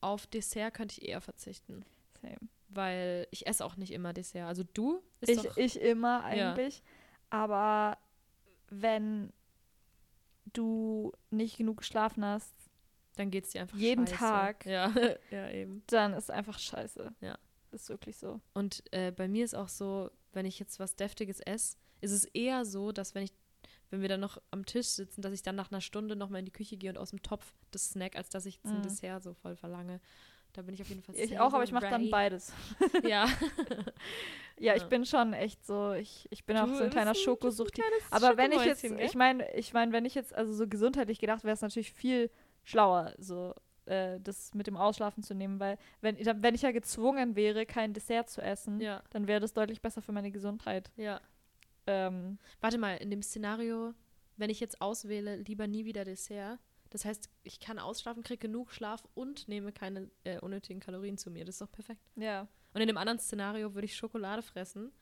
[0.00, 1.84] auf Dessert könnte ich eher verzichten.
[2.20, 2.38] Same.
[2.68, 4.46] Weil ich esse auch nicht immer Dessert.
[4.46, 6.50] Also du Ich, doch ich immer Ja.
[6.52, 6.82] eigentlich.
[7.30, 7.98] Aber
[8.68, 9.32] wenn
[10.52, 12.54] du nicht genug geschlafen hast,
[13.16, 14.18] Dann geht es dir einfach Jeden scheiße.
[14.18, 14.64] Tag.
[14.66, 14.90] Ja,
[15.30, 15.82] ja, eben.
[15.88, 17.14] dann ist einfach scheiße.
[17.20, 17.38] Ja.
[17.70, 18.40] Ist wirklich so.
[18.54, 22.24] Und äh, bei mir ist auch so, wenn ich jetzt was Deftiges esse, ist es
[22.24, 23.32] eher so, dass wenn ich,
[23.92, 26.46] wenn wir dann noch am Tisch sitzen, dass ich dann nach einer Stunde nochmal in
[26.46, 28.82] die Küche gehe und aus dem Topf das Snack, als dass ich ein Mhm.
[28.82, 30.00] Dessert so voll verlange.
[30.54, 32.52] Da bin ich auf jeden Fall Ich auch, aber ich mache dann beides.
[33.04, 33.26] Ja.
[34.58, 37.80] Ja, ich bin schon echt so, ich, ich bin auch so ein kleiner du Schokosucht.
[38.10, 41.42] Aber wenn ich jetzt, ich meine, ich meine, wenn ich jetzt, also so gesundheitlich gedacht,
[41.42, 42.30] wäre es natürlich viel
[42.62, 43.54] schlauer, so
[43.86, 47.92] äh, das mit dem Ausschlafen zu nehmen, weil wenn, wenn ich ja gezwungen wäre, kein
[47.92, 50.92] Dessert zu essen, Ja, dann wäre das deutlich besser für meine Gesundheit.
[50.96, 51.20] ja.
[51.86, 53.94] Ähm, Warte mal, in dem Szenario,
[54.36, 56.58] wenn ich jetzt auswähle, lieber nie wieder Dessert.
[56.90, 61.30] Das heißt, ich kann ausschlafen, kriege genug Schlaf und nehme keine äh, unnötigen Kalorien zu
[61.30, 61.44] mir.
[61.44, 62.00] Das ist doch perfekt.
[62.16, 62.46] ja.
[62.74, 64.92] Und in dem anderen Szenario würde ich Schokolade fressen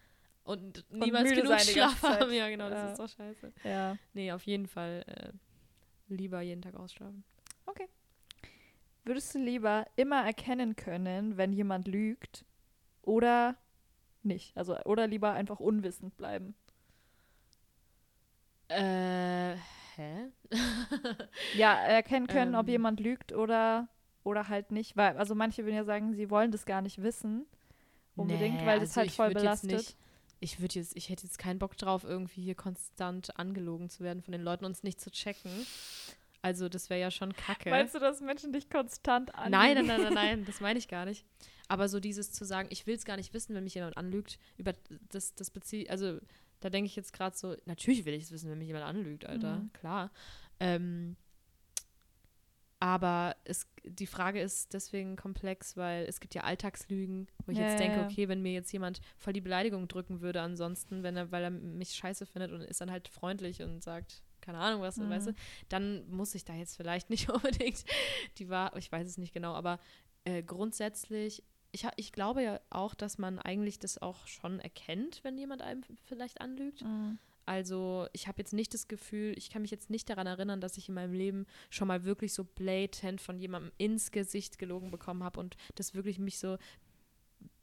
[0.43, 2.33] und niemals müde genug Schlaf haben.
[2.33, 2.91] Ja, genau, das Ja.
[2.91, 3.53] ist doch scheiße.
[3.63, 3.97] Ja.
[4.13, 5.33] Nee, auf jeden Fall äh,
[6.13, 7.23] lieber jeden Tag ausschlafen.
[9.05, 12.45] Würdest du lieber immer erkennen können, wenn jemand lügt
[13.03, 13.57] oder
[14.23, 14.57] nicht?
[14.57, 16.55] Also oder lieber einfach unwissend bleiben?
[18.71, 19.57] Äh,
[19.97, 20.31] hä?
[21.57, 22.73] Ja, erkennen können, ob Ähm.
[22.73, 23.89] jemand lügt oder
[24.23, 27.47] oder halt nicht, weil also manche würden ja sagen, sie wollen das gar nicht wissen
[28.17, 29.97] unbedingt, Nee, weil das also halt ich voll belastet.
[30.41, 34.23] Ich würde jetzt, ich hätte jetzt keinen Bock drauf, irgendwie hier konstant angelogen zu werden
[34.23, 35.51] von den Leuten und es nicht zu checken.
[36.43, 37.69] Also das wäre ja schon kacke.
[37.69, 39.51] Meinst du, dass Menschen dich konstant an?
[39.51, 41.27] Nein, nein, nein, nein, nein, das meine ich gar nicht.
[41.69, 44.39] Aber so dieses zu sagen, ich will es gar nicht wissen, wenn mich jemand anlügt,
[44.57, 44.73] über
[45.11, 46.19] das, das bezieht, also
[46.61, 49.27] da denke ich jetzt gerade so, natürlich will ich es wissen, wenn mich jemand anlügt,
[49.27, 49.71] Alter, Mhm.
[49.73, 50.11] klar.
[50.61, 51.17] Ähm,
[52.83, 57.67] aber es, die Frage ist deswegen komplex, weil es gibt ja Alltagslügen, wo ich Ja,
[57.67, 61.31] jetzt denke, okay, wenn mir jetzt jemand voll die Beleidigung drücken würde ansonsten, wenn er,
[61.31, 64.97] weil er mich scheiße findet und ist dann halt freundlich und sagt, keine Ahnung was,
[64.97, 65.11] Mhm.
[65.11, 65.35] weißt du,
[65.69, 67.85] dann muss ich da jetzt vielleicht nicht unbedingt
[68.39, 69.79] die war, ich weiß es nicht genau, aber
[70.25, 71.43] äh, grundsätzlich,
[71.73, 75.83] ich, ich glaube ja auch, dass man eigentlich das auch schon erkennt, wenn jemand einem
[76.05, 76.83] vielleicht anlügt.
[76.83, 77.19] Mhm.
[77.47, 80.77] Also ich habe jetzt nicht das Gefühl, ich kann mich jetzt nicht daran erinnern, dass
[80.77, 85.25] ich in meinem Leben schon mal wirklich so blatant von jemandem ins Gesicht gelogen bekommen
[85.25, 86.59] habe und das wirklich mich so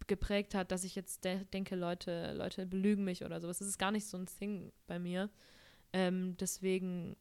[0.08, 3.60] geprägt hat, dass ich jetzt de denke, Leute, Leute belügen mich oder sowas.
[3.60, 5.30] Das ist gar nicht so ein Thing bei mir.
[5.94, 7.16] Ähm, deswegen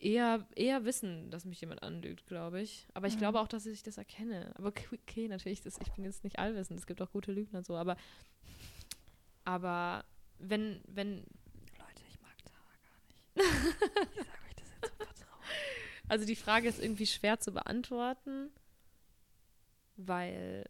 [0.00, 2.86] eher, eher wissen, dass mich jemand anlügt, glaube ich.
[2.94, 3.18] Aber ich Mhm.
[3.20, 4.52] glaube auch, dass ich das erkenne.
[4.56, 6.78] Aber okay, natürlich, das, ich bin jetzt nicht allwissend.
[6.78, 7.96] Es gibt auch gute Lügner und so, aber
[9.44, 10.04] aber
[10.38, 11.18] wenn, wenn,
[11.78, 14.16] Leute, ich mag Tara gar nicht.
[14.16, 15.44] ich sage euch das jetzt im Vertrauen.
[16.08, 18.50] also die Frage ist irgendwie schwer zu beantworten,
[19.96, 20.64] weil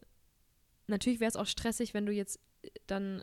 [0.86, 3.22] natürlich wäre es auch stressig, wenn du jetzt äh, dann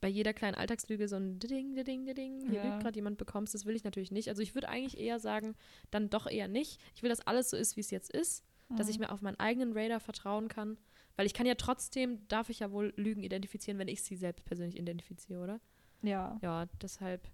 [0.00, 2.64] bei jeder kleinen Alltagslüge so ein Ding, Ding, Ding, hier Ja.
[2.64, 3.54] lügt gerade jemand bekommst.
[3.54, 4.28] Das will ich natürlich nicht.
[4.28, 5.54] Also ich würde eigentlich eher sagen,
[5.90, 6.80] dann doch eher nicht.
[6.94, 8.44] Ich will, dass alles so ist, wie es jetzt ist,
[8.76, 8.90] dass Mhm.
[8.92, 10.76] ich mir auf meinen eigenen Radar vertrauen kann.
[11.16, 14.44] Weil ich kann ja trotzdem, darf ich ja wohl Lügen identifizieren, wenn ich sie selbst
[14.44, 15.60] persönlich identifiziere, oder?
[16.02, 16.38] Ja.
[16.42, 17.26] Ja, deshalb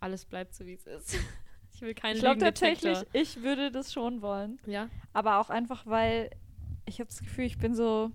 [0.00, 1.14] alles bleibt so, wie es ist.
[1.74, 4.60] Ich will keinen Ich glaube tatsächlich, ich würde das schon wollen.
[4.66, 6.30] Ja, Aber auch einfach, weil
[6.84, 8.12] ich habe das Gefühl, ich bin so.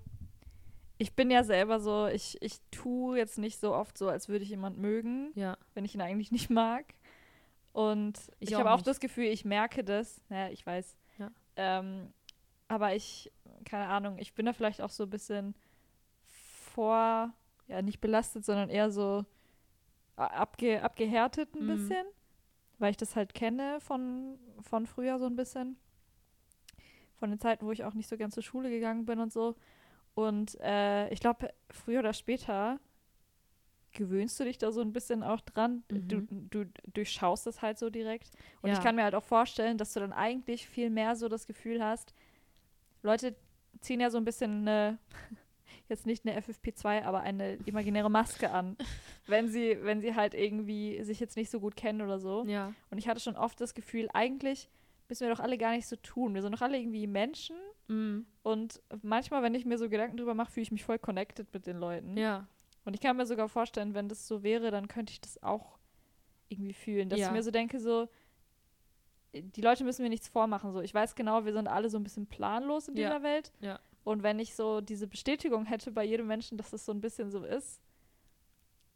[0.98, 4.42] Ich bin ja selber so, ich, ich tue jetzt nicht so oft so, als würde
[4.44, 5.56] ich jemand mögen, ja.
[5.74, 6.94] wenn ich ihn eigentlich nicht mag.
[7.72, 10.20] Und Ich ich, habe auch das Gefühl, ich merke das.
[10.28, 10.96] Naja, ich weiß.
[11.18, 11.30] Ja.
[11.56, 12.12] Ähm,
[12.66, 13.30] aber ich,
[13.64, 15.54] keine Ahnung, ich bin da vielleicht auch so ein bisschen
[16.74, 17.32] vor,
[17.68, 19.24] ja, nicht belastet, sondern eher so
[20.16, 21.68] abge, abgehärtet ein Mhm.
[21.68, 22.06] bisschen,
[22.78, 25.76] weil ich das halt kenne von, von früher so ein bisschen.
[27.16, 29.56] Von den Zeiten, wo ich auch nicht so gern zur Schule gegangen bin und so.
[30.18, 32.80] Und äh, ich glaube, früher oder später
[33.92, 35.84] gewöhnst du dich da so ein bisschen auch dran.
[35.86, 38.30] Du, du durchschaust das halt so direkt.
[38.60, 38.74] Und Ja.
[38.76, 41.84] ich kann mir halt auch vorstellen, dass du dann eigentlich viel mehr so das Gefühl
[41.84, 42.14] hast,
[43.04, 43.36] Leute
[43.78, 44.98] ziehen ja so ein bisschen eine,
[45.88, 48.76] jetzt nicht eine FFP2, aber eine imaginäre Maske an,
[49.28, 52.44] wenn sie, wenn sie halt irgendwie sich jetzt nicht so gut kennen oder so.
[52.44, 52.74] Ja.
[52.90, 54.68] Und ich hatte schon oft das Gefühl, eigentlich
[55.08, 56.34] müssen wir doch alle gar nicht so tun.
[56.34, 57.54] Wir sind doch alle irgendwie Menschen.
[57.88, 58.26] Mhm.
[58.42, 61.66] Und manchmal, wenn ich mir so Gedanken drüber mache, fühle ich mich voll connected mit
[61.66, 62.16] den Leuten.
[62.16, 62.46] Ja.
[62.84, 65.78] Und ich kann mir sogar vorstellen, wenn das so wäre, dann könnte ich das auch
[66.48, 67.08] irgendwie fühlen.
[67.08, 67.26] Dass Ja.
[67.26, 68.08] ich mir so denke, so,
[69.34, 70.72] die Leute müssen mir nichts vormachen.
[70.72, 73.08] So, ich weiß genau, wir sind alle so ein bisschen planlos in Ja.
[73.08, 73.52] dieser Welt.
[73.60, 73.78] Ja.
[74.04, 77.30] Und wenn ich so diese Bestätigung hätte bei jedem Menschen, dass das so ein bisschen
[77.30, 77.82] so ist,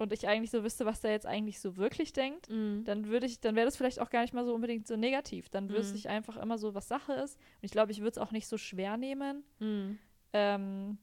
[0.03, 2.85] und ich eigentlich so wüsste, was der jetzt eigentlich so wirklich denkt, Mhm.
[2.85, 5.49] dann würde ich, dann wäre das vielleicht auch gar nicht mal so unbedingt so negativ.
[5.49, 5.99] Dann wüsste Mhm.
[5.99, 7.37] ich einfach immer so, was Sache ist.
[7.37, 9.45] Und ich glaube, ich würde es auch nicht so schwer nehmen.
[9.61, 9.99] Mhm.
[10.33, 10.99] Ähm,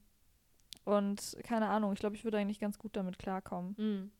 [0.84, 3.74] und keine Ahnung, ich glaube, ich würde eigentlich ganz gut damit klarkommen.
[3.78, 4.10] Mhm.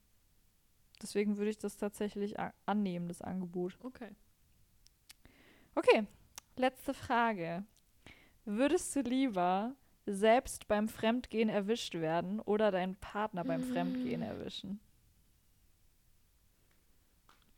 [1.02, 2.36] Deswegen würde ich das tatsächlich
[2.66, 3.78] annehmen, das Angebot.
[3.82, 4.10] Okay.
[5.74, 6.04] Okay,
[6.56, 7.64] letzte Frage.
[8.44, 9.74] Würdest du lieber
[10.12, 14.80] selbst beim Fremdgehen erwischt werden oder deinen Partner beim Fremdgehen erwischen?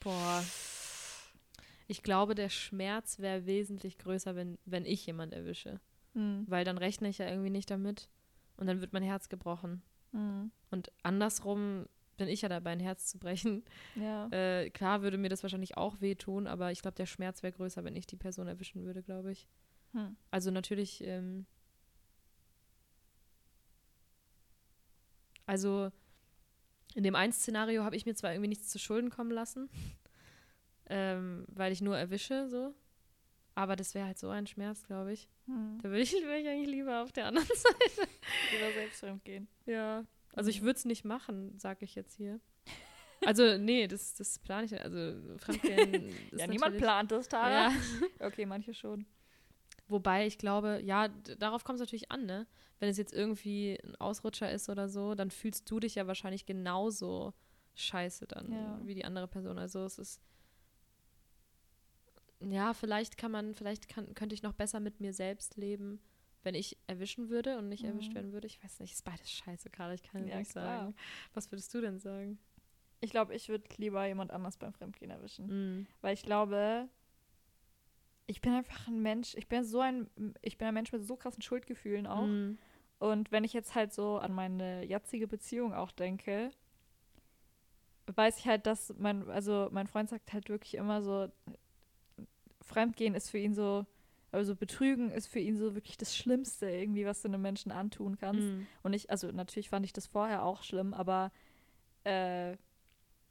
[0.01, 0.45] Boah.
[1.87, 5.81] Ich glaube, der Schmerz wäre wesentlich größer, wenn, wenn ich jemand erwische.
[6.15, 6.45] Hm.
[6.49, 8.09] Weil dann rechne ich ja irgendwie nicht damit.
[8.57, 9.83] Und dann wird mein Herz gebrochen.
[10.13, 10.51] Hm.
[10.71, 13.65] Und andersrum bin ich ja dabei, ein Herz zu brechen.
[13.95, 14.29] Ja.
[14.29, 17.85] Äh, klar würde mir das wahrscheinlich auch wehtun, aber ich glaube, der Schmerz wäre größer,
[17.85, 19.49] wenn ich die Person erwischen würde, glaube ich.
[19.93, 20.17] Hm.
[20.31, 21.47] Also natürlich, ähm,
[25.53, 25.93] also
[26.95, 29.69] in dem einen Szenario habe ich mir zwar irgendwie nichts zu Schulden kommen lassen,
[30.89, 32.75] ähm, weil ich nur erwische, so.
[33.55, 35.29] Aber das wäre halt so ein Schmerz, glaube ich.
[35.45, 35.79] Hm.
[35.83, 38.09] Da würde ich, wär ich eigentlich lieber auf der anderen Seite.
[38.51, 39.47] Lieber selbst gehen.
[39.67, 40.07] Ja.
[40.33, 42.41] Also ich würde es nicht machen, sage ich jetzt hier.
[43.27, 44.83] Also, nee, das, das plane ich nicht.
[44.83, 47.69] Also, Fremdgehen Ja, niemand plant das, Tara.
[47.69, 47.73] Ja.
[48.21, 49.05] Okay, manche schon.
[49.89, 52.47] Wobei ich glaube, ja, darauf kommt es natürlich an, ne?
[52.79, 56.47] Wenn es jetzt irgendwie ein Ausrutscher ist oder so, dann fühlst du dich ja wahrscheinlich
[56.47, 57.35] genauso
[57.75, 58.81] scheiße dann Ja.
[58.85, 59.59] wie die andere Person.
[59.59, 60.21] Also es ist.
[62.41, 66.01] Ja, vielleicht kann man, vielleicht kann, könnte ich noch besser mit mir selbst leben,
[66.43, 68.15] wenn ich erwischen würde und nicht erwischt Mhm.
[68.17, 68.47] werden würde.
[68.49, 69.95] Ich weiß nicht, ist beides scheiße, Karl.
[69.95, 70.81] Ich kann Ja, nicht klar.
[70.81, 70.95] sagen.
[71.35, 72.39] Was würdest du denn sagen?
[73.01, 75.47] Ich glaube, ich würde lieber jemand anders beim Fremdgehen erwischen.
[75.47, 75.87] Mhm.
[76.01, 76.89] Weil ich glaube,
[78.33, 80.09] ich bin einfach ein Mensch, ich bin so ein,
[80.41, 82.25] ich bin ein Mensch mit so krassen Schuldgefühlen auch.
[82.25, 82.57] Mhm.
[82.99, 86.51] Und wenn ich jetzt halt so an meine jetzige Beziehung auch denke,
[88.07, 91.29] weiß ich halt, dass mein, also mein Freund sagt halt wirklich immer so,
[92.63, 93.85] Fremdgehen ist für ihn so,
[94.31, 98.17] also Betrügen ist für ihn so wirklich das Schlimmste irgendwie, was du einem Menschen antun
[98.17, 98.49] kannst.
[98.49, 98.67] Mhm.
[98.83, 101.33] Und ich, also natürlich fand ich das vorher auch schlimm, aber
[102.05, 102.57] äh,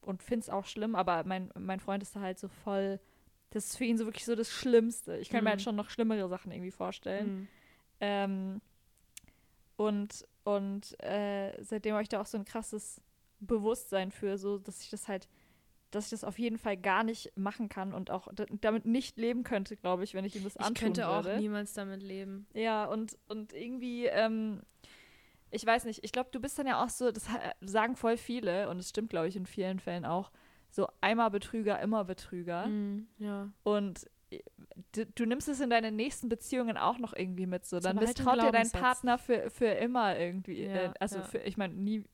[0.01, 2.99] und finde es auch schlimm, aber mein, mein Freund ist da halt so voll,
[3.51, 5.17] das ist für ihn so wirklich so das Schlimmste.
[5.17, 5.51] Ich kann mir Mhm.
[5.51, 7.27] halt schon noch schlimmere Sachen irgendwie vorstellen.
[7.27, 7.47] Mhm.
[7.99, 8.61] Ähm,
[9.77, 12.99] und und äh, seitdem habe ich da auch so ein krasses
[13.39, 15.27] Bewusstsein für, so dass ich das halt,
[15.91, 18.27] dass ich das auf jeden Fall gar nicht machen kann und auch
[18.61, 21.37] damit nicht leben könnte, glaube ich, wenn ich ihm das Ich antun könnte auch würde.
[21.37, 22.47] niemals damit leben.
[22.53, 24.61] Ja, und, und irgendwie, ähm,
[25.51, 27.27] ich weiß nicht, ich glaube, du bist dann ja auch so, das
[27.61, 30.31] sagen voll viele, und es stimmt, glaube ich, in vielen Fällen auch,
[30.71, 32.65] so einmal Betrüger, immer Betrüger.
[32.67, 33.07] Mhm.
[33.19, 33.49] Ja.
[33.63, 34.39] Und äh,
[34.93, 37.65] du, du nimmst es in deine nächsten Beziehungen auch noch irgendwie mit.
[37.65, 38.71] So, dann misstraut dir dein.
[38.71, 40.63] Partner für, für immer irgendwie.
[40.63, 41.23] Ja, äh, also ja.
[41.23, 42.05] für, ich meine, nie,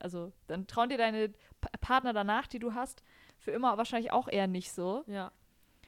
[0.00, 3.02] also dann trauen dir deine Pa- Partner danach, die du hast,
[3.38, 5.02] für immer wahrscheinlich auch eher nicht so.
[5.06, 5.32] Ja.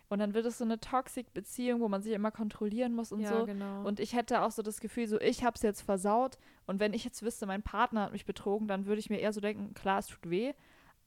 [0.09, 3.41] Und dann wird es so eine Toxic-Beziehung, wo man sich immer kontrollieren muss und ja,
[3.41, 3.45] so.
[3.45, 3.85] genau.
[3.85, 6.39] Und ich hätte auch so das Gefühl, so ich hab's jetzt versaut.
[6.67, 9.33] Und wenn ich jetzt wüsste, mein Partner hat mich betrogen, dann würde ich mir eher
[9.33, 10.55] so denken, klar, es tut weh,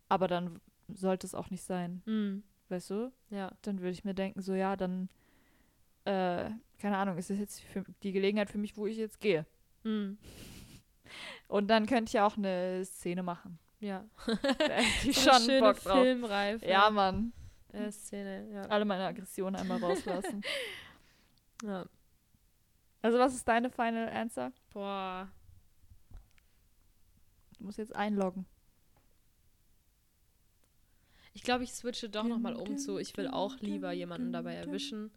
[0.10, 0.60] aber dann
[0.95, 2.01] sollte es auch nicht sein.
[2.05, 2.43] Mhm.
[2.69, 3.11] Weißt du?
[3.29, 3.51] Ja.
[3.61, 5.09] Dann würde ich mir denken, so ja, dann,
[6.05, 9.45] äh, keine Ahnung, ist es jetzt für die Gelegenheit für mich, wo ich jetzt gehe.
[9.83, 10.17] Mhm.
[11.47, 13.57] Und dann könnte ich ja auch eine Szene machen.
[13.79, 14.05] Ja.
[14.27, 16.01] Da hätte ich So schon schöne Bock drauf.
[16.01, 16.65] Filmreife.
[16.65, 17.33] Ja, Mann.
[17.71, 18.61] Äh, Szene, ja.
[18.63, 20.41] Alle meine Aggressionen einmal rauslassen.
[21.63, 21.85] ja.
[23.01, 24.51] also, was ist deine Final Answer?
[24.73, 25.29] Boah.
[27.57, 28.45] Du musst jetzt einloggen.
[31.39, 35.09] Ich glaube, ich switche doch nochmal um zu, ich will auch lieber jemanden dabei erwischen,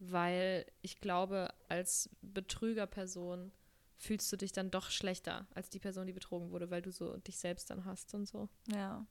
[0.00, 3.52] weil ich glaube, als Betrügerperson
[3.96, 7.16] fühlst du dich dann doch schlechter als die Person, die betrogen wurde, weil du so
[7.18, 8.48] dich selbst dann hast und so.
[8.72, 9.06] Ja.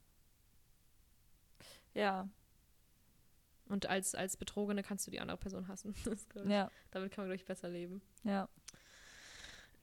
[1.94, 2.28] Ja,
[3.70, 5.96] Und als, als Betrogene kannst du die andere Person hassen.
[6.04, 8.02] Das ja, Damit kann man, glaube ich, besser leben.
[8.26, 8.50] ja.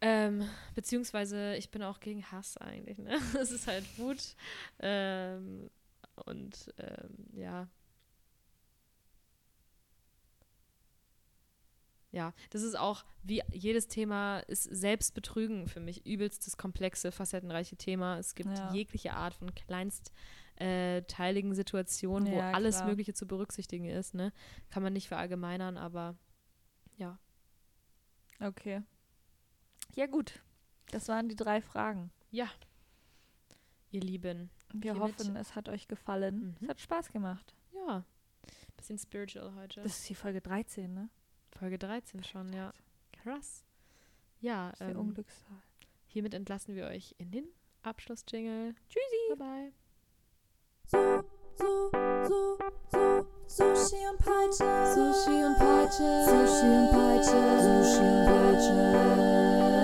[0.01, 3.19] Ähm, beziehungsweise ich bin auch gegen Hass eigentlich, ne?
[3.32, 4.36] Das ist halt Wut.
[4.78, 5.69] Ähm,
[6.27, 7.69] und ähm, ja.
[12.11, 18.19] Ja, das ist auch, wie jedes Thema ist Selbstbetrügen für mich übelstes komplexe, facettenreiche Thema.
[18.19, 18.73] Es gibt Ja.
[18.73, 22.82] jegliche Art von kleinstteiligen Situationen, wo Ja, alles.
[22.85, 24.32] Mögliche zu berücksichtigen ist, ne?
[24.70, 26.16] Kann man nicht verallgemeinern, aber
[26.97, 27.19] ja.
[28.40, 28.82] Okay.
[29.95, 30.40] Ja, gut.
[30.90, 32.11] Das waren die drei Fragen.
[32.31, 32.49] Ja.
[33.90, 34.49] Ihr Lieben.
[34.73, 36.40] Wir Hiermit- hoffen, es hat euch gefallen.
[36.40, 36.57] Mhm.
[36.62, 37.55] Es hat Spaß gemacht.
[37.86, 38.05] Ja.
[38.77, 39.82] Bisschen spiritual heute.
[39.82, 41.09] Das ist die Folge 13, ne?
[41.59, 42.73] Folge 13 schon, ja.
[43.23, 43.65] Krass.
[44.40, 45.57] Ja, Das ist der ähm, Unglückszahl.
[46.07, 47.49] hiermit entlassen wir euch in den
[47.82, 48.74] Abschlussjingle.
[48.89, 49.28] Tschüssi.
[49.31, 49.73] Bye bye.
[50.86, 51.24] So,
[51.57, 51.90] so,
[52.28, 52.59] so,
[52.93, 54.65] so, Sushi und Peitsche.
[54.95, 56.24] Sushi und Peitsche.
[56.24, 57.39] Sushi und Peitsche.
[57.65, 59.78] Sushi und Peitsche.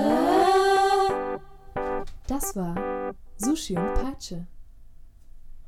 [2.26, 4.46] Das war Sushi und Peitsche.